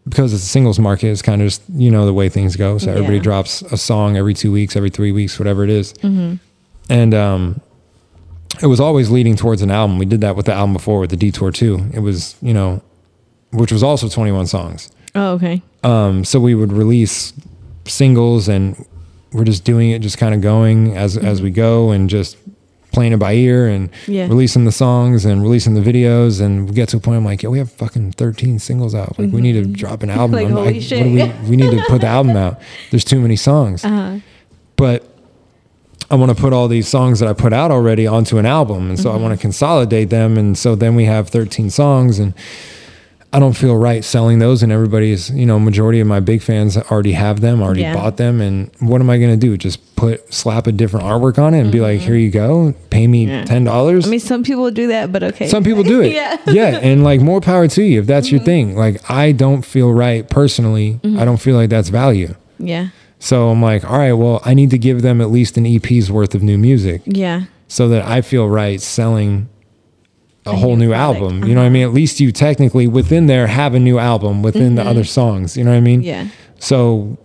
because 0.09 0.33
it's 0.33 0.43
a 0.43 0.47
singles 0.47 0.79
market 0.79 1.09
it's 1.09 1.23
kind 1.23 1.43
of 1.43 1.47
just 1.49 1.63
you 1.71 1.91
know 1.91 2.07
the 2.07 2.13
way 2.15 2.29
things 2.29 2.57
go 2.57 2.79
so 2.79 2.91
everybody 2.91 3.17
Yeah. 3.17 3.23
drops 3.23 3.63
a 3.63 3.77
song 3.77 4.17
every 4.17 4.35
two 4.35 4.53
weeks 4.53 4.77
every 4.77 4.91
three 4.91 5.13
weeks 5.13 5.39
whatever 5.39 5.65
it 5.65 5.71
is. 5.71 5.93
and 6.03 7.15
um 7.15 7.61
it 8.63 8.67
was 8.67 8.81
always 8.81 9.11
leading 9.11 9.37
towards 9.37 9.63
an 9.63 9.71
album 9.71 9.99
we 9.99 10.07
did 10.07 10.21
that 10.21 10.37
with 10.37 10.47
the 10.47 10.53
album 10.53 10.73
before 10.73 11.01
with 11.01 11.11
the 11.11 11.17
detour 11.17 11.51
too. 11.51 11.91
it 11.93 12.01
was 12.01 12.37
you 12.41 12.55
know 12.55 12.81
which 13.53 13.73
was 13.73 13.83
also 13.83 14.09
21 14.09 14.47
songs 14.47 14.91
Oh, 15.15 15.33
okay. 15.35 15.63
um 15.83 16.25
so 16.25 16.39
we 16.41 16.55
would 16.55 16.73
release 16.73 17.33
singles 17.87 18.49
and 18.49 18.85
we're 19.33 19.45
just 19.45 19.65
doing 19.65 19.91
it 19.91 20.01
just 20.01 20.19
kind 20.19 20.35
of 20.35 20.41
going 20.41 20.97
as 20.97 21.17
as 21.17 21.43
we 21.43 21.51
go 21.51 21.91
and 21.91 22.09
just 22.09 22.37
playing 22.97 23.13
it 23.13 23.19
by 23.19 23.35
ear 23.35 23.69
and 23.69 23.91
Yeah. 24.07 24.27
releasing 24.27 24.65
the 24.65 24.73
songs 24.73 25.27
and 25.27 25.43
releasing 25.43 25.75
the 25.75 25.83
videos 25.83 26.41
and 26.41 26.67
we 26.67 26.75
get 26.75 26.89
to 26.89 26.97
a 26.97 27.01
point 27.01 27.19
I'm 27.19 27.27
like, 27.27 27.43
yo, 27.43 27.51
we 27.51 27.59
have 27.59 27.71
fucking 27.71 28.13
13 28.13 28.59
singles 28.59 28.95
out. 28.95 29.19
Like 29.19 29.31
we 29.33 29.43
need 29.43 29.53
to 29.53 29.67
drop 29.67 30.03
an 30.03 30.09
album. 30.09 30.33
Like, 30.33 30.49
holy 30.49 30.81
shit. 30.81 31.05
we, 31.05 31.23
we 31.51 31.57
need 31.57 31.73
to 31.73 31.85
put 31.89 32.01
the 32.01 32.07
album 32.07 32.37
out. 32.39 32.59
There's 32.91 33.05
too 33.05 33.21
many 33.21 33.37
songs. 33.37 33.85
Uh-huh. 33.85 34.21
But 34.77 35.07
I 36.11 36.15
want 36.15 36.35
to 36.35 36.41
put 36.41 36.55
all 36.55 36.69
these 36.69 36.89
songs 36.89 37.21
that 37.21 37.29
I 37.29 37.35
put 37.35 37.53
out 37.53 37.71
already 37.71 38.07
onto 38.07 38.39
an 38.39 38.47
album. 38.47 38.89
And 38.89 38.99
so 38.99 39.11
I 39.13 39.17
want 39.17 39.35
to 39.35 39.41
consolidate 39.41 40.09
them. 40.09 40.39
And 40.39 40.57
so 40.57 40.75
then 40.75 40.95
we 40.97 41.05
have 41.05 41.29
13 41.29 41.69
songs 41.69 42.19
and 42.19 42.33
I 43.33 43.39
don't 43.39 43.53
feel 43.55 43.77
right 43.77 44.03
selling 44.05 44.39
those 44.39 44.63
and 44.63 44.73
everybody's, 44.73 45.31
you 45.31 45.45
know, 45.45 45.59
majority 45.59 46.01
of 46.01 46.07
my 46.07 46.21
big 46.21 46.41
fans 46.43 46.77
already 46.77 47.13
have 47.13 47.41
them, 47.41 47.61
already 47.63 47.83
Yeah. 47.83 47.95
bought 47.95 48.17
them. 48.17 48.41
And 48.41 48.71
what 48.79 49.01
am 49.01 49.11
I 49.11 49.19
going 49.19 49.31
to 49.33 49.37
do? 49.37 49.57
Just 49.59 49.95
put, 49.97 50.33
slap 50.33 50.67
a 50.67 50.73
different 50.73 51.05
artwork 51.07 51.39
on 51.39 51.53
it 51.53 51.61
and 51.61 51.71
be 51.73 51.81
like, 51.81 52.01
here 52.01 52.15
you 52.17 52.31
go, 52.31 52.73
pay 52.91 53.07
me 53.07 53.27
Yeah. 53.27 53.45
$10? 53.45 54.07
I 54.07 54.09
mean, 54.09 54.21
some 54.21 54.43
people 54.43 54.71
do 54.71 54.87
that, 54.89 55.13
but 55.13 55.23
okay. 55.23 55.49
Some 55.49 55.65
people 55.65 55.83
do 55.83 56.01
it. 56.03 56.13
Yeah. 56.13 56.39
yeah. 56.47 56.79
And 56.83 57.05
like 57.05 57.21
more 57.21 57.41
power 57.41 57.69
to 57.69 57.83
you 57.83 58.01
if 58.01 58.07
that's 58.07 58.31
your 58.31 58.39
mm-hmm. 58.41 58.47
thing. 58.47 58.77
Like 58.77 59.11
I 59.11 59.33
don't 59.33 59.63
feel 59.63 59.93
right 59.93 60.29
personally. 60.31 61.01
Mm-hmm. 61.03 61.19
I 61.19 61.25
don't 61.25 61.39
feel 61.39 61.57
like 61.57 61.69
that's 61.69 61.89
value. 61.91 62.35
yeah. 62.59 62.89
So 63.19 63.49
I'm 63.49 63.63
like, 63.63 63.83
all 63.83 63.99
right, 63.99 64.13
well, 64.13 64.43
I 64.45 64.53
need 64.53 64.69
to 64.71 64.79
give 64.79 65.01
them 65.01 65.23
at 65.23 65.31
least 65.31 65.57
an 65.57 65.65
EP's 65.67 66.11
worth 66.11 66.35
of 66.35 66.43
new 66.43 66.59
music 66.59 67.01
Yeah. 67.07 67.45
so 67.67 67.89
that 67.89 68.05
I 68.05 68.21
feel 68.21 68.47
right 68.49 68.79
selling 68.81 69.49
a, 70.47 70.51
A 70.51 70.57
whole 70.57 70.77
new 70.77 70.89
new 70.89 70.93
album. 70.95 71.45
You 71.45 71.55
know 71.55 71.61
what 71.61 71.67
I 71.67 71.71
mean? 71.71 71.83
At 71.83 71.93
least 71.93 72.21
you 72.21 72.33
technically 72.33 72.87
within 72.87 73.27
there 73.27 73.47
have 73.47 73.75
a 73.75 73.81
new 73.81 73.99
album 73.99 74.43
within 74.43 74.75
the 74.77 74.83
other 74.83 75.05
songs. 75.05 75.57
You 75.57 75.65
know 75.65 75.71
what 75.71 75.79
I 75.79 75.81
mean? 75.81 76.03
Yeah. 76.03 76.29
So 76.59 77.17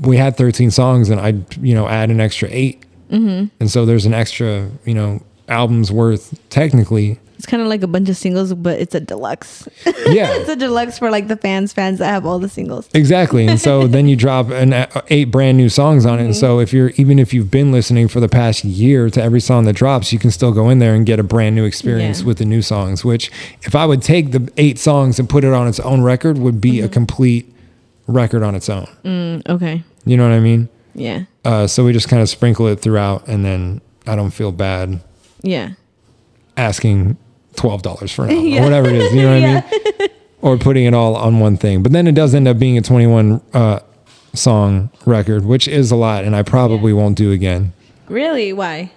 we 0.00 0.16
had 0.16 0.36
13 0.36 0.70
songs 0.70 1.10
and 1.10 1.20
I, 1.20 1.34
you 1.60 1.74
know, 1.74 1.88
add 1.88 2.10
an 2.10 2.20
extra 2.20 2.48
8 2.50 2.84
Mm-hmm. 3.10 3.46
And 3.58 3.70
so 3.70 3.84
there's 3.84 4.06
an 4.06 4.14
extra, 4.14 4.70
you 4.84 4.94
know, 4.94 5.22
albums 5.48 5.90
worth 5.90 6.38
technically. 6.48 7.18
It's 7.40 7.46
kind 7.46 7.62
of 7.62 7.68
like 7.68 7.82
a 7.82 7.86
bunch 7.86 8.10
of 8.10 8.18
singles, 8.18 8.52
but 8.52 8.78
it's 8.78 8.94
a 8.94 9.00
deluxe. 9.00 9.66
Yeah. 9.86 10.28
it's 10.36 10.50
a 10.50 10.56
deluxe 10.56 10.98
for 10.98 11.10
like 11.10 11.28
the 11.28 11.36
fans, 11.38 11.72
fans 11.72 11.98
that 11.98 12.04
have 12.04 12.26
all 12.26 12.38
the 12.38 12.50
singles. 12.50 12.86
Exactly. 12.92 13.46
And 13.46 13.58
so 13.58 13.86
then 13.86 14.08
you 14.08 14.14
drop 14.14 14.50
an 14.50 14.74
uh, 14.74 15.00
eight 15.08 15.30
brand 15.30 15.56
new 15.56 15.70
songs 15.70 16.04
on 16.04 16.18
it. 16.20 16.24
And 16.26 16.36
so 16.36 16.60
if 16.60 16.74
you're 16.74 16.90
even 16.96 17.18
if 17.18 17.32
you've 17.32 17.50
been 17.50 17.72
listening 17.72 18.08
for 18.08 18.20
the 18.20 18.28
past 18.28 18.62
year 18.62 19.08
to 19.08 19.22
every 19.22 19.40
song 19.40 19.64
that 19.64 19.72
drops, 19.72 20.12
you 20.12 20.18
can 20.18 20.30
still 20.30 20.52
go 20.52 20.68
in 20.68 20.80
there 20.80 20.94
and 20.94 21.06
get 21.06 21.18
a 21.18 21.22
brand 21.22 21.56
new 21.56 21.64
experience 21.64 22.20
Yeah. 22.20 22.26
with 22.26 22.36
the 22.36 22.44
new 22.44 22.60
songs, 22.60 23.06
which 23.06 23.30
if 23.62 23.74
I 23.74 23.86
would 23.86 24.02
take 24.02 24.32
the 24.32 24.52
eight 24.58 24.78
songs 24.78 25.18
and 25.18 25.26
put 25.26 25.42
it 25.42 25.54
on 25.54 25.66
its 25.66 25.80
own 25.80 26.02
record 26.02 26.36
would 26.36 26.60
be 26.60 26.82
a 26.82 26.88
complete 26.90 27.50
record 28.06 28.42
on 28.42 28.54
its 28.54 28.68
own. 28.68 28.86
Mm, 29.02 29.48
okay. 29.48 29.82
You 30.04 30.18
know 30.18 30.28
what 30.28 30.34
I 30.34 30.40
mean? 30.40 30.68
Yeah. 30.94 31.22
Uh, 31.42 31.66
so 31.66 31.86
we 31.86 31.94
just 31.94 32.10
kind 32.10 32.20
of 32.20 32.28
sprinkle 32.28 32.66
it 32.66 32.80
throughout 32.80 33.26
and 33.28 33.46
then 33.46 33.80
I 34.06 34.14
don't 34.14 34.30
feel 34.30 34.52
bad 34.52 35.00
Yeah. 35.40 35.70
asking 36.58 37.16
twelve 37.56 37.82
dollars 37.82 38.12
for 38.12 38.24
an 38.24 38.30
album 38.36 38.46
Yeah. 38.46 38.60
or 38.60 38.64
whatever 38.64 38.88
it 38.88 38.96
is. 38.96 39.12
You 39.14 39.22
know 39.22 39.32
what 39.32 39.40
Yeah. 39.42 39.62
I 39.72 39.98
mean? 40.00 40.08
Or 40.42 40.56
putting 40.56 40.84
it 40.86 40.94
all 40.94 41.16
on 41.16 41.38
one 41.38 41.56
thing. 41.58 41.82
But 41.82 41.92
then 41.92 42.06
it 42.06 42.14
does 42.14 42.34
end 42.34 42.48
up 42.48 42.58
being 42.58 42.78
a 42.78 42.82
twenty-one 42.82 43.40
uh, 43.52 43.80
song 44.34 44.90
record, 45.04 45.44
which 45.44 45.68
is 45.68 45.90
a 45.90 45.96
lot, 45.96 46.24
and 46.24 46.34
I 46.34 46.42
probably 46.42 46.92
won't 46.92 47.16
do 47.18 47.30
again. 47.32 47.72
Really? 48.08 48.52
Why? 48.52 48.90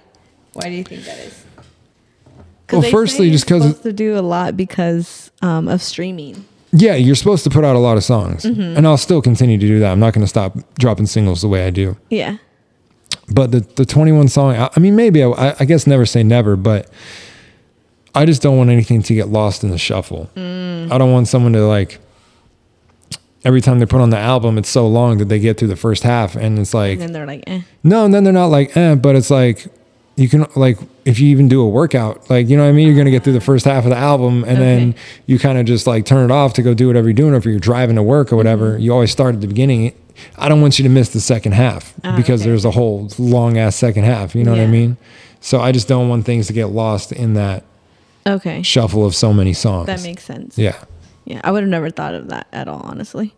Why 0.53 0.69
do 0.69 0.71
you 0.71 0.83
think 0.83 1.03
that 1.05 1.17
is? 1.19 1.43
Well, 2.71 2.81
firstly, 2.83 3.29
just 3.29 3.47
you're 3.49 3.59
'cause- 3.59 3.79
to 3.81 3.93
do 3.93 4.17
a 4.17 4.21
lot 4.21 4.55
because 4.57 5.31
um, 5.41 5.67
of 5.67 5.81
streaming. 5.81 6.45
Yeah, 6.71 6.95
you're 6.95 7.13
supposed 7.15 7.43
to 7.43 7.51
put 7.51 7.63
out 7.63 7.75
a 7.75 7.79
lot 7.79 7.97
of 7.97 8.03
songs, 8.03 8.45
Mm-hmm. 8.45 8.77
and 8.77 8.87
I'll 8.87 8.97
still 8.97 9.21
continue 9.21 9.59
to 9.59 9.67
do 9.67 9.77
that. 9.79 9.91
I'm 9.91 9.99
not 9.99 10.13
going 10.13 10.23
to 10.23 10.27
stop 10.27 10.55
dropping 10.79 11.05
singles 11.05 11.41
the 11.41 11.47
way 11.47 11.67
I 11.67 11.69
do. 11.69 11.97
Yeah. 12.09 12.37
But 13.29 13.51
the 13.51 13.59
the 13.59 13.85
21 13.85 14.27
song, 14.29 14.55
I, 14.55 14.69
I 14.75 14.79
mean, 14.79 14.95
maybe 14.95 15.23
I, 15.23 15.55
I 15.59 15.65
guess 15.65 15.85
never 15.85 16.05
say 16.05 16.23
never, 16.23 16.55
but 16.55 16.89
I 18.15 18.26
just 18.26 18.41
don't 18.41 18.58
want 18.58 18.69
anything 18.69 19.02
to 19.04 19.15
get 19.15 19.30
lost 19.30 19.63
in 19.63 19.69
the 19.71 19.78
shuffle. 19.78 20.30
Mm. 20.36 20.91
I 20.91 20.97
don't 20.97 21.12
want 21.12 21.28
someone 21.28 21.54
to 21.54 21.65
like. 21.65 21.99
Every 23.45 23.60
time 23.60 23.80
they 23.80 23.86
put 23.86 23.99
on 23.99 24.10
the 24.10 24.17
album, 24.17 24.58
it's 24.58 24.69
so 24.69 24.88
long 24.88 25.17
that 25.17 25.26
they 25.28 25.38
get 25.39 25.58
through 25.58 25.67
the 25.67 25.76
first 25.76 26.04
half, 26.04 26.36
and 26.36 26.58
it's 26.58 26.73
like 26.73 26.93
And 26.93 27.02
then 27.02 27.12
they're 27.12 27.26
like, 27.26 27.43
eh. 27.47 27.62
No, 27.84 28.06
and 28.06 28.13
then 28.13 28.23
they're 28.23 28.32
not 28.32 28.45
like, 28.47 28.78
eh, 28.78 28.95
but 28.95 29.17
it's 29.17 29.30
like 29.30 29.67
you 30.15 30.30
can 30.30 30.45
like 30.56 30.78
if 31.06 31.19
you 31.19 31.28
even 31.30 31.49
do 31.49 31.60
a 31.62 31.67
workout, 31.67 32.30
like 32.30 32.47
you 32.47 32.56
know 32.56 32.63
what 32.63 32.69
I 32.69 32.71
mean, 32.71 32.88
you're 32.88 32.95
gonna 32.95 33.12
get 33.12 33.23
through 33.26 33.34
the 33.34 33.41
first 33.41 33.65
half 33.65 33.84
of 33.84 33.89
the 33.89 33.97
album 33.97 34.45
and 34.45 34.60
then 34.62 34.95
you 35.26 35.39
kind 35.39 35.58
of 35.58 35.65
just 35.65 35.88
like 35.88 36.06
turn 36.06 36.23
it 36.30 36.32
off 36.34 36.54
to 36.54 36.62
go 36.62 36.73
do 36.73 36.88
whatever 36.88 37.08
you're 37.10 37.13
doing, 37.15 37.34
or 37.34 37.38
if 37.38 37.45
you're 37.45 37.60
driving 37.60 37.97
to 37.97 38.04
work 38.04 38.32
or 38.32 38.38
whatever, 38.38 38.78
you 38.78 38.93
always 38.93 39.12
start 39.12 39.36
at 39.36 39.41
the 39.41 39.47
beginning. 39.47 39.93
I 40.38 40.47
don't 40.47 40.62
want 40.62 40.80
you 40.80 40.84
to 40.84 40.89
miss 40.89 41.10
the 41.10 41.19
second 41.19 41.52
half 41.54 41.93
Ah, 42.06 42.15
because 42.15 42.41
okay. 42.41 42.49
there's 42.49 42.63
a 42.63 42.71
whole 42.71 43.10
long 43.17 43.58
ass 43.58 43.76
second 43.76 44.04
half. 44.06 44.36
You 44.36 44.43
know 44.45 44.52
what 44.52 44.60
I 44.62 44.67
mean? 44.67 44.95
So 45.41 45.60
I 45.60 45.73
just 45.73 45.89
don't 45.89 46.08
want 46.08 46.26
things 46.26 46.47
to 46.47 46.54
get 46.54 46.67
lost 46.67 47.12
in 47.12 47.34
that 47.34 47.63
Okay. 48.25 48.62
shuffle 48.62 49.05
of 49.05 49.15
so 49.15 49.33
many 49.33 49.53
songs. 49.53 49.88
That 49.88 50.01
makes 50.03 50.23
sense. 50.23 50.57
yeah. 50.57 50.83
Yeah. 51.25 51.39
I 51.45 51.51
would 51.51 51.63
have 51.63 51.69
never 51.69 51.89
thought 51.89 52.15
of 52.15 52.27
that 52.29 52.47
at 52.51 52.67
all, 52.67 52.81
honestly. 52.83 53.33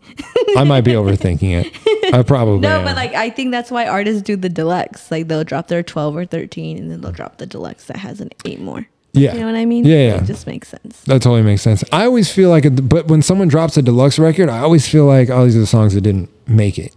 I 0.56 0.64
might 0.64 0.80
be 0.80 0.90
overthinking 1.00 1.64
it. 1.66 2.12
I 2.14 2.22
probably 2.24 2.58
No, 2.60 2.78
am. 2.80 2.84
but 2.84 2.96
like 2.96 3.14
I 3.14 3.30
think 3.30 3.52
that's 3.52 3.70
why 3.70 3.86
artists 3.86 4.22
do 4.22 4.34
the 4.34 4.48
deluxe. 4.48 5.08
Like 5.10 5.28
they'll 5.28 5.44
drop 5.44 5.68
their 5.68 5.84
12 5.84 6.16
or 6.16 6.26
13 6.26 6.78
and 6.78 6.90
then 6.90 7.00
they'll 7.00 7.12
drop 7.12 7.38
the 7.38 7.46
deluxe 7.46 7.84
that 7.86 7.98
has 7.98 8.20
an 8.20 8.30
eight 8.44 8.60
more. 8.60 8.88
yeah. 9.12 9.34
You 9.34 9.40
know 9.40 9.46
what 9.46 9.54
I 9.54 9.64
mean? 9.66 9.84
Yeah, 9.84 9.96
yeah. 10.08 10.14
It 10.16 10.24
just 10.24 10.48
makes 10.48 10.66
sense. 10.68 11.00
That 11.02 11.22
totally 11.22 11.42
makes 11.42 11.62
sense. 11.62 11.84
I 11.92 12.04
always 12.06 12.30
feel 12.32 12.50
like, 12.50 12.64
a, 12.64 12.70
but 12.72 13.06
when 13.06 13.22
someone 13.22 13.46
drops 13.46 13.76
a 13.76 13.82
deluxe 13.82 14.18
record, 14.18 14.48
I 14.48 14.58
always 14.58 14.88
feel 14.88 15.06
like, 15.06 15.30
oh, 15.30 15.44
these 15.44 15.54
are 15.56 15.60
the 15.60 15.66
songs 15.66 15.94
that 15.94 16.00
didn't 16.00 16.28
make 16.48 16.78
it. 16.80 16.92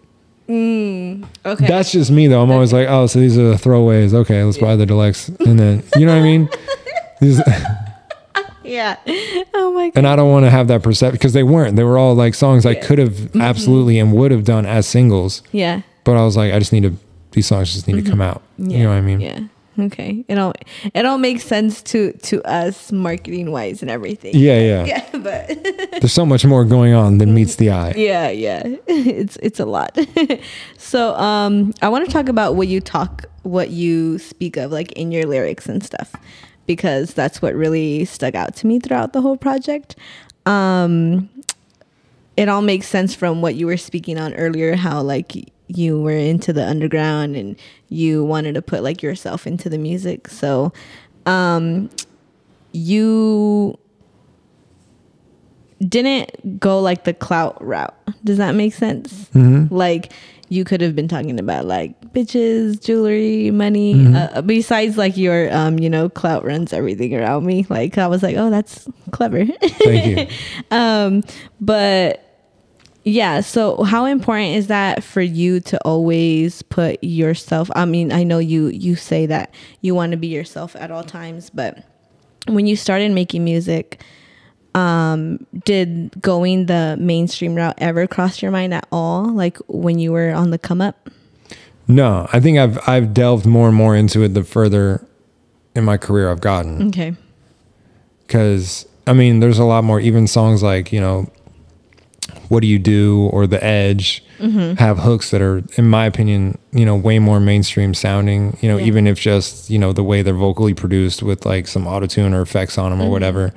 Mm, 0.48 1.28
Okay. 1.46 1.68
That's 1.68 1.92
just 1.92 2.10
me, 2.10 2.26
though. 2.26 2.42
I'm 2.42 2.50
always 2.52 2.74
like, 2.74 2.88
oh, 2.90 3.06
so 3.06 3.20
these 3.20 3.38
are 3.38 3.50
the 3.50 3.56
throwaways. 3.56 4.14
Okay, 4.16 4.44
let's 4.44 4.58
buy 4.58 4.76
the 4.76 4.86
deluxe, 4.88 5.30
and 5.30 5.60
then 5.60 5.84
you 5.96 6.08
know 6.08 6.14
what 6.14 6.22
I 6.22 6.24
mean. 6.24 6.50
Yeah. 8.64 8.98
Oh 9.56 9.72
my 9.74 9.88
god. 9.90 9.94
and 9.98 10.08
I 10.08 10.16
don't 10.16 10.30
want 10.30 10.46
to 10.46 10.50
have 10.52 10.68
that 10.68 10.84
perception 10.84 11.16
because 11.16 11.34
they 11.34 11.44
weren't. 11.44 11.76
They 11.76 11.84
were 11.84 11.98
all 11.98 12.14
like 12.14 12.36
songs 12.36 12.66
I 12.68 12.76
could 12.76 13.00
have 13.00 13.36
absolutely 13.38 13.98
and 13.98 14.14
would 14.14 14.30
have 14.32 14.44
done 14.44 14.66
as 14.66 14.86
singles, 14.86 15.42
Yeah. 15.52 15.82
but 16.04 16.16
I 16.18 16.24
was 16.24 16.38
like, 16.38 16.54
I 16.54 16.60
just 16.60 16.72
need 16.74 16.84
to. 16.84 16.94
These 17.32 17.48
songs 17.48 17.74
just 17.74 17.88
need 17.88 18.04
to 18.04 18.10
come 18.10 18.22
out. 18.22 18.42
Yeah. 18.58 18.78
You 18.78 18.84
know 18.84 18.90
what 18.90 18.96
I 18.98 19.02
mean? 19.02 19.22
Yeah. 19.22 19.40
Okay. 19.80 20.24
It 20.28 20.38
all 20.38 20.54
it 20.94 21.06
all 21.06 21.18
makes 21.18 21.44
sense 21.46 21.82
to 21.84 22.12
to 22.12 22.44
us 22.44 22.92
marketing 22.92 23.50
wise 23.52 23.82
and 23.82 23.90
everything. 23.90 24.36
Yeah, 24.36 24.60
yeah. 24.60 24.86
Yeah, 24.94 25.06
but 25.14 25.92
There's 26.02 26.12
so 26.14 26.26
much 26.26 26.46
more 26.46 26.66
going 26.66 26.94
on 26.94 27.18
than 27.18 27.34
meets 27.34 27.56
the 27.56 27.72
eye. 27.72 27.94
yeah, 27.96 28.30
yeah. 28.30 28.64
It's 28.88 29.38
it's 29.38 29.60
a 29.60 29.66
lot. 29.66 29.98
so 30.78 31.16
um 31.16 31.74
I 31.82 31.90
want 31.90 32.06
to 32.06 32.12
talk 32.12 32.30
about 32.30 32.56
what 32.56 32.68
you 32.68 32.82
talk 32.82 33.26
what 33.44 33.70
you 33.70 34.20
speak 34.20 34.58
of 34.58 34.72
like 34.72 34.92
in 34.94 35.12
your 35.12 35.24
lyrics 35.26 35.68
and 35.68 35.84
stuff 35.84 36.14
because 36.70 37.16
that's 37.16 37.42
what 37.42 37.56
really 37.56 38.06
stuck 38.06 38.36
out 38.36 38.56
to 38.56 38.68
me 38.68 38.80
throughout 38.80 39.12
the 39.12 39.22
whole 39.22 39.36
project. 39.38 39.96
Um 40.46 41.28
it 42.38 42.48
all 42.48 42.62
makes 42.62 42.88
sense 42.88 43.16
from 43.16 43.42
what 43.42 43.56
you 43.56 43.66
were 43.66 43.76
speaking 43.76 44.20
on 44.20 44.36
earlier 44.36 44.76
how 44.76 45.02
like 45.02 45.34
you 45.68 46.00
were 46.00 46.12
into 46.12 46.54
the 46.54 46.64
underground 46.66 47.36
and 47.36 47.56
you 47.90 48.24
wanted 48.24 48.54
to 48.54 48.62
put 48.62 48.84
like 48.84 49.02
yourself 49.02 49.48
into 49.48 49.68
the 49.68 49.80
music 49.80 50.28
so 50.28 50.72
um 51.26 51.90
you 52.72 53.76
didn't 55.80 56.60
go 56.60 56.80
like 56.80 57.04
the 57.04 57.14
clout 57.14 57.58
route 57.66 57.96
does 58.24 58.38
that 58.38 58.54
make 58.54 58.74
sense 58.76 59.26
Mm-hmm. 59.34 59.74
like 59.76 60.14
you 60.50 60.64
could 60.64 60.82
have 60.82 60.96
been 60.96 61.08
talking 61.08 61.40
about 61.40 61.66
like 61.66 62.00
bitches 62.14 62.84
jewelry 62.84 63.52
money 63.52 63.94
Mm-hmm. 63.94 64.38
uh, 64.38 64.42
besides 64.42 64.98
like 64.98 65.16
your 65.18 65.54
um 65.56 65.80
you 65.80 65.90
know 65.90 66.10
clout 66.10 66.44
runs 66.44 66.74
everything 66.74 67.16
around 67.16 67.46
me 67.46 67.66
like 67.70 67.98
i 67.98 68.08
was 68.08 68.22
like 68.24 68.36
oh 68.36 68.50
that's 68.50 68.88
clever 69.12 69.46
Thank 69.46 70.06
you. 70.32 70.36
um 70.72 71.24
but 71.62 72.26
yeah 73.04 73.40
so 73.42 73.84
how 73.84 74.06
important 74.06 74.56
is 74.56 74.68
that 74.68 75.04
for 75.04 75.22
you 75.22 75.60
to 75.62 75.80
always 75.86 76.62
put 76.64 77.02
yourself 77.04 77.70
i 77.76 77.86
mean 77.86 78.12
i 78.12 78.24
know 78.24 78.40
you 78.40 78.68
you 78.68 78.96
say 78.96 79.26
that 79.26 79.54
you 79.82 79.96
want 79.96 80.12
to 80.12 80.18
be 80.18 80.28
yourself 80.28 80.76
at 80.76 80.92
all 80.92 81.04
times 81.04 81.50
but 81.50 81.84
when 82.48 82.68
you 82.68 82.76
started 82.76 83.12
making 83.12 83.44
music 83.44 84.02
um 84.76 85.46
did 85.66 86.12
going 86.22 86.68
the 86.68 86.96
mainstream 87.00 87.56
route 87.56 87.74
ever 87.80 88.06
cross 88.08 88.42
your 88.42 88.52
mind 88.52 88.74
at 88.74 88.88
all 88.92 89.28
like 89.34 89.58
when 89.68 89.98
you 90.00 90.12
were 90.12 90.32
on 90.32 90.52
the 90.52 90.58
come 90.60 90.80
up 90.82 91.10
No, 91.88 92.28
I 92.32 92.40
think 92.40 92.58
I've 92.60 92.78
I've 92.88 93.14
delved 93.14 93.46
more 93.48 93.68
and 93.68 93.76
more 93.76 93.96
into 93.96 94.22
it 94.24 94.36
the 94.36 94.44
further 94.44 95.04
in 95.76 95.84
my 95.86 95.98
career 95.98 96.30
I've 96.30 96.42
gotten. 96.42 96.88
okay 96.90 97.16
Because 98.28 98.86
I 99.08 99.14
mean, 99.14 99.40
there's 99.40 99.58
a 99.58 99.64
lot 99.66 99.84
more. 99.84 100.00
Even 100.00 100.28
songs 100.28 100.62
like 100.62 100.94
you 100.94 101.02
know, 101.02 101.32
"What 102.50 102.60
Do 102.62 102.68
You 102.68 102.78
Do" 102.78 103.30
or 103.34 103.48
"The 103.48 103.64
Edge" 103.64 104.24
Mm-hmm. 104.40 104.76
have 104.76 105.00
hooks 105.00 105.32
that 105.32 105.42
are, 105.42 105.62
in 105.76 105.90
my 105.90 106.06
opinion, 106.06 106.58
you 106.72 106.86
know, 106.86 106.96
way 106.96 107.20
more 107.20 107.40
mainstream 107.42 107.94
sounding. 107.94 108.56
You 108.62 108.70
know, 108.70 108.78
Yeah. 108.78 108.86
even 108.86 109.06
if 109.08 109.20
just 109.20 109.70
you 109.70 109.80
know 109.80 109.92
the 109.94 110.04
way 110.04 110.22
they're 110.22 110.34
vocally 110.34 110.74
produced 110.74 111.24
with 111.24 111.46
like 111.46 111.68
some 111.68 111.88
auto 111.88 112.06
tune 112.08 112.34
or 112.34 112.42
effects 112.42 112.78
on 112.78 112.92
them 112.92 113.00
or 113.02 113.04
Mm-hmm. 113.06 113.12
whatever. 113.12 113.54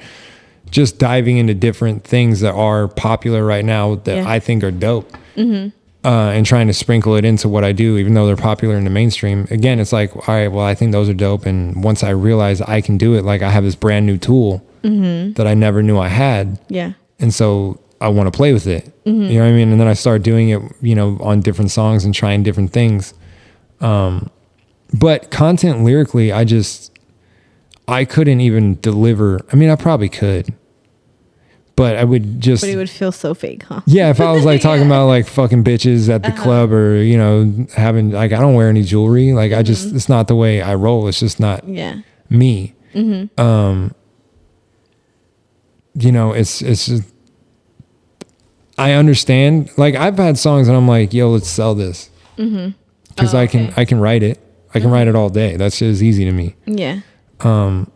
Just 0.72 0.98
diving 0.98 1.36
into 1.38 1.54
different 1.54 2.02
things 2.02 2.40
that 2.40 2.54
are 2.54 2.88
popular 2.88 3.44
right 3.46 3.64
now 3.64 3.94
that 4.06 4.16
Yeah. 4.16 4.28
I 4.28 4.40
think 4.40 4.64
are 4.64 4.70
dope. 4.72 5.08
uh, 6.04 6.08
and 6.34 6.44
trying 6.44 6.66
to 6.66 6.72
sprinkle 6.72 7.14
it 7.14 7.24
into 7.24 7.48
what 7.48 7.62
I 7.62 7.70
do, 7.70 7.96
even 7.96 8.14
though 8.14 8.26
they're 8.26 8.34
popular 8.34 8.76
in 8.76 8.82
the 8.82 8.90
mainstream. 8.90 9.46
Again, 9.52 9.78
it's 9.78 9.92
like, 9.92 10.10
all 10.16 10.34
right, 10.34 10.48
well, 10.48 10.66
I 10.66 10.74
think 10.74 10.90
those 10.90 11.08
are 11.08 11.14
dope. 11.14 11.46
And 11.46 11.84
once 11.84 12.02
I 12.02 12.10
realize 12.10 12.60
I 12.60 12.80
can 12.80 12.98
do 12.98 13.14
it, 13.14 13.22
like 13.24 13.40
I 13.40 13.50
have 13.50 13.62
this 13.62 13.76
brand 13.76 14.04
new 14.04 14.18
tool 14.18 14.66
that 14.82 15.46
I 15.46 15.54
never 15.54 15.80
knew 15.80 15.98
I 16.00 16.08
had. 16.08 16.58
yeah 16.68 16.94
And 17.20 17.32
so 17.32 17.78
I 18.00 18.08
want 18.08 18.26
to 18.32 18.36
play 18.36 18.52
with 18.52 18.66
it. 18.66 18.92
You 19.04 19.12
know 19.12 19.44
what 19.44 19.50
I 19.50 19.52
mean? 19.52 19.70
And 19.70 19.80
then 19.80 19.86
I 19.86 19.92
start 19.94 20.24
doing 20.24 20.48
it, 20.50 20.60
you 20.80 20.96
know, 20.96 21.18
on 21.20 21.40
different 21.40 21.70
songs 21.70 22.04
and 22.04 22.12
trying 22.12 22.42
different 22.42 22.72
things. 22.72 23.14
Um, 23.80 24.28
but 24.92 25.30
content 25.30 25.84
lyrically, 25.84 26.32
I 26.32 26.42
just, 26.44 26.90
I 27.86 28.04
couldn't 28.04 28.40
even 28.40 28.80
deliver. 28.80 29.40
I 29.52 29.56
mean, 29.56 29.70
I 29.70 29.76
probably 29.76 30.08
could, 30.08 30.52
but 31.76 31.96
I 31.96 32.04
would 32.04 32.40
just 32.40 32.62
but 32.62 32.70
it 32.70 32.76
would 32.76 32.90
feel 32.90 33.12
so 33.12 33.34
fake 33.34 33.62
huh 33.64 33.80
yeah, 33.86 34.10
if 34.10 34.20
I 34.20 34.32
was 34.32 34.44
like 34.44 34.60
talking 34.68 34.86
about 34.86 35.06
like 35.06 35.26
fucking 35.26 35.64
bitches 35.64 36.08
at 36.08 36.22
the 36.22 36.28
uh-huh. 36.28 36.42
club 36.42 36.72
or 36.72 37.02
you 37.02 37.16
know 37.16 37.66
having 37.74 38.10
like 38.10 38.32
I 38.32 38.40
don't 38.40 38.54
wear 38.54 38.68
any 38.68 38.82
jewelry, 38.82 39.32
like 39.32 39.52
I 39.52 39.56
mm-hmm. 39.56 39.64
just 39.64 39.94
it's 39.94 40.08
not 40.08 40.28
the 40.28 40.36
way 40.36 40.62
I 40.62 40.74
roll. 40.74 41.08
It's 41.08 41.20
just 41.20 41.40
not 41.40 41.66
yeah 41.68 42.00
me. 42.28 42.74
Mm-hmm. 42.94 43.40
Um, 43.40 43.94
you 45.94 46.12
know, 46.12 46.32
it's 46.32 46.62
it's 46.62 46.86
just 46.86 47.08
I 48.78 48.92
understand. 48.92 49.70
Like 49.78 49.94
I've 49.94 50.16
had 50.16 50.38
songs 50.38 50.68
and 50.68 50.76
I'm 50.76 50.88
like, 50.88 51.12
yo, 51.12 51.30
let's 51.30 51.48
sell 51.48 51.74
this 51.74 52.10
mm-hmm. 52.36 52.70
because 53.08 53.34
Oh, 53.34 53.38
I 53.38 53.46
can 53.46 53.68
okay. 53.68 53.82
I 53.82 53.84
can 53.84 54.00
write 54.00 54.22
it. 54.22 54.38
I 54.74 54.80
can 54.80 54.90
write 54.90 55.06
it 55.06 55.14
all 55.14 55.28
day. 55.28 55.56
That's 55.56 55.78
just 55.78 56.02
easy 56.02 56.24
to 56.24 56.32
me 56.32 56.56
yeah 56.64 57.00
um, 57.44 57.90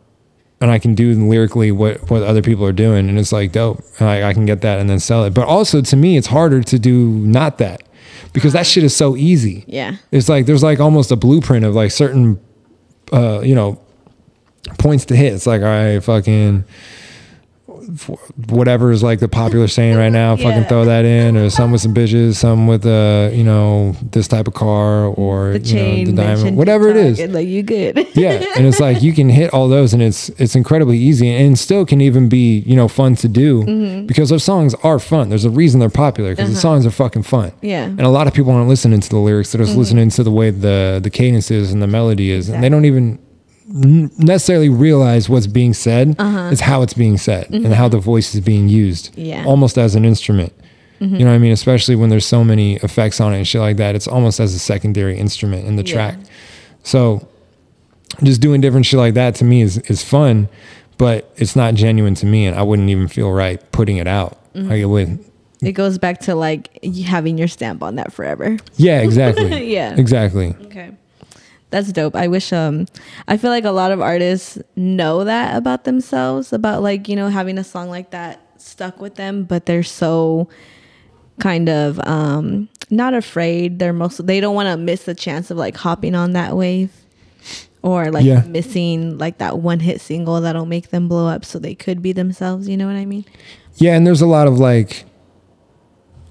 and 0.60 0.70
I 0.70 0.78
can 0.78 0.94
do 0.94 1.12
lyrically 1.28 1.70
what 1.70 2.10
what 2.10 2.22
other 2.22 2.42
people 2.42 2.64
are 2.64 2.72
doing, 2.72 3.08
and 3.08 3.18
it's 3.18 3.32
like 3.32 3.52
dope. 3.52 3.82
And 3.98 4.08
I, 4.08 4.28
I 4.30 4.32
can 4.34 4.46
get 4.46 4.62
that 4.62 4.78
and 4.78 4.88
then 4.88 5.00
sell 5.00 5.24
it. 5.24 5.34
But 5.34 5.46
also 5.46 5.80
to 5.82 5.96
me, 5.96 6.16
it's 6.16 6.28
harder 6.28 6.62
to 6.62 6.78
do 6.78 7.08
not 7.08 7.58
that 7.58 7.82
because 8.32 8.52
that 8.54 8.66
shit 8.66 8.84
is 8.84 8.96
so 8.96 9.16
easy. 9.16 9.64
yeah 9.66 9.96
It's 10.10 10.28
like 10.28 10.46
there's 10.46 10.62
like 10.62 10.80
almost 10.80 11.10
a 11.12 11.16
blueprint 11.16 11.64
of 11.64 11.74
like 11.74 11.90
certain, 11.90 12.40
uh, 13.12 13.40
you 13.40 13.54
know, 13.54 13.80
points 14.78 15.04
to 15.06 15.16
hit. 15.16 15.32
It's 15.34 15.46
like 15.46 15.60
all 15.60 15.68
right, 15.68 16.02
fucking. 16.02 16.64
Whatever 18.48 18.90
is 18.92 19.02
like 19.02 19.20
the 19.20 19.28
popular 19.28 19.68
saying 19.68 19.96
right 19.96 20.10
now, 20.12 20.36
fucking 20.36 20.64
throw 20.64 20.84
that 20.84 21.04
in, 21.04 21.36
or 21.36 21.50
some 21.50 21.72
with 21.72 21.80
some 21.80 21.94
bitches, 21.94 22.34
some 22.36 22.66
with 22.66 22.84
uh, 22.86 23.30
you 23.32 23.44
know, 23.44 23.92
this 24.12 24.28
type 24.28 24.46
of 24.48 24.54
car, 24.54 25.06
or 25.06 25.52
the 25.52 25.58
you 25.60 25.74
know, 25.74 25.80
chain 25.80 26.06
the 26.06 26.12
diamond, 26.12 26.56
whatever 26.56 26.88
it 26.88 26.96
is 26.96 27.20
like 27.32 27.46
you 27.48 27.62
good 27.62 27.96
yeah 28.14 28.42
and 28.56 28.66
it's 28.66 28.80
like 28.80 29.02
you 29.02 29.12
can 29.12 29.28
hit 29.28 29.52
all 29.52 29.68
those 29.68 29.92
and 29.92 30.02
it's 30.02 30.28
it's 30.30 30.54
incredibly 30.54 30.96
easy 30.98 31.28
and 31.30 31.58
still 31.58 31.84
can 31.84 32.00
even 32.00 32.28
be 32.28 32.58
you 32.60 32.76
know 32.76 32.88
fun 32.88 33.14
to 33.16 33.28
do 33.28 33.62
Mm-hmm. 33.64 34.06
because 34.06 34.30
those 34.30 34.44
songs 34.44 34.74
are 34.82 34.98
fun 34.98 35.28
there's 35.28 35.44
a 35.44 35.50
reason 35.50 35.80
they're 35.80 35.88
popular 35.90 36.30
because 36.34 36.50
the 36.52 36.56
songs 36.60 36.86
are 36.86 36.90
fucking 36.90 37.22
fun 37.24 37.46
Uh-huh. 37.48 37.56
Yeah. 37.62 37.84
Mm-hmm. 37.86 37.98
and 37.98 38.06
a 38.06 38.10
lot 38.10 38.26
of 38.26 38.34
people 38.34 38.52
aren't 38.52 38.68
listening 38.68 39.00
to 39.00 39.08
the 39.08 39.18
lyrics 39.18 39.52
they're 39.52 39.64
just 39.64 39.76
listening 39.76 40.10
to 40.10 40.22
the 40.22 40.30
way 40.30 40.50
the 40.50 41.00
the 41.02 41.10
cadence 41.10 41.50
is 41.50 41.72
and 41.72 41.82
the 41.82 41.86
melody 41.86 42.30
is 42.30 42.48
and 42.48 42.62
they 42.62 42.68
don't 42.68 42.84
even 42.84 43.18
necessarily 43.68 44.68
realize 44.68 45.28
what's 45.28 45.46
being 45.46 45.74
said 45.74 46.14
Uh-huh. 46.18 46.50
it's 46.52 46.60
how 46.60 46.82
it's 46.82 46.94
being 46.94 47.18
said 47.18 47.50
and 47.50 47.74
how 47.74 47.88
the 47.88 47.98
voice 47.98 48.34
is 48.34 48.40
being 48.40 48.68
used 48.68 49.12
Mm-hmm. 49.12 49.20
Yeah. 49.20 49.38
Mm-hmm. 49.40 49.48
almost 49.48 49.76
as 49.78 49.94
an 49.94 50.04
instrument 50.04 50.52
you 50.98 51.18
know 51.18 51.26
what 51.26 51.32
i 51.34 51.38
mean 51.38 51.52
especially 51.52 51.94
when 51.94 52.08
there's 52.08 52.24
so 52.24 52.42
many 52.42 52.76
effects 52.76 53.20
on 53.20 53.34
it 53.34 53.36
and 53.38 53.46
shit 53.46 53.60
like 53.60 53.76
that 53.76 53.94
it's 53.94 54.08
almost 54.08 54.40
as 54.40 54.54
a 54.54 54.58
secondary 54.58 55.18
instrument 55.18 55.66
in 55.66 55.76
the 55.76 55.84
Yeah. 55.84 55.92
track 55.94 56.18
so 56.82 57.26
just 58.22 58.40
doing 58.40 58.60
different 58.62 58.86
shit 58.86 58.98
like 58.98 59.14
that 59.14 59.34
to 59.36 59.44
me 59.44 59.60
is 59.62 59.76
is 59.90 60.02
fun, 60.02 60.48
but 60.96 61.30
it's 61.36 61.54
not 61.56 61.74
genuine 61.74 62.14
to 62.14 62.24
me, 62.24 62.46
and 62.46 62.56
I 62.56 62.62
wouldn't 62.62 62.88
even 62.88 63.08
feel 63.08 63.30
right 63.32 63.60
putting 63.72 63.96
it 63.98 64.06
out. 64.06 64.38
Mm-hmm. 64.54 64.68
Like 64.70 64.78
it 64.78 64.86
would. 64.86 65.18
it 65.60 65.72
goes 65.72 65.98
back 65.98 66.20
to 66.20 66.34
like 66.34 66.70
having 67.04 67.36
your 67.36 67.48
stamp 67.48 67.82
on 67.82 67.96
that 67.96 68.12
forever 68.12 68.56
Yeah, 68.76 69.00
exactly. 69.00 69.70
Yeah. 69.76 69.96
exactly. 69.98 70.54
Okay. 70.66 70.92
That's 71.70 71.90
dope. 71.92 72.14
I 72.14 72.28
wish 72.28 72.52
um 72.52 72.86
I 73.28 73.36
feel 73.36 73.50
like 73.50 73.64
a 73.64 73.70
lot 73.72 73.90
of 73.92 74.00
artists 74.00 74.58
know 74.76 75.24
that 75.24 75.56
about 75.56 75.84
themselves 75.84 76.52
about 76.52 76.82
like, 76.82 77.08
you 77.08 77.16
know, 77.16 77.28
having 77.28 77.58
a 77.58 77.64
song 77.64 77.88
like 77.90 78.10
that 78.10 78.40
stuck 78.58 79.00
with 79.00 79.16
them, 79.16 79.44
but 79.44 79.66
they're 79.66 79.82
so 79.82 80.48
kind 81.40 81.68
of 81.68 81.98
um 82.06 82.68
not 82.90 83.14
afraid. 83.14 83.78
They're 83.78 83.92
most 83.92 84.24
they 84.26 84.40
don't 84.40 84.54
want 84.54 84.68
to 84.68 84.76
miss 84.76 85.04
the 85.04 85.14
chance 85.14 85.50
of 85.50 85.56
like 85.56 85.76
hopping 85.76 86.14
on 86.14 86.32
that 86.32 86.56
wave 86.56 86.92
or 87.82 88.10
like 88.10 88.24
Yeah. 88.24 88.42
missing 88.42 89.18
like 89.18 89.38
that 89.38 89.58
one 89.58 89.80
hit 89.80 90.00
single 90.00 90.40
that'll 90.40 90.66
make 90.66 90.90
them 90.90 91.08
blow 91.08 91.26
up 91.28 91.44
so 91.44 91.58
they 91.58 91.74
could 91.74 92.00
be 92.00 92.12
themselves, 92.12 92.68
you 92.68 92.76
know 92.76 92.86
what 92.86 92.96
I 92.96 93.04
mean? 93.06 93.24
Yeah, 93.74 93.94
and 93.96 94.06
there's 94.06 94.22
a 94.22 94.26
lot 94.26 94.46
of 94.46 94.58
like. 94.58 95.04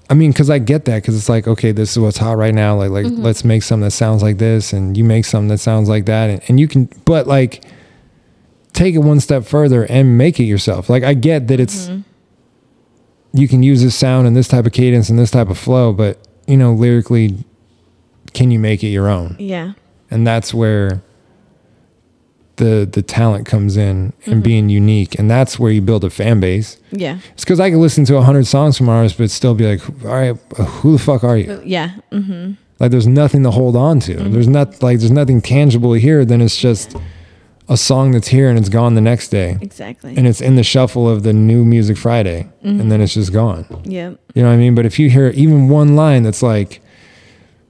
I 0.08 0.14
mean, 0.14 0.30
because 0.30 0.50
I 0.50 0.58
get 0.58 0.84
that, 0.84 1.02
because 1.02 1.16
it's 1.16 1.28
like, 1.28 1.48
okay, 1.48 1.72
this 1.72 1.90
is 1.92 1.98
what's 1.98 2.16
hot 2.16 2.36
right 2.36 2.54
now. 2.54 2.76
Like, 2.76 2.90
like 2.90 3.06
mm-hmm. 3.06 3.22
let's 3.22 3.44
make 3.44 3.62
something 3.62 3.84
that 3.84 3.90
sounds 3.90 4.22
like 4.22 4.38
this, 4.38 4.72
and 4.72 4.96
you 4.96 5.04
make 5.04 5.24
something 5.24 5.48
that 5.48 5.58
sounds 5.58 5.88
like 5.88 6.06
that, 6.06 6.30
and, 6.30 6.42
and 6.48 6.60
you 6.60 6.68
can, 6.68 6.88
but 7.04 7.26
like, 7.26 7.64
take 8.72 8.94
it 8.94 8.98
one 8.98 9.20
step 9.20 9.44
further 9.44 9.84
and 9.84 10.16
make 10.16 10.38
it 10.38 10.44
yourself. 10.44 10.88
Like, 10.88 11.02
I 11.02 11.14
get 11.14 11.48
that 11.48 11.58
it's, 11.58 11.86
mm-hmm. 11.86 12.02
you 13.32 13.48
can 13.48 13.62
use 13.62 13.82
this 13.82 13.96
sound 13.96 14.26
and 14.26 14.36
this 14.36 14.48
type 14.48 14.66
of 14.66 14.72
cadence 14.72 15.08
and 15.08 15.18
this 15.18 15.30
type 15.30 15.48
of 15.48 15.58
flow, 15.58 15.92
but 15.92 16.18
you 16.46 16.56
know, 16.56 16.72
lyrically, 16.72 17.44
can 18.32 18.50
you 18.52 18.58
make 18.58 18.84
it 18.84 18.88
your 18.88 19.08
own? 19.08 19.34
Yeah. 19.38 19.72
and 20.10 20.26
that's 20.26 20.54
where 20.54 21.02
the 22.56 22.88
the 22.90 23.02
talent 23.02 23.46
comes 23.46 23.76
in 23.76 23.86
and 23.86 24.14
mm-hmm. 24.24 24.40
being 24.40 24.68
unique 24.68 25.18
and 25.18 25.30
that's 25.30 25.58
where 25.58 25.70
you 25.70 25.80
build 25.80 26.04
a 26.04 26.10
fan 26.10 26.40
base 26.40 26.78
Yeah. 26.90 27.18
it's 27.32 27.44
because 27.44 27.60
i 27.60 27.70
can 27.70 27.80
listen 27.80 28.04
to 28.06 28.14
100 28.14 28.46
songs 28.46 28.76
from 28.78 28.88
ours 28.88 29.12
but 29.12 29.30
still 29.30 29.54
be 29.54 29.66
like 29.76 29.82
all 30.04 30.14
right 30.14 30.36
who 30.80 30.92
the 30.92 30.98
fuck 30.98 31.24
are 31.24 31.36
you 31.36 31.52
uh, 31.52 31.60
Yeah. 31.64 31.90
Mm-hmm. 32.12 32.52
like 32.80 32.90
there's 32.90 33.06
nothing 33.06 33.42
to 33.42 33.50
hold 33.50 33.76
on 33.76 34.00
to 34.00 34.16
mm-hmm. 34.16 34.32
there's 34.32 34.48
not 34.48 34.82
like 34.82 34.98
there's 34.98 35.10
nothing 35.10 35.40
tangible 35.40 35.92
here 35.92 36.24
then 36.24 36.40
it's 36.40 36.56
just 36.56 36.96
a 37.68 37.76
song 37.76 38.12
that's 38.12 38.28
here 38.28 38.48
and 38.48 38.58
it's 38.58 38.68
gone 38.68 38.94
the 38.94 39.00
next 39.00 39.28
day 39.28 39.58
Exactly. 39.60 40.16
and 40.16 40.26
it's 40.26 40.40
in 40.40 40.54
the 40.56 40.62
shuffle 40.62 41.08
of 41.08 41.24
the 41.24 41.32
new 41.32 41.64
music 41.64 41.96
friday 41.96 42.48
and 42.62 42.80
mm-hmm. 42.80 42.88
then 42.88 43.00
it's 43.00 43.14
just 43.14 43.32
gone 43.32 43.66
yeah. 43.84 44.10
you 44.34 44.42
know 44.42 44.48
what 44.48 44.54
I 44.54 44.56
mean? 44.56 44.74
But 44.74 44.86
if 44.86 44.98
you 44.98 45.10
hear 45.10 45.28
even 45.30 45.68
one 45.68 45.96
line 45.96 46.22
that's 46.22 46.42
like 46.42 46.80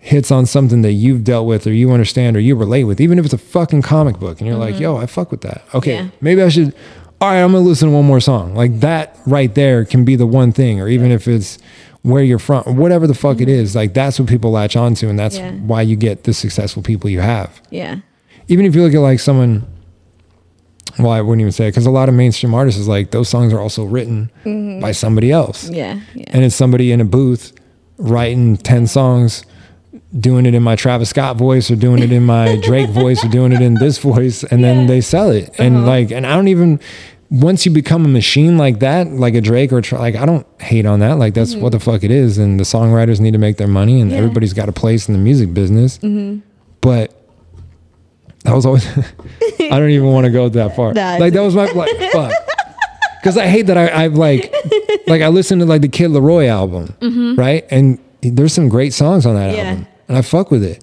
hits 0.07 0.30
on 0.30 0.46
something 0.46 0.82
that 0.82 0.92
you've 0.92 1.24
dealt 1.24 1.48
with 1.48 1.66
or 1.66 1.72
you 1.72 1.90
understand 1.90 2.36
or 2.36 2.40
you 2.40 2.54
relate 2.54 2.84
with, 2.84 3.00
even 3.00 3.18
if 3.18 3.24
it's 3.24 3.34
a 3.34 3.38
fucking 3.38 3.82
comic 3.82 4.18
book 4.20 4.38
and 4.40 4.46
you're 4.46 4.57
like, 4.57 4.74
mm-hmm. 4.74 4.84
yo, 4.84 4.96
I 4.98 5.07
fuck 5.07 5.32
with 5.32 5.40
that. 5.40 5.64
Okay, 5.74 5.94
Yeah. 5.94 6.09
maybe 6.20 6.42
I 6.42 6.48
should, 6.48 6.72
all 7.20 7.28
right, 7.30 7.40
I'm 7.42 7.50
gonna 7.50 7.64
listen 7.64 7.88
to 7.88 7.94
one 7.94 8.04
more 8.04 8.20
song. 8.20 8.54
Like 8.54 8.78
that 8.80 9.18
right 9.26 9.52
there 9.52 9.84
can 9.84 10.04
be 10.04 10.14
the 10.14 10.26
one 10.26 10.52
thing, 10.52 10.80
or 10.80 10.86
even 10.88 11.11
if 11.11 11.26
it's 11.26 11.59
where 12.02 12.22
you're 12.22 12.38
from, 12.38 12.62
whatever 12.76 13.09
the 13.09 13.14
fuck 13.14 13.40
it 13.40 13.48
mm-hmm. 13.48 13.62
is, 13.62 13.74
like 13.74 13.94
that's 13.94 14.20
what 14.20 14.28
people 14.28 14.52
latch 14.52 14.76
onto 14.76 15.09
and 15.09 15.18
that's 15.18 15.38
Yeah. 15.38 15.50
why 15.52 15.82
you 15.82 15.96
get 15.96 16.22
the 16.22 16.32
successful 16.32 16.82
people 16.84 17.11
you 17.11 17.20
have 17.20 17.61
Yeah. 17.70 17.96
even 18.46 18.64
if 18.64 18.76
you 18.76 18.82
look 18.84 18.94
at 18.94 19.00
like 19.00 19.18
someone 19.18 19.64
Well, 21.00 21.11
I 21.11 21.20
wouldn't 21.20 21.40
even 21.40 21.52
say 21.52 21.66
it 21.66 21.72
because 21.72 21.84
a 21.84 21.90
lot 21.90 22.09
of 22.09 22.14
mainstream 22.14 22.54
artists 22.54 22.80
is 22.80 22.86
like 22.86 23.11
those 23.11 23.28
songs 23.28 23.52
are 23.52 23.61
also 23.61 23.82
written 23.84 24.30
mm-hmm. 24.44 24.80
by 24.80 24.92
somebody 24.92 25.32
else, 25.32 25.68
Yeah. 25.68 25.98
Yeah. 26.14 26.26
and 26.28 26.44
it's 26.44 26.54
somebody 26.54 26.92
in 26.92 27.00
a 27.00 27.04
booth 27.04 27.52
writing 27.98 28.57
ten 28.57 28.86
songs, 28.86 29.42
doing 30.18 30.46
it 30.46 30.54
in 30.54 30.62
my 30.62 30.76
Travis 30.76 31.11
Scott 31.11 31.36
voice 31.36 31.70
or 31.70 31.76
doing 31.76 32.02
it 32.02 32.12
in 32.12 32.24
my 32.24 32.57
Drake 32.62 32.90
voice 32.90 33.24
or 33.24 33.28
doing 33.28 33.52
it 33.52 33.61
in 33.61 33.74
this 33.74 33.98
voice, 33.98 34.44
and 34.44 34.62
then 34.62 34.86
they 34.86 35.00
sell 35.00 35.30
it. 35.30 35.54
And 35.59 35.76
uh-huh. 35.78 35.86
like, 35.86 36.11
and 36.11 36.26
I 36.26 36.34
don't 36.34 36.48
even. 36.48 36.80
Once 37.28 37.66
you 37.66 37.72
become 37.72 38.04
a 38.04 38.09
machine 38.09 38.57
like 38.57 38.78
that, 38.78 39.09
like 39.09 39.34
a 39.34 39.40
Drake 39.40 39.72
or 39.72 39.82
like, 39.98 40.14
I 40.14 40.24
don't 40.24 40.46
hate 40.61 40.86
on 40.86 41.00
that. 41.00 41.14
Like 41.14 41.34
that's 41.34 41.54
mm-hmm. 41.54 41.61
what 41.61 41.72
the 41.72 41.80
fuck 41.80 42.04
it 42.04 42.12
is, 42.12 42.38
and 42.38 42.61
the 42.61 42.64
songwriters 42.64 43.18
need 43.18 43.32
to 43.32 43.38
make 43.38 43.57
their 43.57 43.66
money, 43.66 44.00
and 44.00 44.12
Yeah. 44.12 44.18
everybody's 44.18 44.52
got 44.52 44.68
a 44.68 44.72
place 44.72 45.09
in 45.09 45.12
the 45.12 45.18
music 45.18 45.52
business. 45.52 45.98
Mm-hmm. 45.98 46.40
But 46.80 47.12
that 48.44 48.54
was 48.54 48.64
always. 48.64 48.86
I 49.61 49.70
don't 49.70 49.90
even 49.90 50.12
want 50.12 50.26
to 50.26 50.30
go 50.30 50.48
that 50.48 50.76
far. 50.76 50.94
Nah, 50.94 51.16
like 51.16 51.32
that 51.32 51.40
was 51.40 51.57
my 51.57 51.66
like 51.72 51.90
fuck. 52.12 52.32
Because 53.20 53.36
I 53.36 53.48
hate 53.48 53.62
that 53.66 53.76
I 53.76 54.04
I've 54.04 54.14
like 54.14 54.54
like 55.09 55.20
I 55.20 55.26
listened 55.28 55.61
to 55.62 55.66
like 55.66 55.82
the 55.82 55.88
Kid 55.88 56.12
LAROI 56.12 56.46
album, 56.48 56.94
mm-hmm. 57.00 57.34
right? 57.34 57.64
And 57.72 57.98
there's 58.22 58.52
some 58.52 58.68
great 58.68 58.92
songs 58.94 59.26
on 59.26 59.34
that 59.34 59.57
Yeah. 59.57 59.62
album, 59.64 59.86
and 60.09 60.16
I 60.16 60.22
fuck 60.22 60.50
with 60.50 60.62
it. 60.64 60.82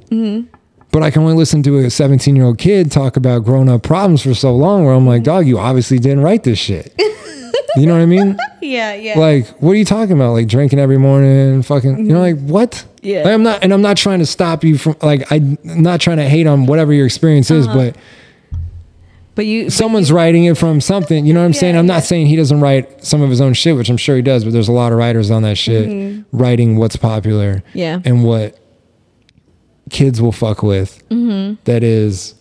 But 0.91 1.01
I 1.01 1.09
can 1.09 1.24
only 1.24 1.34
listen 1.34 1.63
to 1.63 1.80
a 1.80 1.89
17 1.89 2.36
year 2.36 2.45
old 2.45 2.57
kid 2.59 2.91
talk 2.91 3.17
about 3.17 3.43
grown 3.43 3.67
up 3.67 3.82
problems 3.84 4.21
for 4.21 4.34
so 4.36 4.55
long, 4.55 4.86
where 4.86 4.93
I'm 4.93 5.07
like, 5.07 5.24
dog, 5.24 5.47
you 5.47 5.57
obviously 5.57 5.97
didn't 5.97 6.21
write 6.21 6.43
this 6.43 6.59
shit. 6.59 6.93
you 7.76 7.88
know 7.88 7.93
what 7.93 8.01
I 8.01 8.05
mean? 8.05 8.38
yeah. 8.61 8.93
Yeah. 8.93 9.17
Like, 9.17 9.47
what 9.61 9.71
are 9.71 9.76
you 9.76 9.86
talking 9.86 10.13
about? 10.13 10.34
Like 10.34 10.47
drinking 10.47 10.78
every 10.78 10.99
morning, 10.99 11.63
fucking, 11.63 11.97
you 12.05 12.13
know, 12.13 12.19
like 12.19 12.38
what? 12.39 12.86
Yeah. 13.01 13.24
Like, 13.24 13.34
I'm 13.34 13.41
not, 13.43 13.63
and 13.63 13.74
I'm 13.74 13.82
not 13.82 13.97
trying 13.97 14.19
to 14.19 14.26
stop 14.28 14.63
you 14.63 14.78
from, 14.78 14.95
like, 15.01 15.32
I'm 15.32 15.57
not 15.63 15.99
trying 15.99 16.17
to 16.17 16.30
hate 16.30 16.45
on 16.45 16.67
whatever 16.67 16.93
your 16.93 17.05
experience 17.07 17.49
is, 17.49 17.67
Uh-huh. 17.67 17.76
but 17.91 17.97
but 19.36 19.47
you. 19.47 19.71
someone's 19.71 20.11
writing 20.11 20.45
it 20.45 20.57
from 20.59 20.80
something. 20.80 21.26
You 21.26 21.34
know 21.34 21.39
what 21.39 21.47
I'm 21.47 21.53
saying? 21.53 21.76
I'm 21.76 21.88
yeah. 21.88 21.95
not 21.95 22.03
saying 22.03 22.28
he 22.28 22.36
doesn't 22.36 22.61
write 22.61 23.03
some 23.03 23.24
of 23.24 23.32
his 23.32 23.41
own 23.41 23.53
shit, 23.55 23.76
which 23.76 23.89
I'm 23.89 23.97
sure 23.97 24.15
he 24.15 24.21
does, 24.21 24.43
but 24.43 24.53
there's 24.53 24.67
a 24.67 24.71
lot 24.71 24.91
of 24.91 24.99
writers 24.99 25.32
on 25.32 25.41
that 25.41 25.57
shit 25.57 26.24
writing 26.32 26.78
what's 26.78 26.95
popular 26.97 27.55
Mm-hmm. 27.55 27.78
Yeah. 27.80 27.99
and 28.05 28.24
what 28.24 28.59
kids 29.89 30.21
will 30.21 30.31
fuck 30.31 30.63
with 30.63 31.03
Mm-hmm. 31.09 31.55
that 31.65 31.84
is 31.84 32.36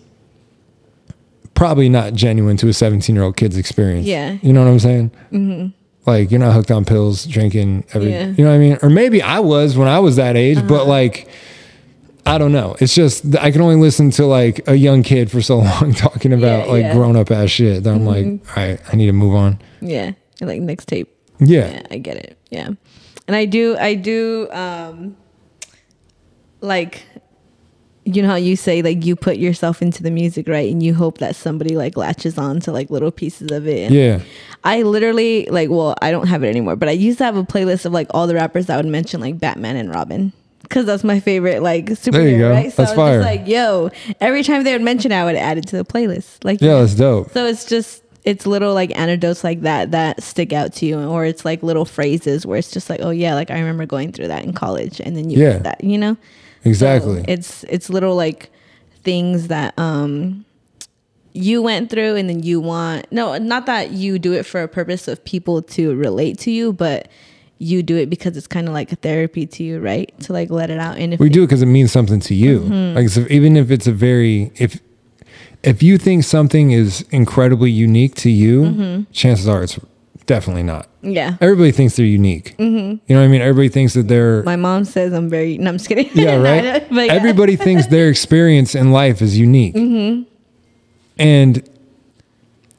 probably 1.54 1.88
not 1.88 2.14
genuine 2.14 2.56
to 2.58 2.68
a 2.68 2.72
17 2.72 3.14
year 3.14 3.24
old 3.24 3.36
kid's 3.36 3.56
experience. 3.56 4.06
Yeah. 4.06 4.38
You 4.42 4.52
know 4.52 4.64
what 4.64 4.70
I'm 4.70 4.78
saying? 4.78 5.10
Mm-hmm. 5.32 5.66
Like 6.10 6.30
you're 6.30 6.40
not 6.40 6.54
hooked 6.54 6.70
on 6.70 6.84
pills, 6.84 7.24
drinking 7.26 7.84
every, 7.92 8.10
Yeah. 8.10 8.22
Uh-huh. 8.22 8.34
you 8.36 8.44
know 8.44 8.50
what 8.50 8.56
I 8.56 8.58
mean? 8.58 8.78
Or 8.82 8.90
maybe 8.90 9.22
I 9.22 9.38
was 9.40 9.76
when 9.76 9.86
I 9.88 9.98
was 10.00 10.16
that 10.16 10.36
age, 10.36 10.66
but 10.66 10.86
like, 10.86 11.28
I 12.24 12.38
don't 12.38 12.52
know. 12.52 12.76
It's 12.80 12.94
just 12.94 13.36
I 13.36 13.50
can 13.50 13.60
only 13.60 13.76
listen 13.76 14.10
to 14.12 14.26
like 14.26 14.66
a 14.68 14.74
young 14.74 15.02
kid 15.02 15.30
for 15.30 15.40
so 15.42 15.58
long 15.58 15.92
talking 15.92 16.32
about 16.32 16.66
Yeah, 16.66 16.72
like 16.72 16.82
yeah. 16.82 16.94
grown 16.94 17.16
up 17.16 17.30
ass 17.30 17.50
shit 17.50 17.82
that 17.84 17.90
I'm 17.94 18.06
like, 18.06 18.24
all 18.26 18.40
right, 18.56 18.80
I 18.92 18.96
need 18.96 19.06
to 19.06 19.12
move 19.12 19.34
on. 19.34 19.60
Yeah. 19.80 20.12
Like 20.40 20.60
next 20.62 20.86
tape. 20.86 21.08
Yeah. 21.38 21.70
yeah 21.72 21.82
i 21.90 21.98
get 21.98 22.16
it 22.18 22.38
yeah 22.50 22.68
and 23.26 23.34
i 23.34 23.46
do 23.46 23.76
i 23.78 23.94
do 23.94 24.48
um 24.52 25.16
like 26.60 27.02
you 28.04 28.20
know 28.22 28.28
how 28.28 28.34
you 28.34 28.56
say 28.56 28.82
like 28.82 29.04
you 29.04 29.14
put 29.14 29.36
yourself 29.36 29.80
into 29.80 30.02
the 30.02 30.10
music 30.10 30.48
right 30.48 30.70
and 30.70 30.82
you 30.82 30.92
hope 30.94 31.18
that 31.18 31.36
somebody 31.36 31.76
like 31.76 31.96
latches 31.96 32.36
on 32.36 32.58
to 32.60 32.72
like 32.72 32.90
little 32.90 33.10
pieces 33.12 33.50
of 33.52 33.66
it 33.68 33.86
and 33.86 33.94
Yeah. 33.94 34.20
i 34.64 34.82
literally 34.82 35.46
like 35.46 35.70
well 35.70 35.94
i 36.02 36.10
don't 36.10 36.26
have 36.26 36.42
it 36.42 36.48
anymore 36.48 36.74
but 36.74 36.88
i 36.88 36.92
used 36.92 37.18
to 37.18 37.24
have 37.24 37.36
a 37.36 37.44
playlist 37.44 37.84
of 37.86 37.92
like 37.92 38.08
all 38.10 38.26
the 38.26 38.34
rappers 38.34 38.66
that 38.66 38.76
would 38.76 38.86
mention 38.86 39.20
like 39.20 39.38
batman 39.38 39.76
and 39.76 39.88
robin 39.94 40.32
because 40.62 40.84
that's 40.84 41.04
my 41.04 41.20
favorite 41.20 41.62
like 41.62 41.86
superhero 41.86 42.30
you 42.32 42.38
go. 42.38 42.50
right 42.50 42.72
so 42.72 42.82
That's 42.82 42.92
I 42.92 42.96
was 42.96 43.08
fire. 43.08 43.18
just 43.22 43.26
like 43.26 43.46
yo 43.46 43.90
every 44.20 44.42
time 44.42 44.64
they 44.64 44.72
would 44.72 44.82
mention 44.82 45.12
it, 45.12 45.16
i 45.16 45.24
would 45.24 45.36
add 45.36 45.58
it 45.58 45.68
to 45.68 45.76
the 45.76 45.84
playlist 45.84 46.42
like 46.44 46.60
Yeah, 46.60 46.80
that's 46.80 46.94
dope. 46.96 47.30
so 47.30 47.46
it's 47.46 47.64
just 47.64 48.02
it's 48.24 48.46
little 48.46 48.72
like 48.74 48.96
anecdotes 48.98 49.44
like 49.44 49.60
that 49.62 49.90
that 49.92 50.22
stick 50.22 50.52
out 50.52 50.72
to 50.74 50.86
you, 50.86 51.00
or 51.00 51.24
it's 51.24 51.44
like 51.44 51.60
little 51.64 51.84
phrases 51.84 52.46
where 52.46 52.56
it's 52.56 52.70
just 52.70 52.88
like, 52.88 53.00
oh 53.02 53.10
yeah, 53.10 53.34
like 53.34 53.50
I 53.50 53.58
remember 53.58 53.84
going 53.84 54.12
through 54.12 54.28
that 54.28 54.44
in 54.44 54.52
college, 54.52 55.00
and 55.00 55.16
then 55.16 55.28
you 55.28 55.42
Yeah. 55.42 55.58
that, 55.58 55.82
you 55.82 55.98
know. 55.98 56.16
Exactly. 56.64 57.18
So 57.20 57.24
it's 57.28 57.64
it's 57.64 57.90
little 57.90 58.14
like 58.16 58.50
things 59.02 59.48
that 59.48 59.78
um 59.78 60.44
you 61.34 61.62
went 61.62 61.88
through, 61.90 62.16
and 62.16 62.28
then 62.28 62.42
you 62.42 62.60
want 62.60 63.10
no, 63.10 63.36
not 63.38 63.66
that 63.66 63.90
you 63.92 64.18
do 64.18 64.32
it 64.34 64.44
for 64.44 64.62
a 64.62 64.68
purpose 64.68 65.08
of 65.08 65.24
people 65.24 65.62
to 65.62 65.94
relate 65.96 66.38
to 66.40 66.50
you, 66.50 66.72
but 66.72 67.08
you 67.58 67.82
do 67.82 67.96
it 67.96 68.10
because 68.10 68.36
it's 68.36 68.48
kind 68.48 68.66
of 68.66 68.74
like 68.74 68.90
a 68.92 68.96
therapy 68.96 69.46
to 69.46 69.62
you, 69.62 69.78
right? 69.80 70.12
To 70.20 70.32
like 70.32 70.50
let 70.50 70.68
it 70.70 70.78
out, 70.78 70.98
and 70.98 71.14
if 71.14 71.20
we 71.20 71.28
do 71.28 71.42
it 71.44 71.46
because 71.46 71.62
it 71.62 71.66
means 71.66 71.90
something 71.92 72.20
to 72.20 72.34
you. 72.34 72.60
Mm-hmm. 72.60 72.96
Like 72.96 73.08
so 73.08 73.26
even 73.30 73.56
if 73.56 73.70
it's 73.70 73.86
a 73.86 73.92
very 73.92 74.52
if 74.56 74.80
if 75.62 75.82
you 75.82 75.96
think 75.96 76.24
something 76.24 76.72
is 76.72 77.02
incredibly 77.10 77.70
unique 77.70 78.14
to 78.16 78.30
you, 78.30 78.62
Mm-hmm. 78.62 79.12
chances 79.12 79.46
are 79.48 79.62
it's 79.62 79.78
definitely 80.26 80.62
not. 80.62 80.88
yeah. 81.02 81.36
Everybody 81.40 81.72
thinks 81.72 81.96
they're 81.96 82.06
unique. 82.06 82.54
You 82.58 82.66
know 82.68 82.98
what 83.08 83.16
I 83.18 83.28
mean? 83.28 83.40
Everybody 83.42 83.68
thinks 83.68 83.94
that 83.94 84.08
they're 84.08 84.38
Mm-hmm. 84.40 84.44
My 84.46 84.56
mom 84.56 84.84
says 84.84 85.12
I'm 85.12 85.28
very. 85.28 85.58
No, 85.58 85.70
I'm 85.70 85.76
just 85.78 85.88
kidding. 85.88 86.10
yeah, 86.14 86.36
right. 86.50 86.62
no, 86.64 86.96
but 86.96 87.06
yeah. 87.06 87.12
Everybody 87.12 87.56
thinks 87.56 87.86
their 87.86 88.08
experience 88.08 88.74
in 88.74 88.92
life 88.92 89.20
is 89.22 89.38
unique, 89.38 89.74
Mm-hmm. 89.74 90.22
and 91.18 91.68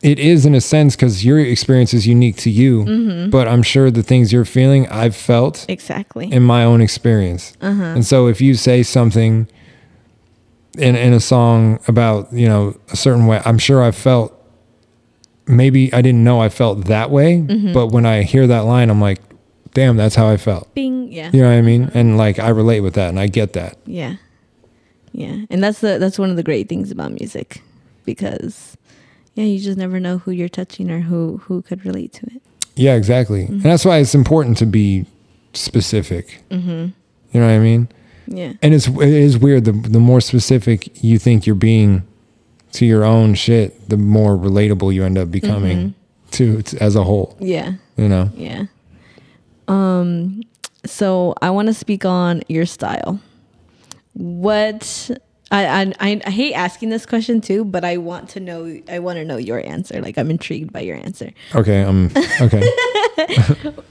it 0.02 0.20
is 0.20 0.46
in 0.46 0.54
a 0.54 0.60
sense 0.60 0.96
because 0.98 1.24
your 1.24 1.40
experience 1.40 1.94
is 1.94 2.06
unique 2.06 2.36
to 2.36 2.50
you. 2.50 2.84
Mm-hmm. 2.84 3.30
But 3.30 3.48
I'm 3.48 3.64
sure 3.64 3.90
the 3.90 4.04
things 4.04 4.34
you're 4.34 4.44
feeling, 4.44 4.86
I've 4.90 5.16
felt 5.16 5.66
exactly. 5.70 6.30
in 6.32 6.44
my 6.44 6.66
own 6.66 6.82
experience. 6.82 7.54
Uh-huh. 7.62 7.82
And 7.84 8.06
so 8.06 8.28
if 8.28 8.42
you 8.42 8.56
say 8.56 8.84
something 8.84 9.48
in 10.78 10.96
in 10.98 11.14
a 11.14 11.22
song 11.22 11.80
about, 11.88 12.34
you 12.34 12.48
know, 12.50 12.76
a 12.92 12.98
certain 12.98 13.28
way, 13.28 13.42
I'm 13.46 13.58
sure 13.58 13.82
I've 13.82 13.96
felt 13.96 14.34
maybe 15.48 15.94
I 15.94 16.02
didn't 16.02 16.24
know 16.24 16.40
I 16.42 16.50
felt 16.50 16.86
that 16.86 17.10
way, 17.12 17.38
Mm-hmm. 17.38 17.74
but 17.74 17.88
when 17.88 18.06
I 18.06 18.24
hear 18.24 18.48
that 18.48 18.62
line 18.62 18.90
I'm 18.90 19.02
like, 19.02 19.20
damn, 19.74 19.98
that's 19.98 20.16
how 20.16 20.28
I 20.30 20.38
felt. 20.38 20.74
Bing. 20.76 21.12
Yeah. 21.12 21.30
You 21.34 21.42
know 21.42 21.50
what 21.50 21.56
I 21.56 21.62
mean? 21.62 21.90
And 21.94 22.18
like 22.18 22.40
I 22.40 22.50
relate 22.50 22.82
with 22.82 22.94
that 22.96 23.10
and 23.10 23.20
I 23.20 23.28
get 23.28 23.54
that. 23.54 23.78
Yeah. 23.86 24.16
Yeah. 25.12 25.46
And 25.50 25.64
that's 25.64 25.80
the 25.80 25.98
that's 26.00 26.18
one 26.20 26.30
of 26.30 26.36
the 26.36 26.44
great 26.44 26.68
things 26.70 26.92
about 26.92 27.12
music 27.12 27.62
because 28.06 28.78
yeah, 29.36 29.46
you 29.46 29.60
just 29.60 29.78
never 29.78 30.00
know 30.00 30.18
who 30.20 30.32
you're 30.32 30.50
touching 30.50 30.90
or 30.92 31.00
who 31.02 31.38
who 31.46 31.62
could 31.62 31.86
relate 31.86 32.14
to 32.14 32.26
it. 32.28 32.42
Yeah, 32.76 32.96
exactly. 32.96 33.44
Mm-hmm. 33.44 33.54
And 33.54 33.62
that's 33.64 33.86
why 33.86 33.98
it's 33.98 34.16
important 34.16 34.58
to 34.58 34.66
be 34.66 35.06
specific. 35.54 36.42
Mm-hmm. 36.50 36.70
You 37.32 37.40
know 37.40 37.46
what 37.48 37.54
I 37.54 37.60
mean? 37.60 37.88
Yeah. 38.28 38.54
And 38.62 38.74
it's 38.74 38.88
it 38.88 39.02
is 39.10 39.38
weird. 39.38 39.66
The 39.66 39.72
the 39.74 40.00
more 40.00 40.22
specific 40.22 41.04
you 41.04 41.20
think 41.20 41.46
you're 41.46 41.56
being 41.56 42.04
to 42.74 42.86
your 42.86 43.04
own 43.04 43.34
shit, 43.36 43.90
the 43.90 43.98
more 43.98 44.38
relatable 44.38 44.94
you 44.94 45.04
end 45.04 45.18
up 45.18 45.32
becoming 45.32 45.94
to, 46.32 46.62
to 46.64 46.78
as 46.84 46.96
a 46.96 47.04
whole. 47.04 47.38
Yeah. 47.40 47.74
You 47.98 48.10
know? 48.10 48.32
Yeah. 48.36 48.66
Um 49.68 50.42
so 50.86 51.34
I 51.42 51.50
want 51.50 51.68
to 51.68 51.74
speak 51.74 52.04
on 52.06 52.44
your 52.48 52.66
style. 52.66 53.20
What 54.14 55.10
I, 55.54 55.94
I 56.00 56.22
I 56.26 56.30
hate 56.32 56.54
asking 56.54 56.90
this 56.90 57.06
question 57.06 57.40
too, 57.40 57.64
but 57.64 57.86
I 57.86 57.98
want 57.98 58.30
to 58.30 58.40
know 58.40 58.80
I 58.90 58.98
want 59.00 59.18
to 59.18 59.26
know 59.26 59.38
your 59.38 59.60
answer. 59.66 60.02
Like 60.02 60.18
I'm 60.18 60.32
intrigued 60.32 60.74
by 60.74 60.80
your 60.82 60.98
answer. 60.98 61.30
Okay, 61.56 61.82
I'm 61.82 62.10
okay. 62.42 62.62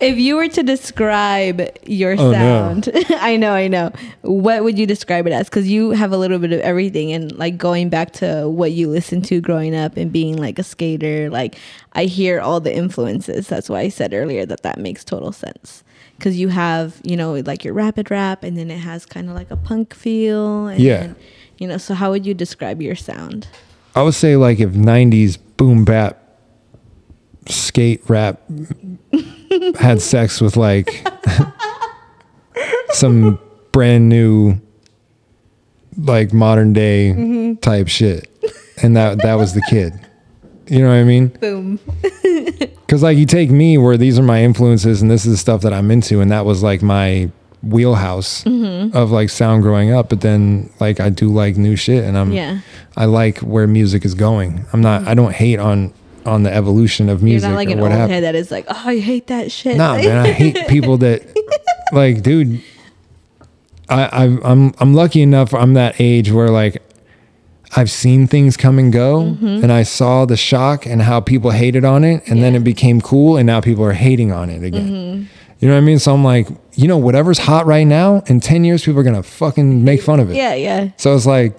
If 0.01 0.19
you 0.19 0.35
were 0.35 0.49
to 0.49 0.63
describe 0.65 1.63
your 1.87 2.13
Oh, 2.19 2.31
no. 2.31 2.33
sound, 2.33 2.91
I 3.11 3.37
know, 3.37 3.53
I 3.53 3.69
know. 3.69 3.93
What 4.23 4.65
would 4.65 4.77
you 4.79 4.87
describe 4.87 5.27
it 5.29 5.33
as? 5.33 5.49
Because 5.49 5.69
you 5.69 5.91
have 5.93 6.11
a 6.13 6.17
little 6.19 6.41
bit 6.41 6.53
of 6.53 6.61
everything, 6.61 7.13
and 7.13 7.31
like 7.39 7.57
going 7.57 7.89
back 7.89 8.11
to 8.15 8.49
what 8.49 8.73
you 8.73 8.89
listened 8.89 9.25
to 9.27 9.41
growing 9.41 9.77
up 9.77 9.97
and 9.97 10.11
being 10.13 10.37
like 10.37 10.59
a 10.59 10.65
skater, 10.65 11.31
like 11.31 11.57
I 11.93 12.05
hear 12.07 12.41
all 12.41 12.59
the 12.61 12.75
influences. 12.75 13.47
That's 13.47 13.71
why 13.71 13.81
I 13.81 13.89
said 13.91 14.13
earlier 14.13 14.45
that 14.47 14.63
that 14.65 14.79
makes 14.79 15.05
total 15.05 15.31
sense. 15.31 15.85
Because 16.19 16.39
you 16.39 16.49
have, 16.49 17.01
you 17.05 17.17
know, 17.17 17.35
like 17.35 17.65
your 17.65 17.75
rapid 17.75 18.11
rap, 18.11 18.43
and 18.43 18.57
then 18.59 18.71
it 18.71 18.79
has 18.79 19.07
kind 19.07 19.29
of 19.29 19.37
like 19.37 19.51
a 19.53 19.57
punk 19.57 19.95
feel. 19.95 20.67
And 20.67 20.81
Yeah. 20.81 20.99
then, 21.01 21.17
you 21.59 21.69
know, 21.69 21.79
so 21.79 21.95
how 21.95 22.11
would 22.11 22.27
you 22.27 22.35
describe 22.35 22.83
your 22.83 22.97
sound? 22.97 23.49
I 23.95 24.03
would 24.03 24.15
say 24.15 24.37
like 24.37 24.61
if 24.61 24.71
'90s 24.71 25.39
boom 25.57 25.85
bap 25.85 26.19
skate 27.47 28.03
rap 28.09 28.41
had 29.79 30.01
sex 30.01 30.41
with 30.41 30.57
like 30.57 31.07
some 32.91 33.39
brand 33.73 34.09
new 34.09 34.61
like 35.99 36.33
modern 36.33 36.73
day 36.73 37.13
mm-hmm. 37.15 37.55
type 37.57 37.89
shit, 37.89 38.29
and 38.83 38.97
that 38.97 39.23
that 39.23 39.35
was 39.35 39.55
the 39.55 39.63
kid. 39.69 39.93
You 40.69 40.81
know 40.81 40.89
what 40.89 40.95
I 40.95 41.05
mean? 41.05 41.29
Boom. 41.29 41.81
Because 42.93 43.03
like 43.03 43.17
you 43.17 43.25
take 43.25 43.51
me 43.51 43.79
where 43.79 43.97
these 43.97 44.19
are 44.19 44.23
my 44.23 44.43
influences 44.43 45.01
and 45.01 45.11
this 45.11 45.25
is 45.25 45.33
the 45.33 45.39
stuff 45.39 45.63
that 45.63 45.73
I'm 45.73 45.91
into, 45.91 46.21
and 46.21 46.31
that 46.31 46.45
was 46.45 46.63
like 46.63 46.83
my 46.83 47.31
wheelhouse 47.63 48.45
Mm-hmm. 48.45 48.97
of 48.97 49.11
like 49.11 49.31
sound 49.31 49.63
growing 49.63 49.93
up. 49.93 50.09
But 50.09 50.21
then 50.21 50.71
like 50.81 51.01
I 51.01 51.09
do 51.11 51.29
like 51.29 51.57
new 51.57 51.77
shit, 51.77 52.05
and 52.05 52.17
I'm 52.19 52.33
Yeah. 52.33 52.61
I 52.97 53.05
like 53.07 53.39
where 53.39 53.67
music 53.67 54.05
is 54.05 54.15
going. 54.15 54.65
I'm 54.73 54.81
not. 54.81 55.07
I 55.07 55.15
don't 55.15 55.33
hate 55.35 55.59
on 55.59 55.93
on 56.25 56.45
the 56.45 56.53
evolution 56.55 57.09
of 57.09 57.23
music 57.23 57.49
You're 57.49 57.51
not 57.51 57.57
like 57.57 57.69
or 57.69 57.73
an 57.73 57.81
old 57.81 57.91
happened. 57.91 58.13
head 58.13 58.23
that 58.25 58.35
is 58.37 58.51
like, 58.53 58.65
oh, 58.69 58.83
I 58.85 58.99
hate 59.01 59.27
that 59.27 59.51
shit. 59.51 59.77
Nah, 59.77 59.97
man, 59.97 60.19
I 60.25 60.31
hate 60.33 60.67
people 60.69 60.99
that 60.99 61.23
like, 61.93 62.23
dude. 62.23 62.63
I, 63.89 64.05
I 64.05 64.39
I'm 64.45 64.73
I'm 64.79 64.95
lucky 64.95 65.21
enough. 65.23 65.53
I'm 65.53 65.75
that 65.75 65.97
age 66.01 66.31
where 66.31 66.49
like 66.49 66.81
I've 67.77 67.91
seen 67.91 68.27
things 68.27 68.57
come 68.57 68.79
and 68.79 68.93
go 68.93 69.21
and 69.41 69.73
I 69.73 69.83
saw 69.83 70.25
the 70.25 70.37
shock 70.37 70.87
and 70.87 71.03
how 71.03 71.21
people 71.21 71.51
hated 71.51 71.85
on 71.85 72.05
it 72.05 72.23
and 72.27 72.43
then 72.43 72.55
it 72.55 72.65
became 72.65 73.01
cool 73.01 73.37
and 73.37 73.47
now 73.47 73.61
people 73.61 73.85
are 73.85 73.93
hating 73.95 74.31
on 74.31 74.49
it 74.51 74.63
again. 74.63 75.29
You 75.63 75.69
know 75.69 75.75
what 75.75 75.83
I 75.83 75.85
mean? 75.85 76.01
So 76.01 76.13
I'm 76.13 76.25
like, 76.25 76.49
you 76.75 76.89
know, 76.89 76.99
whatever's 76.99 77.39
hot 77.39 77.67
right 77.67 77.87
now, 77.87 78.25
in 78.27 78.41
10 78.41 78.65
years, 78.65 78.85
people 78.85 78.99
are 78.99 79.05
going 79.05 79.15
to 79.15 79.23
fucking 79.23 79.85
make 79.85 80.03
fun 80.03 80.19
of 80.19 80.29
it. 80.29 80.35
Yeah, 80.35 80.55
yeah. 80.55 80.91
So 80.97 81.15
it's 81.15 81.25
like, 81.25 81.57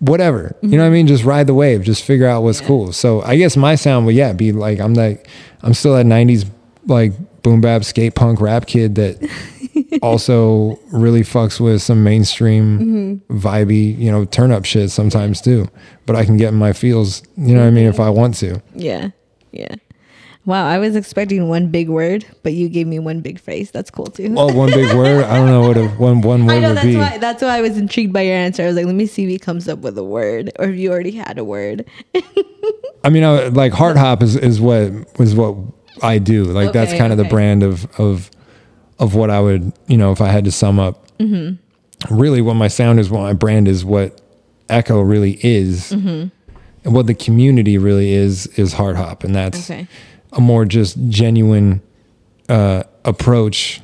whatever. 0.00 0.56
You 0.60 0.70
know 0.70 0.78
what 0.78 0.88
I 0.88 0.90
mean? 0.90 1.06
Just 1.06 1.22
ride 1.22 1.46
the 1.46 1.54
wave. 1.54 1.84
Just 1.84 2.02
figure 2.02 2.26
out 2.26 2.42
what's 2.42 2.60
cool. 2.60 2.92
So 2.92 3.22
I 3.22 3.36
guess 3.36 3.56
my 3.56 3.76
sound 3.76 4.06
would, 4.06 4.16
yeah, 4.16 4.32
be 4.32 4.50
like, 4.50 4.80
I'm 4.80 4.94
like, 4.94 5.28
I'm 5.62 5.72
still 5.72 5.94
that 5.94 6.04
90s, 6.04 6.50
like, 6.86 7.12
boom 7.42 7.60
bap, 7.60 7.84
skate 7.84 8.16
punk 8.16 8.40
rap 8.40 8.66
kid 8.66 8.96
that 8.96 9.98
also 10.02 10.76
really 10.92 11.20
fucks 11.20 11.60
with 11.60 11.82
some 11.82 12.02
mainstream 12.02 13.20
mm-hmm. 13.28 13.38
vibey, 13.38 13.96
you 13.96 14.10
know, 14.10 14.24
turn 14.24 14.50
up 14.50 14.64
shit 14.64 14.90
sometimes 14.90 15.40
too. 15.40 15.68
But 16.06 16.16
I 16.16 16.24
can 16.24 16.38
get 16.38 16.48
in 16.48 16.58
my 16.58 16.72
feels, 16.72 17.22
you 17.36 17.54
know 17.54 17.60
what 17.60 17.68
I 17.68 17.70
mean, 17.70 17.86
if 17.86 18.00
I 18.00 18.10
want 18.10 18.34
to. 18.38 18.60
Yeah. 18.74 19.10
Yeah. 19.52 19.76
Wow, 20.46 20.64
I 20.66 20.78
was 20.78 20.94
expecting 20.96 21.48
one 21.48 21.68
big 21.72 21.88
word, 21.88 22.24
but 22.44 22.52
you 22.52 22.68
gave 22.68 22.86
me 22.86 22.98
one 23.00 23.20
big 23.20 23.40
phrase. 23.40 23.70
That's 23.72 23.90
cool 23.90 24.06
too. 24.06 24.32
Well, 24.32 24.52
one 24.54 24.70
big 24.70 24.94
word. 24.96 25.24
I 25.24 25.36
don't 25.36 25.48
know 25.48 25.66
what 25.66 25.76
a 25.76 25.88
one 25.88 26.20
one 26.20 26.42
I 26.48 26.54
word 26.54 26.60
know 26.60 26.68
would 26.68 26.76
that's 26.76 26.86
be. 26.86 26.96
why 26.96 27.18
that's 27.18 27.42
why 27.42 27.58
I 27.58 27.60
was 27.60 27.76
intrigued 27.76 28.12
by 28.12 28.22
your 28.22 28.36
answer. 28.36 28.62
I 28.62 28.66
was 28.66 28.76
like, 28.76 28.86
let 28.86 28.94
me 28.94 29.06
see 29.06 29.24
if 29.24 29.28
he 29.28 29.38
comes 29.40 29.68
up 29.68 29.80
with 29.80 29.98
a 29.98 30.04
word 30.04 30.52
or 30.58 30.66
if 30.66 30.76
you 30.76 30.90
already 30.92 31.10
had 31.10 31.36
a 31.38 31.44
word. 31.44 31.84
I 33.04 33.10
mean, 33.10 33.24
I, 33.24 33.48
like 33.48 33.72
hard 33.72 33.96
hop 33.96 34.22
is, 34.22 34.36
is 34.36 34.60
what 34.60 34.92
is 35.18 35.34
what 35.34 35.56
I 36.02 36.18
do. 36.18 36.44
Like 36.44 36.72
that's 36.72 36.92
kind 36.94 37.12
of 37.12 37.18
the 37.18 37.24
brand 37.24 37.62
of 37.62 37.84
of 37.98 38.30
of 38.98 39.14
what 39.14 39.30
I 39.30 39.40
would, 39.40 39.72
you 39.88 39.96
know, 39.96 40.12
if 40.12 40.20
I 40.20 40.28
had 40.28 40.44
to 40.44 40.52
sum 40.52 40.78
up. 40.78 41.06
Mm-hmm. 41.18 42.14
Really, 42.14 42.40
what 42.40 42.54
my 42.54 42.68
sound 42.68 43.00
is, 43.00 43.10
what 43.10 43.20
my 43.22 43.32
brand 43.32 43.66
is, 43.68 43.84
what 43.84 44.20
Ekoh 44.68 45.08
really 45.08 45.38
is, 45.44 45.90
Mm-hmm. 45.92 46.28
and 46.84 46.94
what 46.94 47.06
the 47.06 47.14
community 47.14 47.78
really 47.78 48.12
is, 48.12 48.46
is 48.58 48.74
hard 48.74 48.96
hop, 48.96 49.24
and 49.24 49.34
that's 49.34 49.70
Okay. 49.70 49.88
A 50.36 50.40
more 50.40 50.64
just 50.64 50.96
genuine 51.08 51.80
uh, 52.48 52.82
approach. 53.04 53.80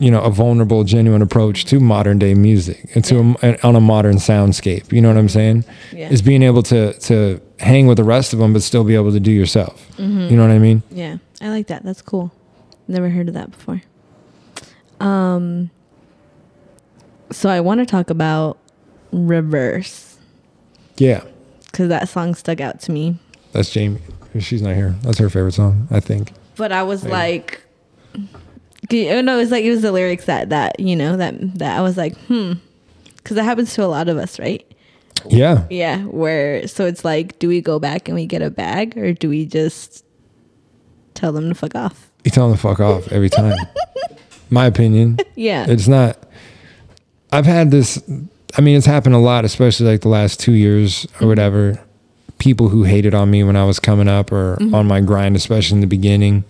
You 0.00 0.12
know, 0.12 0.20
a 0.22 0.30
vulnerable, 0.30 0.84
genuine 0.84 1.22
approach 1.22 1.64
to 1.64 1.80
modern 1.80 2.20
day 2.20 2.32
music 2.34 2.88
and 2.94 3.04
to 3.06 3.34
a, 3.42 3.66
on 3.66 3.74
a 3.74 3.80
modern 3.80 4.16
soundscape. 4.18 4.92
You 4.92 5.00
know 5.00 5.08
what 5.08 5.16
I'm 5.16 5.28
saying? 5.28 5.64
Yeah. 5.92 6.08
Is 6.08 6.22
being 6.22 6.44
able 6.44 6.62
to 6.64 6.92
to 6.92 7.40
hang 7.58 7.88
with 7.88 7.96
the 7.96 8.04
rest 8.04 8.32
of 8.32 8.38
them, 8.38 8.52
but 8.52 8.62
still 8.62 8.84
be 8.84 8.94
able 8.94 9.10
to 9.10 9.18
do 9.18 9.32
yourself. 9.32 9.88
Mm-hmm. 9.96 10.28
You 10.30 10.36
know 10.36 10.42
what 10.42 10.52
I 10.52 10.60
mean? 10.60 10.84
Yeah, 10.92 11.16
I 11.40 11.48
like 11.48 11.66
that. 11.66 11.82
That's 11.82 12.00
cool. 12.00 12.30
Never 12.86 13.08
heard 13.08 13.26
of 13.26 13.34
that 13.34 13.50
before. 13.50 13.82
Um, 15.00 15.70
so 17.32 17.48
I 17.48 17.58
want 17.60 17.80
to 17.80 17.86
talk 17.86 18.08
about 18.10 18.56
Reverse 19.12 20.16
Yeah, 20.96 21.24
because 21.66 21.88
that 21.88 22.08
song 22.08 22.36
stuck 22.36 22.60
out 22.60 22.80
to 22.82 22.92
me. 22.92 23.18
that's 23.52 23.70
Jamie. 23.70 24.00
She's 24.38 24.62
not 24.62 24.74
here. 24.74 24.94
That's 25.02 25.18
her 25.18 25.30
favorite 25.30 25.52
song, 25.54 25.88
I 25.90 26.00
think. 26.00 26.32
But 26.56 26.72
I 26.72 26.82
was 26.82 27.02
Maybe. 27.04 27.12
like, 27.12 27.62
oh 28.16 29.20
no, 29.20 29.38
it's 29.38 29.50
like 29.50 29.64
it 29.64 29.70
was 29.70 29.82
the 29.82 29.92
lyrics 29.92 30.24
that 30.26 30.48
that 30.50 30.78
you 30.80 30.96
know 30.96 31.16
that 31.16 31.34
that 31.58 31.78
I 31.78 31.82
was 31.82 31.96
like, 31.96 32.16
hmm, 32.26 32.54
because 33.16 33.36
that 33.36 33.44
happens 33.44 33.74
to 33.74 33.84
a 33.84 33.86
lot 33.86 34.08
of 34.08 34.16
us, 34.16 34.38
right? 34.38 34.64
Yeah, 35.28 35.64
Yeah, 35.68 36.02
where 36.04 36.66
so 36.68 36.86
it's 36.86 37.04
like, 37.04 37.38
do 37.40 37.48
we 37.48 37.60
go 37.60 37.78
back 37.80 38.08
and 38.08 38.14
we 38.14 38.24
get 38.26 38.40
a 38.40 38.50
bag, 38.50 38.96
or 38.96 39.12
do 39.12 39.28
we 39.28 39.46
just 39.46 40.04
tell 41.14 41.32
them 41.32 41.48
to 41.48 41.54
fuck 41.54 41.74
off? 41.74 42.10
you 42.24 42.30
tell 42.30 42.48
them 42.48 42.56
to 42.56 42.60
fuck 42.62 42.78
off 42.80 43.10
every 43.10 43.28
time. 43.30 43.56
My 44.50 44.66
opinion. 44.66 45.18
Yeah, 45.34 45.66
It's 45.68 45.88
not. 45.88 46.18
I've 47.32 47.46
had 47.46 47.70
this. 47.70 48.02
I 48.56 48.60
mean, 48.60 48.76
it's 48.76 48.86
happened 48.86 49.14
a 49.14 49.18
lot, 49.18 49.44
especially 49.44 49.86
like 49.86 50.00
the 50.00 50.08
last 50.08 50.40
two 50.40 50.52
years 50.52 51.06
or 51.20 51.26
whatever. 51.28 51.78
People 52.38 52.68
who 52.68 52.84
hated 52.84 53.14
on 53.14 53.30
me 53.30 53.42
when 53.42 53.56
I 53.56 53.64
was 53.64 53.78
coming 53.78 54.08
up 54.08 54.30
or 54.32 54.56
mm-hmm. 54.56 54.74
on 54.74 54.86
my 54.86 55.00
grind, 55.00 55.36
especially 55.36 55.76
in 55.76 55.80
the 55.80 55.86
beginning. 55.86 56.44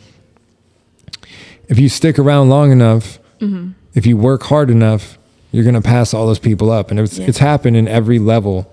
If 1.68 1.78
you 1.78 1.88
stick 1.88 2.18
around 2.18 2.48
long 2.48 2.72
enough, 2.72 3.18
mm-hmm. 3.40 3.72
if 3.94 4.06
you 4.06 4.16
work 4.16 4.42
hard 4.44 4.70
enough, 4.70 5.18
you're 5.50 5.64
gonna 5.64 5.82
pass 5.82 6.12
all 6.12 6.26
those 6.26 6.38
people 6.38 6.70
up, 6.70 6.90
and 6.90 7.00
it's 7.00 7.18
Yeah. 7.18 7.26
it's 7.26 7.38
happened 7.38 7.76
in 7.76 7.88
every 7.88 8.18
level 8.18 8.70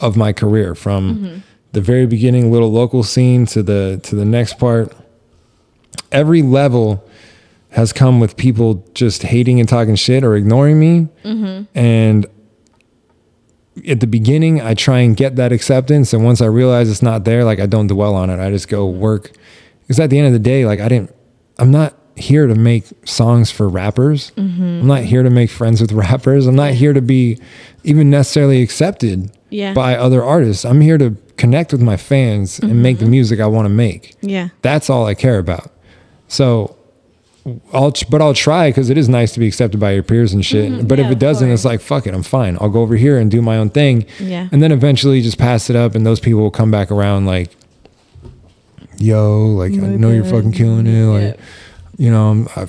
of 0.00 0.16
my 0.16 0.32
career, 0.32 0.74
from 0.74 1.14
mm-hmm. 1.14 1.38
the 1.72 1.80
very 1.80 2.06
beginning, 2.06 2.52
little 2.52 2.70
local 2.70 3.02
scene 3.02 3.46
to 3.46 3.62
the 3.62 4.00
to 4.04 4.14
the 4.14 4.24
next 4.24 4.58
part. 4.58 4.92
Every 6.10 6.42
level 6.42 7.04
has 7.70 7.92
come 7.92 8.20
with 8.20 8.36
people 8.36 8.84
just 8.94 9.22
hating 9.22 9.58
and 9.58 9.68
talking 9.68 9.94
shit 9.94 10.22
or 10.24 10.36
ignoring 10.36 10.78
me. 10.78 11.08
And 11.74 12.26
at 13.88 14.00
the 14.00 14.06
beginning, 14.06 14.60
I 14.60 14.74
try 14.74 15.00
and 15.00 15.16
get 15.16 15.36
that 15.36 15.52
acceptance. 15.52 16.12
And 16.12 16.24
once 16.24 16.40
I 16.40 16.46
realize 16.46 16.90
it's 16.90 17.02
not 17.02 17.24
there, 17.24 17.44
like 17.44 17.60
I 17.60 17.66
don't 17.66 17.86
dwell 17.86 18.14
on 18.14 18.30
it. 18.30 18.38
I 18.38 18.50
just 18.50 18.68
go 18.68 18.86
work. 18.86 19.32
Because 19.82 19.98
at 19.98 20.10
the 20.10 20.18
end 20.18 20.26
of 20.26 20.32
the 20.32 20.38
day, 20.38 20.64
like 20.66 20.80
I 20.80 20.88
didn't, 20.88 21.14
I'm 21.58 21.70
not 21.70 21.94
here 22.16 22.46
to 22.46 22.54
make 22.54 22.84
songs 23.04 23.50
for 23.50 23.68
rappers. 23.68 24.30
Mm-hmm. 24.36 24.62
I'm 24.62 24.86
not 24.86 25.02
here 25.02 25.22
to 25.22 25.30
make 25.30 25.50
friends 25.50 25.80
with 25.80 25.92
rappers. 26.06 26.46
I'm 26.46 26.54
not 26.54 26.72
here 26.72 26.92
to 26.92 27.00
be 27.02 27.38
even 27.84 28.10
necessarily 28.10 28.62
accepted 28.62 29.30
Yeah. 29.50 29.72
by 29.72 29.96
other 29.96 30.22
artists. 30.22 30.64
I'm 30.64 30.80
here 30.80 30.98
to 30.98 31.16
connect 31.36 31.72
with 31.72 31.80
my 31.80 31.96
fans 31.96 32.58
and 32.58 32.82
make 32.82 32.98
the 32.98 33.04
mm-hmm. 33.04 33.12
music 33.12 33.40
I 33.40 33.46
want 33.46 33.64
to 33.64 33.70
make. 33.70 34.14
yeah, 34.20 34.50
That's 34.60 34.90
all 34.90 35.06
I 35.06 35.14
care 35.14 35.38
about. 35.38 35.72
So 36.28 36.76
I'll, 37.72 37.92
but 38.08 38.22
I'll 38.22 38.34
try 38.34 38.70
because 38.70 38.88
it 38.88 38.96
is 38.96 39.08
nice 39.08 39.32
to 39.32 39.40
be 39.40 39.48
accepted 39.48 39.80
by 39.80 39.92
your 39.92 40.02
peers 40.04 40.32
and 40.32 40.44
shit. 40.44 40.86
but 40.86 40.98
yeah, 40.98 41.06
if 41.06 41.10
it 41.12 41.18
doesn't, 41.18 41.50
it's 41.50 41.64
like, 41.64 41.80
fuck 41.80 42.06
it, 42.06 42.14
I'm 42.14 42.22
fine. 42.22 42.56
I'll 42.60 42.68
go 42.70 42.82
over 42.82 42.94
here 42.96 43.18
and 43.18 43.30
do 43.30 43.42
my 43.42 43.56
own 43.58 43.68
thing. 43.70 44.06
Yeah. 44.20 44.48
And 44.52 44.62
then 44.62 44.70
eventually 44.70 45.20
just 45.22 45.38
pass 45.38 45.68
it 45.68 45.74
up 45.74 45.94
and 45.96 46.06
those 46.06 46.20
people 46.20 46.40
will 46.40 46.52
come 46.52 46.70
back 46.70 46.90
around 46.92 47.26
like, 47.26 47.50
yo, 48.98 49.46
like, 49.46 49.72
I 49.72 49.76
know 49.76 50.10
you're 50.10 50.24
fucking 50.24 50.52
killing 50.52 50.86
it. 50.86 51.04
Like, 51.06 51.40
you 51.98 52.10
know, 52.10 52.28
I'm- 52.28 52.48
I 52.56 52.66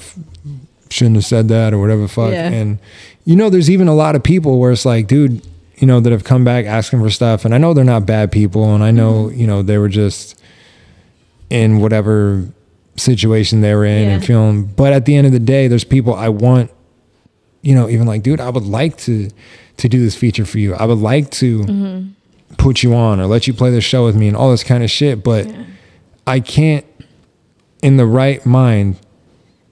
shouldn't 0.89 1.15
have 1.17 1.25
said 1.25 1.47
that 1.49 1.73
or 1.73 1.79
whatever 1.79 2.07
fuck. 2.07 2.31
Yeah. 2.31 2.49
And, 2.49 2.79
you 3.25 3.35
know, 3.35 3.49
there's 3.49 3.69
even 3.69 3.87
a 3.87 3.95
lot 3.95 4.15
of 4.15 4.23
people 4.23 4.59
where 4.59 4.71
it's 4.71 4.85
like, 4.85 5.07
dude, 5.07 5.41
you 5.77 5.87
know, 5.87 5.99
that 5.99 6.11
have 6.11 6.23
come 6.23 6.43
back 6.43 6.65
asking 6.65 6.99
for 7.01 7.09
stuff. 7.09 7.45
And 7.45 7.53
I 7.53 7.57
know 7.57 7.73
they're 7.73 7.83
not 7.83 8.05
bad 8.05 8.31
people. 8.31 8.73
And 8.73 8.83
I 8.83 8.91
know, 8.91 9.25
Mm-hmm. 9.25 9.39
you 9.39 9.47
know, 9.47 9.61
they 9.61 9.77
were 9.77 9.89
just 9.89 10.39
in 11.49 11.79
whatever 11.79 12.47
situation 12.95 13.61
they 13.61 13.73
were 13.75 13.85
in 13.85 14.09
and 14.09 14.23
feeling. 14.25 14.65
But 14.65 14.93
at 14.93 15.05
the 15.05 15.15
end 15.15 15.25
of 15.27 15.33
the 15.33 15.39
day, 15.39 15.67
there's 15.67 15.83
people 15.83 16.13
I 16.13 16.29
want, 16.29 16.71
you 17.61 17.73
know, 17.75 17.89
even 17.89 18.05
like, 18.07 18.23
dude, 18.23 18.39
I 18.41 18.49
would 18.49 18.65
like 18.65 18.97
to 18.99 19.29
to 19.77 19.89
do 19.89 19.99
this 19.99 20.15
feature 20.15 20.45
for 20.45 20.59
you. 20.59 20.75
I 20.75 20.85
would 20.85 20.99
like 20.99 21.31
to 21.31 21.59
Mm-hmm. 21.61 22.55
put 22.57 22.83
you 22.83 22.93
on 22.93 23.19
or 23.19 23.25
let 23.25 23.47
you 23.47 23.53
play 23.53 23.71
this 23.71 23.83
show 23.83 24.05
with 24.05 24.15
me 24.15 24.27
and 24.27 24.37
all 24.37 24.51
this 24.51 24.63
kind 24.63 24.83
of 24.83 24.91
shit. 24.91 25.23
But 25.23 25.47
I 26.27 26.39
can't, 26.39 26.85
in 27.81 27.97
the 27.97 28.05
right 28.05 28.45
mind, 28.45 28.97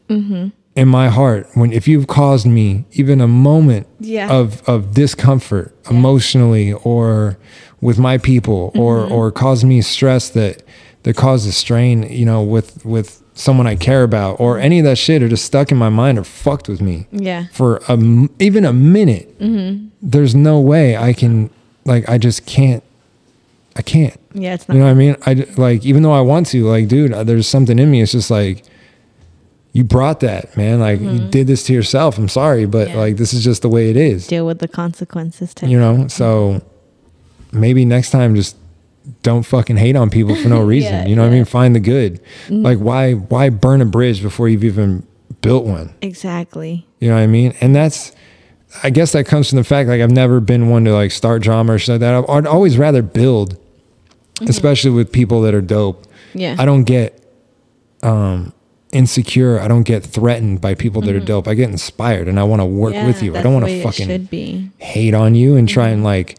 Mm-hmm. 0.09 0.47
in 0.75 0.87
my 0.87 1.07
heart, 1.09 1.47
when 1.53 1.71
if 1.71 1.87
you've 1.87 2.07
caused 2.07 2.45
me 2.47 2.85
even 2.93 3.21
a 3.21 3.27
moment 3.27 3.85
Yeah. 3.99 4.29
of 4.31 4.67
of 4.67 4.93
discomfort 4.93 5.73
emotionally 5.89 6.73
or 6.73 7.37
with 7.79 7.97
my 7.99 8.17
people 8.17 8.71
or 8.75 9.03
Mm-hmm. 9.03 9.13
or 9.13 9.31
caused 9.31 9.63
me 9.65 9.81
stress 9.81 10.29
that 10.31 10.63
that 11.03 11.15
causes 11.15 11.55
strain, 11.57 12.03
you 12.03 12.25
know, 12.25 12.41
with 12.43 12.85
with 12.85 13.21
someone 13.33 13.65
I 13.65 13.75
care 13.75 14.03
about 14.03 14.39
or 14.39 14.59
any 14.59 14.79
of 14.79 14.85
that 14.85 14.97
shit 14.97 15.23
are 15.23 15.29
just 15.29 15.45
stuck 15.45 15.71
in 15.71 15.77
my 15.77 15.89
mind 15.89 16.19
or 16.19 16.23
fucked 16.23 16.67
with 16.67 16.81
me 16.81 17.07
yeah, 17.11 17.45
for 17.53 17.77
a 17.87 17.97
even 18.39 18.65
a 18.65 18.73
minute. 18.73 19.39
Mm-hmm. 19.39 19.87
There's 20.01 20.35
no 20.35 20.59
way 20.59 20.97
I 20.97 21.13
can 21.13 21.49
like 21.85 22.07
I 22.09 22.17
just 22.17 22.45
can't 22.45 22.83
I 23.75 23.81
can't. 23.81 24.19
yeah. 24.33 24.53
It's 24.55 24.67
not. 24.67 24.73
You 24.75 24.81
know 24.81 24.85
what 24.87 24.91
I 24.91 24.95
mean? 24.95 25.15
I 25.25 25.33
like 25.57 25.85
even 25.85 26.03
though 26.03 26.11
I 26.11 26.19
want 26.21 26.47
to, 26.47 26.65
like, 26.65 26.89
dude, 26.89 27.13
uh, 27.13 27.23
there's 27.23 27.47
something 27.47 27.79
in 27.79 27.89
me. 27.89 28.01
It's 28.01 28.11
just 28.11 28.29
like 28.29 28.63
you 29.71 29.85
brought 29.85 30.19
that, 30.19 30.55
man. 30.57 30.81
Like 30.81 30.99
you 30.99 31.19
did 31.29 31.47
this 31.47 31.63
to 31.67 31.73
yourself. 31.73 32.17
I'm 32.17 32.27
sorry, 32.27 32.65
but 32.65 32.89
Mm-hmm. 32.89 32.97
Yeah. 32.97 33.01
like 33.03 33.15
this 33.17 33.33
is 33.33 33.43
just 33.43 33.61
the 33.61 33.69
way 33.69 33.89
it 33.89 33.95
is. 33.95 34.27
deal 34.27 34.45
with 34.45 34.59
the 34.59 34.67
consequences. 34.67 35.53
Type. 35.53 35.69
You 35.69 35.79
know, 35.79 36.07
so 36.09 36.61
maybe 37.53 37.85
next 37.85 38.11
time 38.11 38.35
just 38.35 38.57
don't 39.23 39.43
fucking 39.43 39.77
hate 39.77 39.95
on 39.95 40.09
people 40.09 40.35
for 40.35 40.49
no 40.49 40.61
reason. 40.65 40.93
Yeah, 40.93 41.05
you 41.07 41.15
know 41.15 41.23
what 41.23 41.29
I 41.31 41.35
mean? 41.35 41.45
Find 41.45 41.75
the 41.75 41.79
good. 41.79 42.21
Like 42.49 42.77
why 42.77 43.13
why 43.13 43.49
burn 43.49 43.81
a 43.81 43.85
bridge 43.85 44.21
before 44.21 44.47
you've 44.49 44.63
even 44.63 45.05
built 45.41 45.65
one? 45.65 45.93
Exactly. 46.01 46.85
You 46.99 47.09
know 47.09 47.15
what 47.15 47.21
I 47.21 47.27
mean? 47.27 47.53
And 47.61 47.75
that's, 47.75 48.11
I 48.83 48.89
guess 48.91 49.11
that 49.13 49.25
comes 49.25 49.49
from 49.49 49.57
the 49.57 49.63
fact 49.63 49.89
like 49.89 50.01
I've 50.01 50.11
never 50.11 50.39
been 50.39 50.69
one 50.69 50.85
to 50.85 50.93
like 50.93 51.11
start 51.11 51.41
drama 51.41 51.73
or 51.73 51.79
shit 51.79 51.93
like 51.93 51.99
that. 52.01 52.29
I'd, 52.29 52.45
always 52.45 52.77
rather 52.77 53.01
build, 53.01 53.57
especially 54.41 54.91
with 54.91 55.11
people 55.11 55.41
that 55.41 55.53
are 55.53 55.61
dope. 55.61 56.05
Yeah. 56.33 56.55
I 56.59 56.65
don't 56.65 56.83
get 56.83 57.21
um, 58.03 58.53
insecure. 58.91 59.59
I 59.59 59.67
don't 59.67 59.83
get 59.83 60.03
threatened 60.03 60.61
by 60.61 60.75
people 60.75 61.01
that 61.01 61.15
are 61.15 61.19
dope. 61.19 61.47
I 61.47 61.53
get 61.55 61.69
inspired 61.69 62.27
and 62.27 62.39
I 62.39 62.43
want 62.43 62.61
to 62.61 62.65
work 62.65 62.93
Yeah, 62.93 63.07
with 63.07 63.23
you. 63.23 63.35
I 63.35 63.41
don't 63.41 63.53
want 63.53 63.65
to 63.65 63.81
fucking 63.83 64.71
hate 64.77 65.13
on 65.13 65.35
you 65.35 65.55
and 65.55 65.67
try 65.67 65.89
and 65.89 66.03
like 66.03 66.37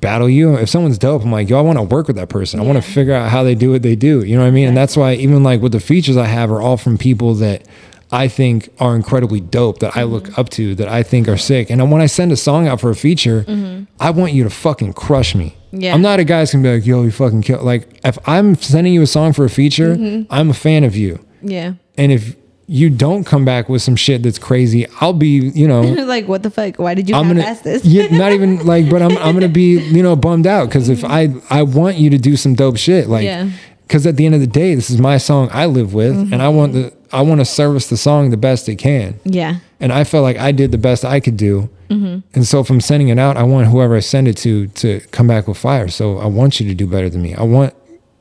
battle 0.00 0.28
you. 0.28 0.56
If 0.56 0.68
someone's 0.68 0.98
dope, 0.98 1.22
I'm 1.22 1.32
like, 1.32 1.48
yo, 1.48 1.58
I 1.58 1.62
want 1.62 1.78
to 1.78 1.82
work 1.82 2.06
with 2.06 2.16
that 2.16 2.28
person. 2.28 2.60
I 2.60 2.62
want 2.62 2.82
to 2.82 2.90
figure 2.90 3.14
out 3.14 3.30
how 3.30 3.42
they 3.42 3.54
do 3.54 3.72
what 3.72 3.82
they 3.82 3.96
do. 3.96 4.22
You 4.22 4.36
know 4.36 4.42
what 4.42 4.48
I 4.48 4.52
mean? 4.52 4.68
And 4.68 4.76
that's 4.76 4.96
why 4.96 5.14
even 5.14 5.42
like 5.42 5.60
with 5.60 5.72
the 5.72 5.80
features 5.80 6.16
I 6.16 6.26
have 6.26 6.50
are 6.50 6.60
all 6.60 6.76
from 6.76 6.98
people 6.98 7.34
that 7.36 7.66
I 8.12 8.28
think 8.28 8.68
are 8.78 8.94
incredibly 8.94 9.40
dope 9.40 9.80
that 9.80 9.96
I 9.96 10.04
look 10.04 10.24
mm-hmm. 10.24 10.40
up 10.40 10.48
to 10.50 10.74
that 10.76 10.88
I 10.88 11.02
think 11.02 11.28
are 11.28 11.36
sick. 11.36 11.70
And 11.70 11.90
when 11.90 12.00
I 12.00 12.06
send 12.06 12.30
a 12.30 12.36
song 12.36 12.68
out 12.68 12.80
for 12.80 12.90
a 12.90 12.94
feature, 12.94 13.42
mm-hmm. 13.42 13.84
I 13.98 14.10
want 14.10 14.32
you 14.32 14.44
to 14.44 14.50
fucking 14.50 14.92
crush 14.92 15.34
me. 15.34 15.56
Yeah. 15.72 15.92
I'm 15.92 16.02
not 16.02 16.20
a 16.20 16.24
guy 16.24 16.38
that's 16.38 16.52
gonna 16.52 16.62
be 16.62 16.74
like, 16.74 16.86
yo, 16.86 17.02
you 17.02 17.10
fucking 17.10 17.42
kill. 17.42 17.62
Like, 17.62 18.00
if 18.04 18.16
I'm 18.28 18.54
sending 18.54 18.94
you 18.94 19.02
a 19.02 19.06
song 19.06 19.32
for 19.32 19.44
a 19.44 19.50
feature, 19.50 19.96
mm-hmm. 19.96 20.32
I'm 20.32 20.50
a 20.50 20.54
fan 20.54 20.84
of 20.84 20.96
you. 20.96 21.24
Yeah. 21.42 21.74
And 21.98 22.12
if 22.12 22.36
you 22.68 22.90
don't 22.90 23.24
come 23.24 23.44
back 23.44 23.68
with 23.68 23.80
some 23.82 23.94
shit 23.96 24.22
that's 24.24 24.38
crazy, 24.38 24.86
I'll 25.00 25.12
be, 25.12 25.28
you 25.54 25.68
know, 25.68 25.82
like 26.14 26.26
what 26.26 26.42
the 26.42 26.50
fuck? 26.50 26.76
Why 26.78 26.94
did 26.94 27.08
you 27.08 27.14
I'm 27.14 27.28
gonna 27.28 27.42
ask 27.42 27.62
this? 27.62 27.84
yeah, 27.84 28.08
not 28.16 28.32
even 28.32 28.64
like, 28.72 28.90
but 28.90 29.02
I'm 29.02 29.16
I'm 29.18 29.34
gonna 29.34 29.48
be 29.48 29.78
you 29.78 30.02
know 30.02 30.16
bummed 30.16 30.46
out 30.46 30.68
because 30.68 30.88
if 30.88 31.04
I 31.04 31.32
I 31.50 31.62
want 31.62 31.96
you 31.96 32.10
to 32.10 32.18
do 32.18 32.36
some 32.36 32.54
dope 32.54 32.76
shit 32.76 33.08
like 33.08 33.24
Yeah. 33.24 33.50
because 33.86 34.06
at 34.06 34.16
the 34.16 34.26
end 34.26 34.34
of 34.34 34.40
the 34.40 34.46
day 34.48 34.74
this 34.74 34.90
is 34.90 34.98
my 35.00 35.16
song 35.18 35.48
I 35.52 35.66
live 35.66 35.94
with 35.94 36.16
and 36.32 36.42
I 36.42 36.48
want 36.48 36.72
the 36.72 36.92
I 37.12 37.22
want 37.22 37.40
to 37.40 37.44
service 37.44 37.86
the 37.88 37.96
song 37.96 38.30
the 38.30 38.36
best 38.36 38.68
it 38.68 38.76
can 38.76 39.20
Yeah. 39.24 39.58
and 39.78 39.92
I 39.92 40.02
felt 40.02 40.24
like 40.24 40.36
I 40.38 40.50
did 40.50 40.72
the 40.72 40.78
best 40.78 41.04
I 41.04 41.20
could 41.20 41.36
do 41.36 41.68
mm-hmm. 41.88 42.18
and 42.34 42.44
so 42.46 42.64
from 42.64 42.80
sending 42.80 43.08
it 43.10 43.18
out 43.20 43.36
I 43.36 43.44
want 43.44 43.68
whoever 43.68 43.94
I 43.94 44.00
send 44.00 44.26
it 44.26 44.36
to 44.38 44.66
to 44.66 44.98
come 45.12 45.28
back 45.28 45.46
with 45.46 45.56
fire 45.56 45.86
so 45.86 46.18
I 46.18 46.26
want 46.26 46.58
you 46.58 46.66
to 46.66 46.74
do 46.74 46.88
better 46.88 47.08
than 47.08 47.22
me 47.22 47.32
I 47.34 47.44
want 47.44 47.74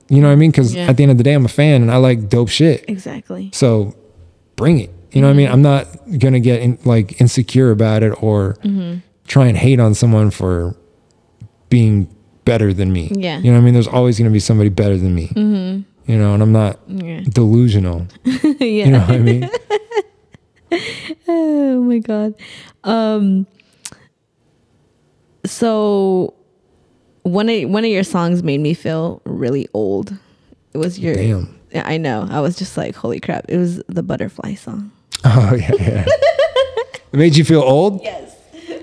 you 0.07 0.21
know 0.21 0.27
what 0.27 0.33
I 0.33 0.35
mean 0.35 0.51
because 0.51 0.75
Yeah. 0.75 0.85
at 0.87 0.97
the 0.97 1.03
end 1.03 1.11
of 1.11 1.17
the 1.17 1.23
day 1.23 1.33
I'm 1.33 1.45
a 1.45 1.47
fan 1.49 1.81
and 1.81 1.89
I 1.89 1.97
like 1.97 2.29
dope 2.29 2.49
shit 2.49 2.85
Exactly. 2.87 3.49
so 3.51 3.95
bring 4.55 4.79
it. 4.79 4.91
You 5.11 5.21
know 5.21 5.27
what 5.27 5.33
I 5.33 5.37
mean? 5.37 5.49
I'm 5.49 5.61
not 5.61 5.87
gonna 6.19 6.39
get 6.39 6.61
in, 6.61 6.77
like 6.85 7.21
insecure 7.21 7.71
about 7.71 8.03
it 8.03 8.21
or 8.21 8.55
try 9.27 9.47
and 9.47 9.57
hate 9.57 9.79
on 9.79 9.93
someone 9.93 10.29
for 10.29 10.75
being 11.69 12.07
better 12.43 12.73
than 12.73 12.91
me. 12.93 13.11
Yeah. 13.13 13.37
You 13.39 13.45
know 13.45 13.53
what 13.53 13.61
I 13.61 13.65
mean? 13.65 13.73
There's 13.73 13.87
always 13.87 14.17
gonna 14.19 14.29
be 14.31 14.39
somebody 14.39 14.69
better 14.69 14.97
than 14.97 15.15
me. 15.15 15.31
You 16.07 16.17
know, 16.19 16.33
and 16.35 16.43
I'm 16.43 16.51
not 16.51 16.79
Yeah. 16.87 17.21
delusional. 17.27 18.07
yeah. 18.25 18.55
You 18.59 18.91
know 18.91 18.99
what 18.99 19.09
I 19.11 19.17
mean? 19.19 19.49
Oh 21.27 21.81
my 21.83 21.99
god. 21.99 22.33
Um 22.83 23.47
so 25.45 26.33
one 27.23 27.49
of 27.49 27.69
one 27.69 27.83
of 27.85 27.91
your 27.91 28.03
songs 28.03 28.43
made 28.43 28.59
me 28.59 28.73
feel 28.73 29.21
really 29.25 29.67
old. 29.73 30.15
It 30.73 30.77
was 30.77 30.99
your 30.99 31.15
Damn. 31.15 31.59
I 31.83 31.97
know. 31.97 32.27
I 32.29 32.39
was 32.41 32.55
just 32.55 32.77
like, 32.77 32.95
holy 32.95 33.19
crap. 33.19 33.45
It 33.49 33.57
was 33.57 33.81
the 33.87 34.03
butterfly 34.03 34.55
song. 34.55 34.91
Oh 35.27 35.55
yeah, 35.55 35.71
yeah. 35.79 36.05
it 37.11 37.13
made 37.13 37.35
you 37.35 37.43
feel 37.43 37.61
old? 37.61 38.01
Yes. 38.03 38.35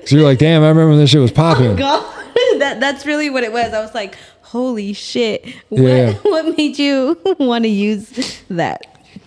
So 0.06 0.16
you're 0.16 0.24
like, 0.24 0.38
damn, 0.38 0.62
I 0.64 0.68
remember 0.68 0.90
when 0.90 0.98
this 0.98 1.10
shit 1.10 1.20
was 1.20 1.30
popping. 1.30 1.66
Oh, 1.70 1.76
God. 1.76 2.02
that 2.58 2.78
that's 2.80 3.06
really 3.06 3.30
what 3.30 3.44
it 3.44 3.52
was. 3.52 3.72
I 3.72 3.80
was 3.80 3.94
like, 3.94 4.16
holy 4.40 4.92
shit. 4.92 5.46
What 5.68 5.82
Yeah. 5.82 6.12
what 6.22 6.56
made 6.56 6.78
you 6.80 7.16
want 7.38 7.62
to 7.64 7.68
use 7.68 8.42
that? 8.50 8.80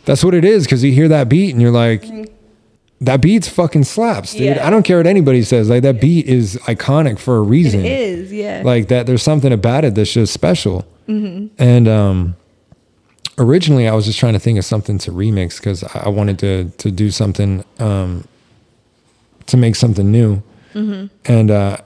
That's 0.03 0.23
what 0.25 0.33
it 0.33 0.43
is, 0.43 0.65
because 0.65 0.83
you 0.83 0.91
hear 0.91 1.07
that 1.07 1.29
beat 1.29 1.51
and 1.51 1.61
you're 1.61 1.71
like, 1.71 2.03
that 3.01 3.21
beat's 3.21 3.47
fucking 3.47 3.83
slaps, 3.85 4.33
dude. 4.33 4.41
Yeah. 4.57 4.67
I 4.67 4.69
don't 4.69 4.83
care 4.83 4.97
what 4.97 5.07
anybody 5.07 5.43
says. 5.43 5.69
Like 5.69 5.83
that 5.83 6.01
beat 6.01 6.25
is 6.27 6.57
iconic 6.65 7.17
for 7.17 7.37
a 7.37 7.41
reason. 7.41 7.81
It 7.81 7.91
is, 7.91 8.33
yeah. 8.33 8.61
like 8.65 8.89
that 8.89 9.05
there's 9.05 9.23
something 9.23 9.53
about 9.53 9.85
it 9.85 9.95
that's 9.95 10.11
just 10.11 10.33
special 10.33 10.85
Mm-hmm. 11.07 11.53
and 11.63 11.87
um 11.87 12.35
originally 13.37 13.87
i 13.87 13.93
was 13.93 14.05
just 14.05 14.17
trying 14.19 14.33
to 14.33 14.39
think 14.39 14.57
of 14.57 14.65
something 14.65 14.97
to 14.97 15.11
remix 15.11 15.57
because 15.57 15.83
i 15.83 16.07
wanted 16.09 16.39
to 16.39 16.69
to 16.77 16.89
do 16.91 17.11
something 17.11 17.63
um 17.79 18.25
to 19.47 19.57
make 19.57 19.75
something 19.75 20.11
new 20.11 20.41
Mm-hmm. 20.73 21.07
and 21.31 21.51
uh 21.51 21.77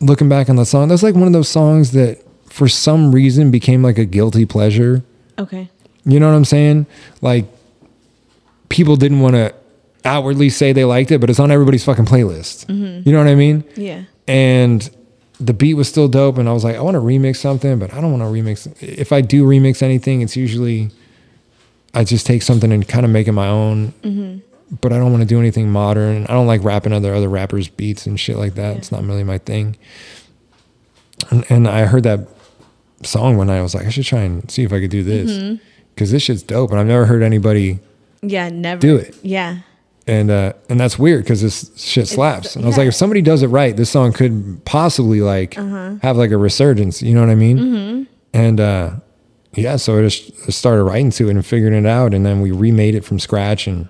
looking 0.00 0.28
back 0.28 0.50
on 0.50 0.56
the 0.56 0.66
song 0.66 0.88
that's 0.88 1.02
like 1.02 1.14
one 1.14 1.26
of 1.26 1.32
those 1.32 1.48
songs 1.48 1.92
that 1.92 2.22
for 2.50 2.68
some 2.68 3.12
reason 3.14 3.50
became 3.50 3.82
like 3.82 3.96
a 3.96 4.04
guilty 4.04 4.44
pleasure 4.44 5.02
okay. 5.38 5.70
you 6.04 6.20
know 6.20 6.28
what 6.28 6.36
i'm 6.36 6.44
saying 6.44 6.84
like 7.22 7.46
people 8.68 8.96
didn't 8.96 9.20
want 9.20 9.34
to 9.36 9.54
outwardly 10.04 10.50
say 10.50 10.72
they 10.72 10.84
liked 10.84 11.10
it 11.10 11.18
but 11.20 11.30
it's 11.30 11.40
on 11.40 11.50
everybody's 11.50 11.84
fucking 11.84 12.04
playlist 12.04 12.66
Mm-hmm. 12.66 13.08
you 13.08 13.12
know 13.14 13.18
what 13.18 13.28
i 13.28 13.34
mean 13.34 13.64
Yeah. 13.74 14.02
and 14.28 14.88
the 15.38 15.52
beat 15.52 15.74
was 15.74 15.88
still 15.88 16.08
dope 16.08 16.38
and 16.38 16.48
i 16.48 16.52
was 16.52 16.64
like 16.64 16.76
i 16.76 16.80
want 16.80 16.94
to 16.94 17.00
remix 17.00 17.36
something 17.36 17.78
but 17.78 17.92
i 17.92 18.00
don't 18.00 18.10
want 18.10 18.22
to 18.22 18.26
remix 18.26 18.66
if 18.82 19.12
i 19.12 19.20
do 19.20 19.44
remix 19.44 19.82
anything 19.82 20.22
it's 20.22 20.36
usually 20.36 20.90
i 21.94 22.04
just 22.04 22.26
take 22.26 22.42
something 22.42 22.72
and 22.72 22.88
kind 22.88 23.04
of 23.04 23.10
make 23.12 23.28
it 23.28 23.32
my 23.32 23.48
own. 23.48 23.92
Mm-hmm. 24.02 24.38
But 24.80 24.92
i 24.92 24.98
don't 24.98 25.12
want 25.12 25.22
to 25.22 25.28
do 25.28 25.38
anything 25.38 25.70
modern. 25.70 26.24
I 26.26 26.32
don't 26.32 26.46
like 26.46 26.64
rapping 26.64 26.92
other 26.92 27.14
other 27.14 27.28
rappers 27.28 27.68
beats 27.68 28.06
and 28.06 28.18
shit 28.18 28.36
like 28.36 28.54
that. 28.54 28.76
It's 28.76 28.90
not 28.90 29.04
really 29.04 29.24
my 29.24 29.38
thing. 29.38 29.76
And, 31.30 31.44
and 31.48 31.68
i 31.68 31.86
heard 31.86 32.02
that 32.02 32.28
song 33.02 33.36
one 33.36 33.46
night 33.46 33.58
i 33.58 33.62
was 33.62 33.74
like 33.74 33.86
i 33.86 33.90
should 33.90 34.04
try 34.04 34.20
and 34.20 34.50
see 34.50 34.62
if 34.64 34.72
i 34.72 34.80
could 34.80 34.90
do 34.90 35.02
this 35.02 35.30
mm-hmm. 35.30 35.62
because 35.94 36.10
this 36.12 36.22
shit's 36.22 36.42
dope 36.42 36.70
and 36.70 36.80
i've 36.80 36.86
never 36.86 37.06
heard 37.06 37.22
anybody 37.22 37.78
Yeah, 38.22 38.48
never. 38.48 38.80
Do 38.80 38.96
it. 38.96 39.16
Yeah. 39.22 39.58
And 40.06 40.30
uh 40.30 40.52
and 40.68 40.78
that's 40.78 40.98
weird 40.98 41.24
because 41.24 41.42
this 41.42 41.70
shit 41.76 42.06
slaps 42.06 42.54
and 42.56 42.64
i 42.64 42.68
was 42.68 42.78
like 42.78 42.86
if 42.86 42.94
somebody 42.94 43.20
does 43.22 43.42
it 43.42 43.48
right 43.48 43.76
this 43.76 43.90
song 43.90 44.12
could 44.12 44.60
possibly 44.64 45.20
like 45.20 45.54
have 45.54 46.16
like 46.16 46.30
a 46.30 46.36
resurgence 46.36 47.02
you 47.02 47.12
know 47.14 47.20
what 47.20 47.30
i 47.30 47.34
mean 47.34 48.06
and 48.32 48.60
uh 48.60 48.90
yeah 49.54 49.74
so 49.76 49.98
i 49.98 50.02
just 50.02 50.52
started 50.52 50.84
writing 50.84 51.10
to 51.10 51.28
it 51.28 51.30
and 51.32 51.44
figuring 51.44 51.74
it 51.74 51.86
out 51.86 52.14
and 52.14 52.24
then 52.24 52.40
we 52.40 52.50
remade 52.52 52.94
it 52.94 53.04
from 53.04 53.18
scratch 53.18 53.66
and 53.66 53.88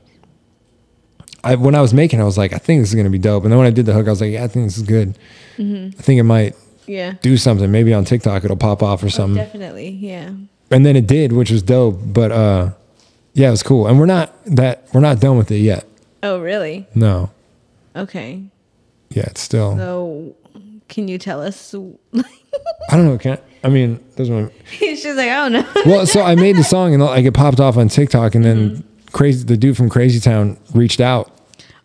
I, 1.45 1.55
when 1.55 1.77
I 1.77 1.81
was 1.81 1.95
making, 1.95 2.19
it, 2.19 2.23
I 2.23 2.27
was 2.27 2.37
like, 2.37 2.53
I 2.53 2.59
think 2.59 2.83
this 2.83 2.89
is 2.89 2.97
gonna 2.97 3.09
be 3.11 3.19
dope. 3.21 3.45
And 3.45 3.53
then 3.53 3.59
when 3.59 3.69
I 3.69 3.71
did 3.71 3.87
the 3.87 3.93
hook, 3.93 4.09
I 4.09 4.11
was 4.11 4.21
like, 4.21 4.33
Yeah, 4.33 4.43
I 4.43 4.49
think 4.49 4.67
this 4.67 4.77
is 4.79 4.83
good. 4.83 5.17
I 5.59 5.91
think 5.93 6.19
it 6.19 6.25
might 6.25 6.57
Yeah. 6.89 7.13
do 7.23 7.37
something. 7.37 7.71
Maybe 7.71 7.95
on 7.95 8.05
TikTok 8.05 8.43
it'll 8.43 8.57
pop 8.57 8.83
off 8.83 9.01
or 9.05 9.11
something. 9.11 9.37
Definitely. 9.37 9.91
Yeah. 9.91 10.31
And 10.73 10.85
then 10.85 10.97
it 10.97 11.07
did, 11.07 11.33
which 11.33 11.53
was 11.53 11.63
dope. 11.63 12.01
But 12.05 12.33
uh, 12.33 12.71
yeah, 13.35 13.47
it 13.47 13.53
was 13.53 13.63
cool. 13.63 13.87
And 13.87 13.97
we're 13.97 14.07
not 14.07 14.33
that 14.47 14.89
we're 14.93 15.01
not 15.01 15.21
done 15.21 15.39
with 15.39 15.53
it 15.53 15.59
yet. 15.59 15.85
Oh, 16.27 16.41
really? 16.41 16.87
No, 16.95 17.31
Okay. 17.95 18.43
yeah, 19.11 19.23
it's 19.27 19.41
still. 19.41 19.77
So, 19.77 20.35
can 20.89 21.07
you 21.09 21.19
tell 21.19 21.41
us? 21.41 21.75
I 22.15 22.97
don't 22.97 23.05
know. 23.07 23.17
Can 23.19 23.33
I, 23.33 23.67
I 23.67 23.69
mean, 23.69 24.05
doesn't. 24.17 24.35
matter. 24.35 24.53
She's 24.71 25.05
like, 25.05 25.29
I 25.31 25.49
don't 25.49 25.53
know. 25.53 25.83
Well, 25.87 26.07
so 26.07 26.23
I 26.23 26.35
made 26.35 26.57
the 26.57 26.65
song 26.75 26.95
and 26.95 27.03
like 27.03 27.25
it 27.25 27.33
popped 27.33 27.61
off 27.61 27.77
on 27.77 27.89
TikTok, 27.89 28.35
and 28.35 28.45
then 28.45 28.71
mm-hmm. 28.71 29.09
crazy 29.13 29.45
the 29.45 29.57
dude 29.57 29.77
from 29.77 29.89
Crazy 29.89 30.19
Town 30.21 30.59
reached 30.75 31.01
out. 31.01 31.31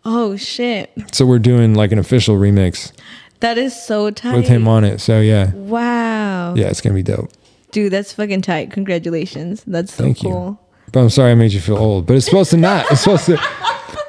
Oh 0.03 0.35
shit, 0.35 0.91
So 1.11 1.27
we're 1.27 1.37
doing 1.39 1.75
like 1.75 1.91
an 1.91 1.99
official 1.99 2.35
remix 2.35 2.91
that 3.39 3.59
is 3.59 3.79
so 3.79 4.09
tight. 4.09 4.35
with 4.35 4.47
him 4.47 4.67
on 4.67 4.83
it. 4.83 4.99
So 4.99 5.19
yeah, 5.19 5.53
Wow. 5.53 6.55
yeah, 6.55 6.67
it's 6.69 6.81
gonna 6.81 6.95
be 6.95 7.03
dope. 7.03 7.29
Dude, 7.71 7.93
that's 7.93 8.11
fucking 8.13 8.41
tight. 8.41 8.71
Congratulations. 8.71 9.63
That's 9.67 9.93
so 9.93 10.03
Thank 10.03 10.23
you. 10.23 10.57
But 10.91 11.01
I'm 11.01 11.09
sorry 11.11 11.31
I 11.31 11.35
made 11.35 11.53
you 11.53 11.61
feel 11.61 11.77
old. 11.77 12.05
But 12.07 12.17
it's 12.17 12.25
supposed 12.25 12.49
to 12.51 12.57
not. 12.57 12.91
It's 12.91 13.01
supposed 13.01 13.25
to. 13.27 13.37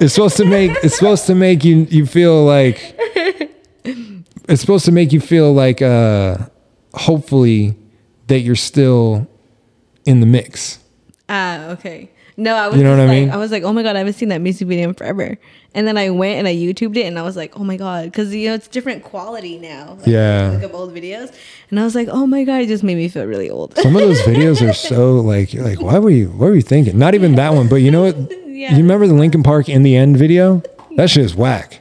It's 0.03 0.15
supposed 0.15 0.37
to 0.39 0.45
make. 0.45 0.73
It's 0.83 0.97
supposed 0.97 1.27
to 1.27 1.35
make 1.35 1.65
you 1.65 1.87
you 1.91 2.07
feel 2.07 2.45
like. 2.45 2.99
It's 4.49 4.61
supposed 4.61 4.85
to 4.87 4.93
make 4.93 5.13
you 5.13 5.21
feel 5.21 5.53
like. 5.53 5.81
uh 5.83 6.37
Hopefully, 6.95 7.75
that 8.27 8.41
you're 8.41 8.55
still 8.55 9.27
in 10.05 10.21
the 10.21 10.27
mix. 10.27 10.79
Ah, 11.29 11.69
okay. 11.71 12.11
No, 12.37 12.55
I 12.55 12.69
was 12.69 12.77
You 12.77 12.85
know 12.85 12.91
what 12.91 13.01
I 13.01 13.07
like, 13.07 13.11
mean? 13.21 13.31
I 13.31 13.37
was 13.37 13.51
like, 13.51 13.63
oh 13.63 13.73
my 13.73 13.83
god, 13.83 13.95
I 13.97 14.01
haven't 14.01 14.13
seen 14.15 14.29
that 14.29 14.41
music 14.43 14.69
video 14.69 14.89
in 14.89 14.95
forever. 14.95 15.39
And 15.75 15.87
then 15.87 15.97
I 15.97 16.11
went 16.11 16.39
and 16.39 16.47
I 16.49 16.55
YouTubed 16.55 16.97
it, 16.97 17.07
and 17.07 17.19
I 17.19 17.23
was 17.23 17.35
like, 17.37 17.59
oh 17.59 17.65
my 17.65 17.77
god, 17.79 18.05
because 18.07 18.35
you 18.35 18.49
know 18.49 18.55
it's 18.55 18.69
different 18.69 19.05
quality 19.05 19.59
now. 19.59 19.95
Like, 20.01 20.07
Yeah. 20.07 20.51
Look 20.55 20.65
up 20.65 20.75
old 20.75 20.93
videos, 20.95 21.35
and 21.71 21.81
I 21.81 21.85
was 21.85 21.95
like, 21.95 22.09
oh 22.11 22.27
my 22.27 22.45
god, 22.45 22.61
it 22.63 22.67
just 22.67 22.83
made 22.83 22.97
me 22.97 23.09
feel 23.09 23.25
really 23.25 23.49
old. 23.49 23.77
Some 23.79 23.95
of 23.97 24.03
those 24.03 24.21
videos 24.33 24.67
are 24.69 24.75
so 24.75 25.15
like 25.21 25.55
you're 25.55 25.65
like, 25.65 25.81
why 25.81 25.99
were 25.99 26.11
you 26.11 26.29
what 26.29 26.49
were 26.49 26.55
you 26.55 26.63
thinking? 26.63 26.99
Not 26.99 27.15
even 27.15 27.37
that 27.37 27.55
one, 27.55 27.69
but 27.69 27.77
you 27.77 27.91
know 27.91 28.03
what? 28.03 28.17
Yeah. 28.53 28.73
You 28.73 28.79
remember 28.79 29.07
the 29.07 29.15
Linkin 29.15 29.43
Park 29.43 29.69
in 29.69 29.83
the 29.83 29.97
end 29.97 30.17
video? 30.17 30.63
That 30.97 31.09
shit 31.11 31.25
is 31.25 31.35
whack. 31.35 31.81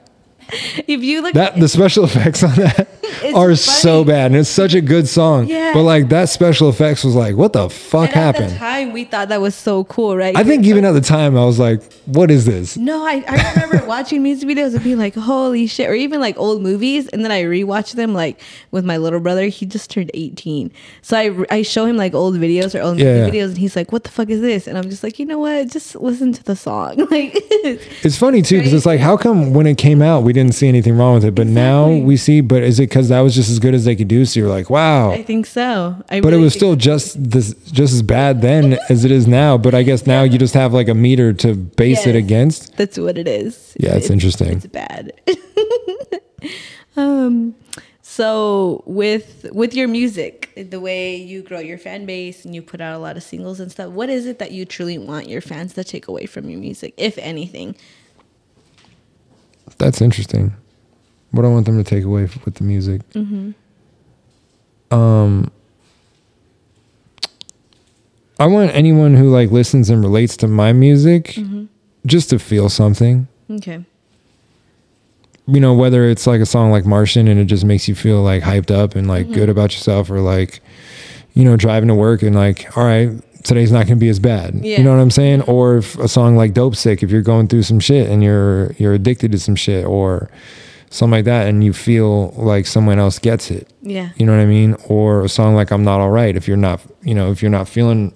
if 0.88 1.02
you 1.04 1.22
look, 1.22 1.34
That 1.34 1.60
the 1.60 1.68
special 1.68 2.04
effects 2.10 2.44
on 2.44 2.56
that 2.56 2.88
Are 3.34 3.56
so 3.56 4.04
bad, 4.04 4.28
and 4.32 4.36
it's 4.36 4.50
such 4.50 4.74
a 4.74 4.82
good 4.82 5.08
song. 5.08 5.48
Yeah. 5.48 5.74
But 5.74 5.84
like 5.84 6.10
that 6.10 6.30
special 6.30 6.70
effects 6.70 7.04
was 7.04 7.16
like, 7.16 7.36
what 7.36 7.54
the 7.54 7.70
fuck 7.70 8.10
and 8.10 8.18
at 8.18 8.36
the 8.36 8.42
happened? 8.44 8.58
time 8.60 8.92
we 8.94 9.04
thought 9.06 9.30
that 9.30 9.42
was 9.42 9.56
so 9.56 9.84
cool, 9.86 10.18
right? 10.18 10.36
I 10.36 10.44
think 10.44 10.66
even 10.66 10.86
at 10.86 10.92
the 10.94 11.02
time 11.02 11.38
I 11.38 11.46
was 11.46 11.60
like, 11.60 11.82
what 12.06 12.30
is 12.32 12.46
this? 12.46 12.78
No, 12.78 13.06
I, 13.06 13.24
I 13.28 13.54
remember 13.54 13.86
watching 13.88 14.24
music 14.24 14.48
videos 14.50 14.74
and 14.74 14.84
being 14.84 14.98
like, 14.98 15.16
holy 15.16 15.68
shit, 15.68 15.90
or 15.90 15.94
even 15.94 16.20
like 16.20 16.38
old 16.38 16.62
movies. 16.62 17.08
And 17.10 17.24
then 17.24 17.32
I 17.32 17.44
rewatch 17.44 17.94
them 17.94 18.14
like 18.14 18.40
with 18.72 18.86
my 18.86 18.98
little 18.98 19.20
brother. 19.20 19.46
He 19.48 19.66
just 19.66 19.90
turned 19.90 20.12
18. 20.14 20.72
So 21.02 21.18
I, 21.18 21.46
I 21.50 21.62
show 21.62 21.86
him 21.86 21.98
like 21.98 22.14
old 22.14 22.36
videos 22.36 22.78
or 22.78 22.82
old 22.84 22.98
Yeah, 23.00 23.14
music 23.16 23.34
yeah. 23.34 23.42
videos 23.42 23.50
and 23.50 23.58
he's 23.58 23.76
like, 23.76 23.92
what 23.92 24.04
the 24.04 24.10
fuck 24.12 24.30
is 24.30 24.42
this? 24.42 24.68
And 24.68 24.78
I'm 24.78 24.90
just 24.90 25.04
like, 25.04 25.20
you 25.20 25.26
know 25.26 25.40
what? 25.40 25.68
Just 25.70 25.96
listen 25.96 26.34
to 26.34 26.44
the 26.44 26.56
song. 26.56 27.08
Like, 27.12 27.32
It's 28.04 28.18
funny 28.18 28.42
too 28.42 28.58
because 28.58 28.74
it's 28.74 28.86
like, 28.86 29.00
how 29.00 29.18
come 29.18 29.54
when 29.54 29.68
it 29.68 29.78
came 29.78 30.02
out 30.02 30.24
we 30.24 30.34
didn't 30.34 30.54
see 30.56 30.68
anything 30.68 30.98
wrong 30.98 31.16
with 31.16 31.26
it, 31.26 31.36
but 31.36 31.48
now 31.48 31.90
we 31.90 32.16
see? 32.18 32.42
But 32.42 32.64
is 32.64 32.80
it 32.80 32.90
because 32.90 33.01
that 33.10 33.22
was 33.22 33.36
just 33.36 33.50
as 33.50 33.60
good 33.60 33.74
as 33.74 33.86
they 33.86 33.96
could 33.96 34.08
do? 34.08 34.26
So 34.26 34.40
you're 34.40 34.50
like, 34.50 34.70
wow. 34.70 35.12
I 35.12 35.24
think 35.24 35.46
so. 35.46 35.96
I 36.10 36.22
But 36.22 36.34
it 36.34 36.38
was 36.38 36.54
still 36.54 36.76
just 36.76 37.32
this, 37.32 37.54
just 37.72 37.94
as 37.94 38.02
bad 38.02 38.42
then 38.42 38.78
as 38.90 39.06
it 39.06 39.12
is 39.12 39.28
now. 39.28 39.58
But 39.58 39.74
I 39.74 39.84
guess 39.84 40.08
now 40.08 40.24
you 40.24 40.38
just 40.38 40.54
have 40.54 40.74
like 40.74 40.88
a 40.88 40.96
meter 40.96 41.34
to 41.34 41.56
base 41.56 42.06
it 42.06 42.16
against. 42.16 42.78
That's 42.78 42.98
what 42.98 43.18
it 43.18 43.28
is. 43.28 43.76
Yeah, 43.80 43.96
it's 43.96 44.10
interesting. 44.10 44.58
It's 44.58 44.66
bad. 44.68 45.14
um, 46.96 47.56
So 48.12 48.84
with 48.86 49.48
with 49.54 49.74
your 49.74 49.88
music, 49.88 50.52
the 50.56 50.82
way 50.82 51.16
you 51.16 51.42
grow 51.42 51.60
your 51.60 51.78
fan 51.78 52.06
base 52.06 52.44
and 52.44 52.54
you 52.54 52.62
put 52.62 52.82
out 52.82 52.94
a 52.94 53.00
lot 53.00 53.16
of 53.16 53.24
singles 53.24 53.62
and 53.62 53.72
stuff, 53.72 53.90
what 53.92 54.10
is 54.10 54.26
it 54.26 54.38
that 54.40 54.52
you 54.52 54.66
truly 54.66 54.98
want 54.98 55.30
your 55.30 55.40
fans 55.40 55.74
to 55.76 55.84
take 55.86 56.10
away 56.10 56.26
from 56.26 56.50
your 56.50 56.60
music, 56.60 56.94
if 56.98 57.18
anything? 57.20 57.74
That's 59.78 60.02
interesting. 60.02 60.54
What 61.32 61.46
I 61.46 61.48
want 61.48 61.66
them 61.66 61.82
to 61.82 61.84
take 61.84 62.04
away 62.04 62.26
f- 62.26 62.44
with 62.46 62.56
the 62.56 62.64
music. 62.64 63.08
Mm-hmm. 63.12 63.52
Um, 64.94 65.52
I 68.40 68.48
want 68.48 68.72
anyone 68.72 69.16
who 69.16 69.30
like 69.30 69.52
listens 69.52 69.90
and 69.90 70.02
relates 70.02 70.36
to 70.38 70.48
my 70.48 70.74
music 70.74 71.26
mm-hmm. 71.28 71.66
just 72.06 72.30
to 72.32 72.40
feel 72.40 72.68
something. 72.70 73.28
Okay. 73.50 73.86
You 75.48 75.60
know, 75.60 75.74
whether 75.74 76.06
it's 76.10 76.28
like 76.28 76.42
a 76.42 76.46
song 76.46 76.72
like 76.72 76.86
Martian 76.86 77.28
and 77.28 77.40
it 77.40 77.46
just 77.46 77.66
makes 77.66 77.88
you 77.88 77.96
feel 77.96 78.22
like 78.22 78.44
hyped 78.44 78.72
up 78.72 78.96
and 78.96 79.08
like 79.08 79.28
good 79.28 79.44
mm-hmm. 79.44 79.52
about 79.52 79.74
yourself, 79.74 80.10
or 80.10 80.20
like, 80.20 80.62
you 81.34 81.46
know, 81.46 81.56
driving 81.56 81.88
to 81.88 81.96
work 81.96 82.22
and 82.24 82.36
like, 82.36 82.76
all 82.76 82.84
right, 82.84 83.10
today's 83.44 83.72
not 83.72 83.86
gonna 83.86 83.96
be 83.96 84.10
as 84.10 84.20
bad. 84.20 84.56
Yeah. 84.56 84.78
You 84.78 84.84
know 84.84 84.92
what 84.92 85.02
I'm 85.02 85.12
saying? 85.12 85.42
Or 85.44 85.78
if 85.78 85.98
a 85.98 86.08
song 86.08 86.36
like 86.36 86.54
Dope 86.54 86.76
Sick, 86.76 87.04
if 87.04 87.10
you're 87.10 87.22
going 87.22 87.48
through 87.48 87.64
some 87.64 87.80
shit 87.80 88.10
and 88.10 88.24
you're 88.24 88.74
you're 88.74 88.94
addicted 88.94 89.32
to 89.32 89.40
some 89.40 89.56
shit 89.56 89.86
or 89.86 90.30
something 90.92 91.12
like 91.18 91.26
that, 91.26 91.48
and 91.48 91.64
you 91.64 91.74
feel 91.74 92.32
like 92.34 92.68
someone 92.68 93.00
else 93.00 93.18
gets 93.18 93.50
it. 93.50 93.74
Yeah. 93.82 94.10
You 94.18 94.26
know 94.28 94.34
what 94.34 94.42
I 94.42 94.46
mean? 94.46 94.76
Or 94.88 95.24
a 95.26 95.30
song 95.30 95.56
like 95.56 95.72
I'm 95.72 95.84
Not 95.84 96.00
All 96.00 96.12
Right. 96.12 96.36
If 96.36 96.48
you're 96.48 96.58
not, 96.58 96.82
you 97.02 97.16
know, 97.16 97.32
if 97.32 97.42
you're 97.42 97.50
not 97.50 97.68
feeling 97.68 98.14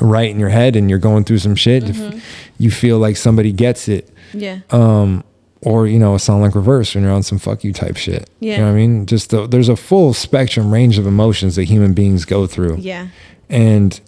right 0.00 0.30
in 0.30 0.40
your 0.40 0.48
head 0.48 0.74
and 0.74 0.88
you're 0.88 0.98
going 0.98 1.24
through 1.24 1.38
some 1.38 1.54
shit, 1.54 1.84
if 1.84 2.24
you 2.58 2.70
feel 2.70 2.98
like 2.98 3.16
somebody 3.18 3.52
gets 3.52 3.88
it. 3.88 4.08
Yeah. 4.32 4.60
Um, 4.70 5.22
or, 5.60 5.86
you 5.86 5.98
know, 5.98 6.14
a 6.14 6.18
song 6.18 6.40
like 6.40 6.54
Reverse 6.54 6.94
when 6.94 7.04
you're 7.04 7.12
on 7.12 7.22
some 7.22 7.38
fuck 7.38 7.62
you 7.62 7.72
type 7.72 7.96
shit. 7.96 8.28
Yeah. 8.40 8.52
You 8.52 8.58
know 8.62 8.64
what 8.64 8.72
I 8.72 8.74
mean? 8.76 9.06
Just 9.06 9.30
the, 9.30 9.46
there's 9.46 9.68
a 9.68 9.76
full 9.76 10.14
spectrum 10.14 10.72
range 10.72 10.98
of 10.98 11.06
emotions 11.06 11.56
that 11.56 11.64
human 11.64 11.92
beings 11.92 12.24
go 12.24 12.46
through. 12.46 12.76
yeah. 12.78 13.08
And 13.50 14.00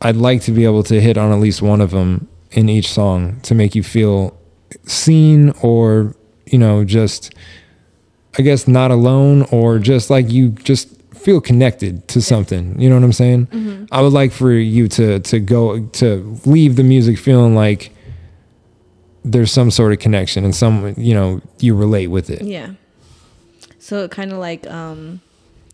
I'd 0.00 0.16
like 0.16 0.42
to 0.42 0.52
be 0.52 0.64
able 0.64 0.82
to 0.84 1.00
hit 1.00 1.18
on 1.18 1.32
at 1.32 1.40
least 1.40 1.62
one 1.62 1.80
of 1.80 1.90
them 1.90 2.28
in 2.52 2.68
each 2.68 2.88
song 2.92 3.40
to 3.40 3.54
make 3.54 3.74
you 3.74 3.82
feel 3.82 4.38
seen 4.84 5.50
or, 5.62 6.14
you 6.54 6.58
know, 6.58 6.84
just, 6.84 7.34
I 8.38 8.42
guess, 8.42 8.68
not 8.68 8.92
alone 8.92 9.42
or 9.50 9.80
just 9.80 10.08
like 10.08 10.30
you 10.30 10.50
just 10.50 10.88
feel 11.12 11.40
connected 11.40 12.06
to 12.06 12.22
something. 12.22 12.80
You 12.80 12.88
know 12.88 12.94
what 12.94 13.02
I'm 13.02 13.12
saying? 13.12 13.88
I 13.90 14.00
would 14.00 14.12
like 14.12 14.30
for 14.30 14.52
you 14.52 14.86
to 14.86 15.18
to 15.18 15.40
go 15.40 15.80
to 15.80 16.38
leave 16.44 16.76
the 16.76 16.84
music 16.84 17.18
feeling 17.18 17.56
like 17.56 17.90
there's 19.24 19.50
some 19.50 19.72
sort 19.72 19.92
of 19.92 19.98
connection 19.98 20.44
and 20.44 20.54
some 20.54 20.94
you 20.96 21.12
know 21.12 21.40
you 21.58 21.74
relate 21.74 22.06
with 22.06 22.30
it. 22.30 22.42
Yeah. 22.42 22.74
So 23.80 24.06
kind 24.06 24.30
of 24.30 24.38
like 24.38 24.64
um 24.68 25.22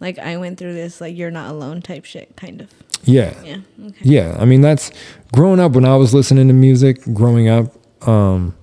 like 0.00 0.18
I 0.18 0.38
went 0.38 0.58
through 0.58 0.72
this 0.72 0.98
like 0.98 1.14
you're 1.14 1.30
not 1.30 1.50
alone 1.50 1.82
type 1.82 2.06
shit 2.06 2.34
kind 2.36 2.62
of. 2.62 2.70
Yeah. 3.04 3.34
Yeah. 3.44 3.58
Okay. 3.86 4.00
Yeah, 4.00 4.36
I 4.40 4.46
mean 4.46 4.62
that's 4.62 4.90
growing 5.34 5.60
up 5.60 5.72
when 5.72 5.84
I 5.84 5.96
was 5.96 6.14
listening 6.14 6.48
to 6.48 6.54
music, 6.54 7.02
growing 7.12 7.48
up, 7.50 7.66
um 8.08 8.54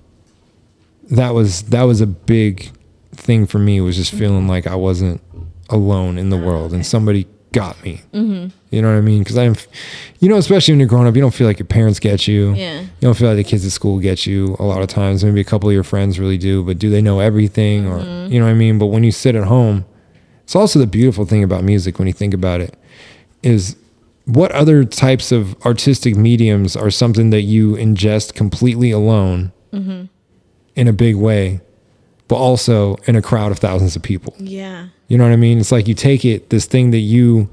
that 1.10 1.34
was 1.34 1.62
that 1.64 1.82
was 1.82 2.00
a 2.00 2.06
big 2.06 2.70
thing 3.12 3.46
for 3.46 3.58
me 3.58 3.80
was 3.80 3.96
just 3.96 4.12
feeling 4.12 4.40
mm-hmm. 4.40 4.50
like 4.50 4.66
I 4.66 4.74
wasn't 4.74 5.20
alone 5.70 6.18
in 6.18 6.30
the 6.30 6.36
world 6.36 6.72
and 6.72 6.84
somebody 6.84 7.26
got 7.52 7.82
me. 7.82 8.02
Mm-hmm. 8.12 8.48
You 8.70 8.82
know 8.82 8.92
what 8.92 8.98
I 8.98 9.00
mean? 9.00 9.20
Because 9.20 9.38
I'm, 9.38 9.56
you 10.20 10.28
know, 10.28 10.36
especially 10.36 10.72
when 10.72 10.80
you're 10.80 10.88
growing 10.88 11.08
up, 11.08 11.14
you 11.14 11.22
don't 11.22 11.34
feel 11.34 11.46
like 11.46 11.58
your 11.58 11.66
parents 11.66 11.98
get 11.98 12.28
you. 12.28 12.52
Yeah. 12.54 12.80
You 12.80 12.88
don't 13.00 13.16
feel 13.16 13.28
like 13.28 13.38
the 13.38 13.44
kids 13.44 13.64
at 13.64 13.72
school 13.72 13.98
get 13.98 14.26
you 14.26 14.56
a 14.58 14.64
lot 14.64 14.82
of 14.82 14.88
times. 14.88 15.24
Maybe 15.24 15.40
a 15.40 15.44
couple 15.44 15.68
of 15.68 15.74
your 15.74 15.84
friends 15.84 16.18
really 16.18 16.38
do, 16.38 16.62
but 16.62 16.78
do 16.78 16.90
they 16.90 17.00
know 17.00 17.20
everything 17.20 17.86
or 17.86 18.00
mm-hmm. 18.00 18.32
you 18.32 18.38
know 18.38 18.46
what 18.46 18.52
I 18.52 18.54
mean? 18.54 18.78
But 18.78 18.86
when 18.86 19.04
you 19.04 19.12
sit 19.12 19.34
at 19.34 19.44
home, 19.44 19.84
it's 20.44 20.56
also 20.56 20.78
the 20.78 20.86
beautiful 20.86 21.24
thing 21.24 21.42
about 21.42 21.64
music 21.64 21.98
when 21.98 22.06
you 22.06 22.14
think 22.14 22.34
about 22.34 22.60
it 22.60 22.76
is 23.42 23.76
what 24.24 24.52
other 24.52 24.84
types 24.84 25.32
of 25.32 25.56
artistic 25.64 26.14
mediums 26.16 26.76
are 26.76 26.90
something 26.90 27.30
that 27.30 27.42
you 27.42 27.72
ingest 27.72 28.34
completely 28.34 28.90
alone 28.90 29.52
mm-hmm. 29.72 30.04
In 30.78 30.86
a 30.86 30.92
big 30.92 31.16
way, 31.16 31.60
but 32.28 32.36
also 32.36 32.94
in 33.06 33.16
a 33.16 33.20
crowd 33.20 33.50
of 33.50 33.58
thousands 33.58 33.96
of 33.96 34.02
people. 34.02 34.32
Yeah. 34.38 34.88
You 35.08 35.18
know 35.18 35.24
what 35.24 35.32
I 35.32 35.36
mean? 35.36 35.58
It's 35.58 35.72
like 35.72 35.88
you 35.88 35.94
take 35.94 36.24
it, 36.24 36.50
this 36.50 36.66
thing 36.66 36.92
that 36.92 36.98
you 36.98 37.50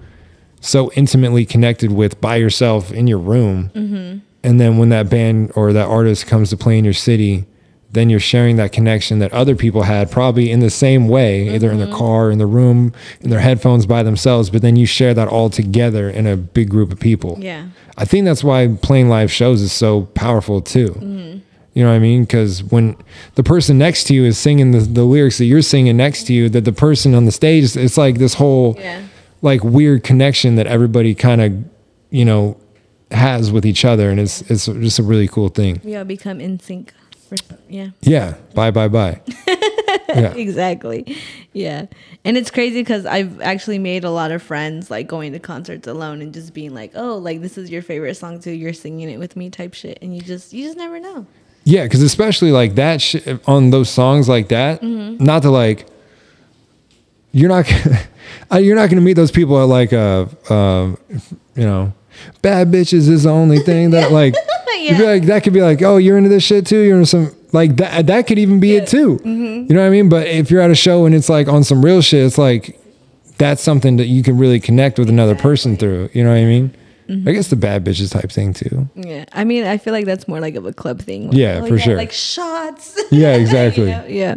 so 0.61 0.91
intimately 0.91 1.45
connected 1.45 1.91
with 1.91 2.21
by 2.21 2.35
yourself 2.35 2.91
in 2.91 3.07
your 3.07 3.17
room. 3.17 3.71
Mm-hmm. 3.73 4.19
And 4.43 4.61
then 4.61 4.77
when 4.77 4.89
that 4.89 5.09
band 5.09 5.51
or 5.55 5.73
that 5.73 5.87
artist 5.87 6.27
comes 6.27 6.51
to 6.51 6.57
play 6.57 6.77
in 6.77 6.85
your 6.85 6.93
city, 6.93 7.45
then 7.91 8.11
you're 8.11 8.19
sharing 8.19 8.57
that 8.57 8.71
connection 8.71 9.17
that 9.19 9.33
other 9.33 9.55
people 9.55 9.83
had 9.83 10.11
probably 10.11 10.51
in 10.51 10.59
the 10.59 10.69
same 10.69 11.07
way, 11.07 11.55
either 11.55 11.71
in 11.71 11.79
their 11.79 11.87
mm-hmm. 11.87 11.97
car, 11.97 12.29
in 12.29 12.37
the 12.37 12.45
room, 12.45 12.93
in 13.21 13.31
their 13.31 13.39
headphones 13.39 13.87
by 13.87 14.03
themselves. 14.03 14.51
But 14.51 14.61
then 14.61 14.75
you 14.75 14.85
share 14.85 15.15
that 15.15 15.27
all 15.27 15.49
together 15.49 16.09
in 16.09 16.27
a 16.27 16.37
big 16.37 16.69
group 16.69 16.91
of 16.91 16.99
people. 16.99 17.37
Yeah. 17.39 17.69
I 17.97 18.05
think 18.05 18.25
that's 18.25 18.43
why 18.43 18.77
playing 18.81 19.09
live 19.09 19.31
shows 19.31 19.61
is 19.61 19.71
so 19.71 20.03
powerful 20.13 20.61
too. 20.61 20.89
Mm-hmm. 20.89 21.39
You 21.75 21.83
know 21.83 21.89
what 21.89 21.95
I 21.97 21.99
mean? 21.99 22.23
Because 22.23 22.63
when 22.63 22.95
the 23.35 23.43
person 23.43 23.77
next 23.77 24.05
to 24.05 24.13
you 24.15 24.23
is 24.25 24.37
singing 24.37 24.71
the, 24.71 24.79
the 24.79 25.03
lyrics 25.03 25.37
that 25.37 25.45
you're 25.45 25.61
singing 25.61 25.97
next 25.97 26.23
to 26.27 26.33
you, 26.33 26.49
that 26.49 26.65
the 26.65 26.71
person 26.71 27.13
on 27.13 27.25
the 27.25 27.31
stage, 27.31 27.75
it's 27.75 27.97
like 27.97 28.17
this 28.17 28.33
whole 28.33 28.75
Yeah. 28.79 29.03
like 29.43 29.63
weird 29.63 30.03
connection 30.03 30.55
that 30.55 30.65
everybody 30.67 31.13
kind 31.13 31.41
of, 31.41 31.53
you 32.11 32.25
know, 32.25 32.57
has 33.11 33.51
with 33.51 33.65
each 33.65 33.85
other, 33.85 34.09
and 34.09 34.19
it's 34.19 34.41
it's 34.49 34.65
just 34.65 34.97
a 34.99 35.03
really 35.03 35.27
cool 35.27 35.49
thing. 35.49 35.79
We 35.83 35.95
all 35.95 36.05
become 36.05 36.39
in 36.41 36.59
sync. 36.59 36.93
Yeah. 37.69 37.89
Yeah. 38.01 38.35
Bye 38.53 38.71
bye 38.71 38.87
bye. 38.87 39.21
yeah. 40.09 40.33
Exactly. 40.33 41.17
Yeah. 41.53 41.87
And 42.23 42.37
it's 42.37 42.49
crazy 42.51 42.81
because 42.81 43.05
I've 43.05 43.41
actually 43.41 43.79
made 43.79 44.03
a 44.05 44.09
lot 44.09 44.31
of 44.31 44.41
friends 44.41 44.89
like 44.89 45.07
going 45.07 45.33
to 45.33 45.39
concerts 45.39 45.87
alone 45.87 46.21
and 46.21 46.33
just 46.33 46.53
being 46.53 46.73
like, 46.73 46.91
oh, 46.95 47.17
like 47.17 47.41
this 47.41 47.57
is 47.57 47.69
your 47.69 47.81
favorite 47.81 48.15
song 48.15 48.39
too. 48.39 48.51
You're 48.51 48.73
singing 48.73 49.09
it 49.09 49.17
with 49.19 49.35
me 49.35 49.49
type 49.49 49.73
shit. 49.73 49.99
And 50.01 50.15
you 50.15 50.21
just, 50.21 50.53
you 50.53 50.63
just 50.63 50.77
never 50.77 50.99
know. 50.99 51.25
Yeah, 51.65 51.83
because 51.83 52.01
especially 52.03 52.51
like 52.51 52.75
that 52.75 53.01
sh- 53.01 53.15
on 53.47 53.71
those 53.71 53.89
songs 53.89 54.29
like 54.29 54.49
that, 54.49 54.81
not 54.83 55.41
to 55.41 55.49
like, 55.51 55.87
you're 57.31 57.49
not, 57.49 57.69
you're 58.61 58.75
not 58.75 58.89
gonna 58.89 59.01
meet 59.01 59.13
those 59.13 59.31
people 59.31 59.59
at 59.59 59.63
like 59.63 59.91
uh, 59.91 60.25
uh, 60.49 60.95
you 61.55 61.63
know, 61.63 61.91
bad 62.41 62.71
bitches 62.71 63.09
is 63.09 63.23
the 63.23 63.29
only 63.31 63.59
thing 63.69 63.89
that 63.91 64.11
like, 64.11 64.35
you'd 64.79 64.97
be 64.97 65.03
Yeah. 65.03 65.09
like 65.09 65.23
that 65.25 65.43
could 65.43 65.53
be 65.53 65.61
like, 65.61 65.81
oh, 65.81 65.97
you're 65.97 66.17
into 66.17 66.29
this 66.29 66.43
shit 66.43 66.65
too. 66.67 66.79
You're 66.81 66.97
into 66.97 67.07
some 67.07 67.35
like 67.51 67.77
that. 67.77 68.07
That 68.07 68.27
could 68.27 68.37
even 68.39 68.59
be 68.59 68.75
it 68.75 68.87
too. 68.87 69.19
You 69.25 69.65
know 69.73 69.81
what 69.81 69.87
I 69.87 69.89
mean? 69.89 70.07
But 70.09 70.27
if 70.27 70.51
you're 70.51 70.61
at 70.61 70.69
a 70.71 70.75
show 70.75 71.05
and 71.05 71.15
it's 71.15 71.29
like 71.29 71.47
on 71.47 71.63
some 71.63 71.83
real 71.83 72.01
shit, 72.01 72.23
it's 72.25 72.37
like 72.37 72.79
that's 73.37 73.61
something 73.61 73.97
that 73.97 74.05
you 74.05 74.21
can 74.23 74.37
really 74.37 74.59
connect 74.59 74.99
with 74.99 75.09
another 75.09 75.35
person 75.35 75.75
through. 75.77 76.09
You 76.13 76.23
know 76.23 76.29
what 76.29 76.37
I 76.37 76.45
mean? 76.45 76.75
I 77.07 77.31
guess 77.33 77.49
the 77.49 77.55
bad 77.55 77.85
bitches 77.85 78.11
type 78.11 78.31
thing 78.31 78.53
too. 78.53 78.89
Yeah. 78.95 79.25
I 79.31 79.43
mean, 79.43 79.65
I 79.65 79.77
feel 79.77 79.93
like 79.93 80.05
that's 80.05 80.27
more 80.27 80.39
like 80.39 80.55
of 80.55 80.65
a 80.65 80.73
club 80.73 81.01
thing. 81.01 81.27
Like, 81.27 81.37
Yeah, 81.37 81.63
for 81.65 81.77
sure. 81.77 81.97
Like 81.97 82.11
shots. 82.11 82.99
Yeah, 83.11 83.35
exactly. 83.35 83.89
yeah. 83.89 84.35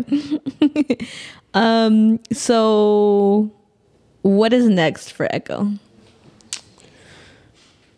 yeah. 0.61 0.95
um, 1.55 2.21
so 2.33 3.51
what 4.23 4.53
is 4.53 4.69
next 4.69 5.13
for 5.13 5.27
Ekoh? 5.29 5.79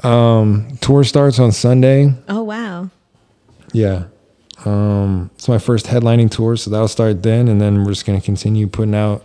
Um, 0.03 0.79
tour 0.81 1.05
starts 1.05 1.39
on 1.39 1.53
Sunday. 1.53 2.15
Oh, 2.29 2.43
wow. 2.43 2.91
Yeah. 3.73 4.05
Um, 4.65 5.31
it's 5.35 5.49
my 5.49 5.59
first 5.59 5.87
headlining 5.87 6.31
tour, 6.31 6.57
so 6.57 6.71
that'll 6.71 6.89
start 6.89 7.23
then, 7.23 7.49
and 7.49 7.61
then 7.61 7.85
we're 7.85 7.91
just 7.93 8.05
gonna 8.07 8.21
continue 8.21 8.67
putting 8.67 8.95
out 8.95 9.25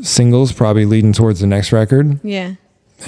singles, 0.00 0.52
probably 0.52 0.84
leading 0.84 1.12
towards 1.12 1.40
the 1.40 1.46
next 1.46 1.72
record, 1.72 2.20
Yeah. 2.24 2.54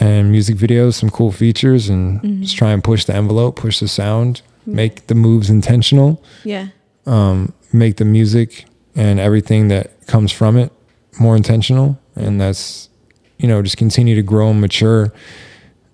And 0.01 0.31
music 0.31 0.57
videos, 0.57 0.95
some 0.95 1.11
cool 1.11 1.33
features, 1.33 1.89
and 1.89 2.43
just 2.43 2.57
try 2.57 2.71
and 2.73 2.83
push 2.83 3.05
the 3.05 3.15
envelope, 3.15 3.57
push 3.57 3.81
the 3.81 3.89
sound, 3.89 4.43
make 4.67 5.07
the 5.07 5.15
moves 5.15 5.51
intentional, 5.51 6.23
Yeah. 6.45 6.69
um, 7.07 7.53
make 7.73 7.97
the 7.97 8.05
music 8.05 8.65
and 8.97 9.19
everything 9.21 9.69
that 9.69 10.07
comes 10.07 10.31
from 10.33 10.57
it 10.57 10.73
more 11.21 11.37
intentional, 11.37 11.99
and 12.17 12.41
that's 12.41 12.89
you 13.39 13.49
know 13.49 13.63
just 13.63 13.77
continue 13.77 14.15
to 14.15 14.23
grow 14.23 14.51
and 14.51 14.61
mature, 14.61 15.13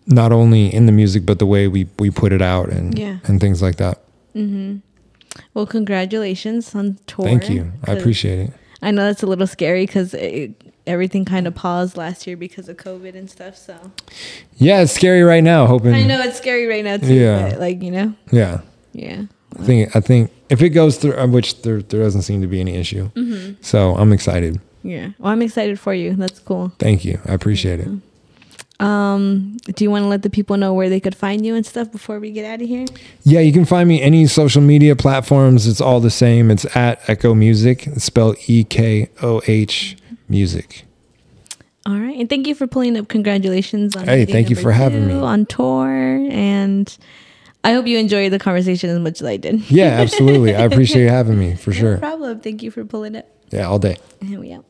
not 0.06 0.32
only 0.32 0.72
in 0.72 0.86
the 0.86 0.92
music 0.92 1.24
but 1.26 1.38
the 1.38 1.46
way 1.46 1.68
we 1.68 1.86
we 1.98 2.10
put 2.10 2.32
it 2.32 2.42
out 2.42 2.68
and 2.70 2.98
Yeah. 2.98 3.18
and 3.24 3.40
things 3.40 3.60
like 3.62 3.76
that. 3.76 4.00
Mm-hmm. 4.34 4.76
Well, 5.54 5.66
congratulations 5.66 6.74
on 6.74 6.98
tour. 7.06 7.24
Thank 7.24 7.48
you. 7.50 7.72
I 7.86 7.92
appreciate 7.92 8.38
it. 8.38 8.50
I 8.82 8.90
know 8.90 9.04
that's 9.04 9.22
a 9.22 9.26
little 9.26 9.46
scary 9.46 9.86
because 9.86 10.14
everything 10.86 11.24
kind 11.24 11.46
of 11.46 11.54
paused 11.54 11.96
last 11.96 12.26
year 12.26 12.36
because 12.36 12.68
of 12.68 12.76
COVID 12.76 13.14
and 13.14 13.30
stuff. 13.30 13.56
So 13.56 13.76
Yeah, 14.56 14.80
it's 14.82 14.92
scary 14.92 15.22
right 15.22 15.42
now. 15.44 15.66
Hoping. 15.66 15.94
I 15.94 16.04
know 16.04 16.20
it's 16.20 16.36
scary 16.38 16.66
right 16.66 16.84
now 16.84 16.96
too. 16.96 17.14
Yeah. 17.14 17.56
Like 17.58 17.82
you 17.82 17.90
know, 17.90 18.14
Yeah, 18.30 18.60
yeah, 18.92 19.22
I 19.58 19.62
think 19.62 19.96
I 19.96 20.00
think 20.00 20.30
if 20.48 20.62
it 20.62 20.70
goes 20.70 20.96
through, 20.98 21.16
uh, 21.16 21.26
which 21.26 21.62
there 21.62 21.82
there 21.82 22.00
doesn't 22.02 22.22
seem 22.22 22.40
to 22.40 22.46
be 22.46 22.60
any 22.60 22.76
issue. 22.76 23.10
So 23.60 23.94
I'm 23.96 24.12
excited. 24.12 24.60
yeah. 24.82 25.10
Well, 25.18 25.32
I'm 25.32 25.42
excited 25.42 25.78
for 25.78 25.92
you. 25.94 26.14
That's 26.16 26.38
cool. 26.40 26.72
Thank 26.78 27.04
you. 27.04 27.20
I 27.26 27.34
appreciate 27.34 27.80
it. 27.80 27.88
Um, 28.80 29.58
do 29.74 29.84
you 29.84 29.90
want 29.90 30.04
to 30.04 30.08
let 30.08 30.22
the 30.22 30.30
people 30.30 30.56
know 30.56 30.72
where 30.72 30.88
they 30.88 31.00
could 31.00 31.14
find 31.14 31.44
you 31.44 31.54
and 31.54 31.66
stuff 31.66 31.92
before 31.92 32.18
we 32.18 32.30
get 32.30 32.46
out 32.46 32.62
of 32.62 32.68
here? 32.68 32.86
Yeah, 33.24 33.40
you 33.40 33.52
can 33.52 33.66
find 33.66 33.86
me 33.86 34.00
any 34.00 34.26
social 34.26 34.62
media 34.62 34.96
platforms. 34.96 35.66
It's 35.66 35.82
all 35.82 36.00
the 36.00 36.10
same. 36.10 36.50
It's 36.50 36.64
at 36.74 37.02
Ekoh 37.02 37.36
Music. 37.36 37.86
It's 37.88 38.04
spelled 38.04 38.36
E 38.46 38.64
K 38.64 39.10
O 39.22 39.42
H 39.46 39.96
music. 40.30 40.84
All 41.86 41.98
right, 41.98 42.16
and 42.18 42.28
thank 42.28 42.46
you 42.46 42.54
for 42.54 42.66
pulling 42.66 42.96
up. 42.96 43.08
Congratulations 43.08 43.96
on 43.96 44.06
Hey, 44.06 44.24
thank 44.24 44.48
you 44.50 44.56
for 44.56 44.70
having 44.70 45.06
me. 45.08 45.14
on 45.14 45.44
tour, 45.46 45.88
and 46.30 46.96
I 47.64 47.72
hope 47.72 47.86
you 47.86 47.98
enjoyed 47.98 48.32
the 48.32 48.38
conversation 48.38 48.90
as 48.90 48.98
much 49.00 49.20
as 49.20 49.26
I 49.26 49.36
did. 49.38 49.68
Yeah, 49.70 49.86
absolutely. 50.00 50.54
I 50.54 50.62
appreciate 50.70 51.02
you 51.02 51.08
having 51.08 51.38
me 51.38 51.56
for 51.56 51.70
No 51.70 51.76
sure. 51.76 51.98
problem. 51.98 52.40
Thank 52.40 52.62
you 52.62 52.70
for 52.70 52.84
pulling 52.84 53.16
up. 53.16 53.26
Yeah, 53.50 53.66
all 53.66 53.78
day. 53.78 53.96
And 54.20 54.38
we 54.38 54.52
out. 54.52 54.64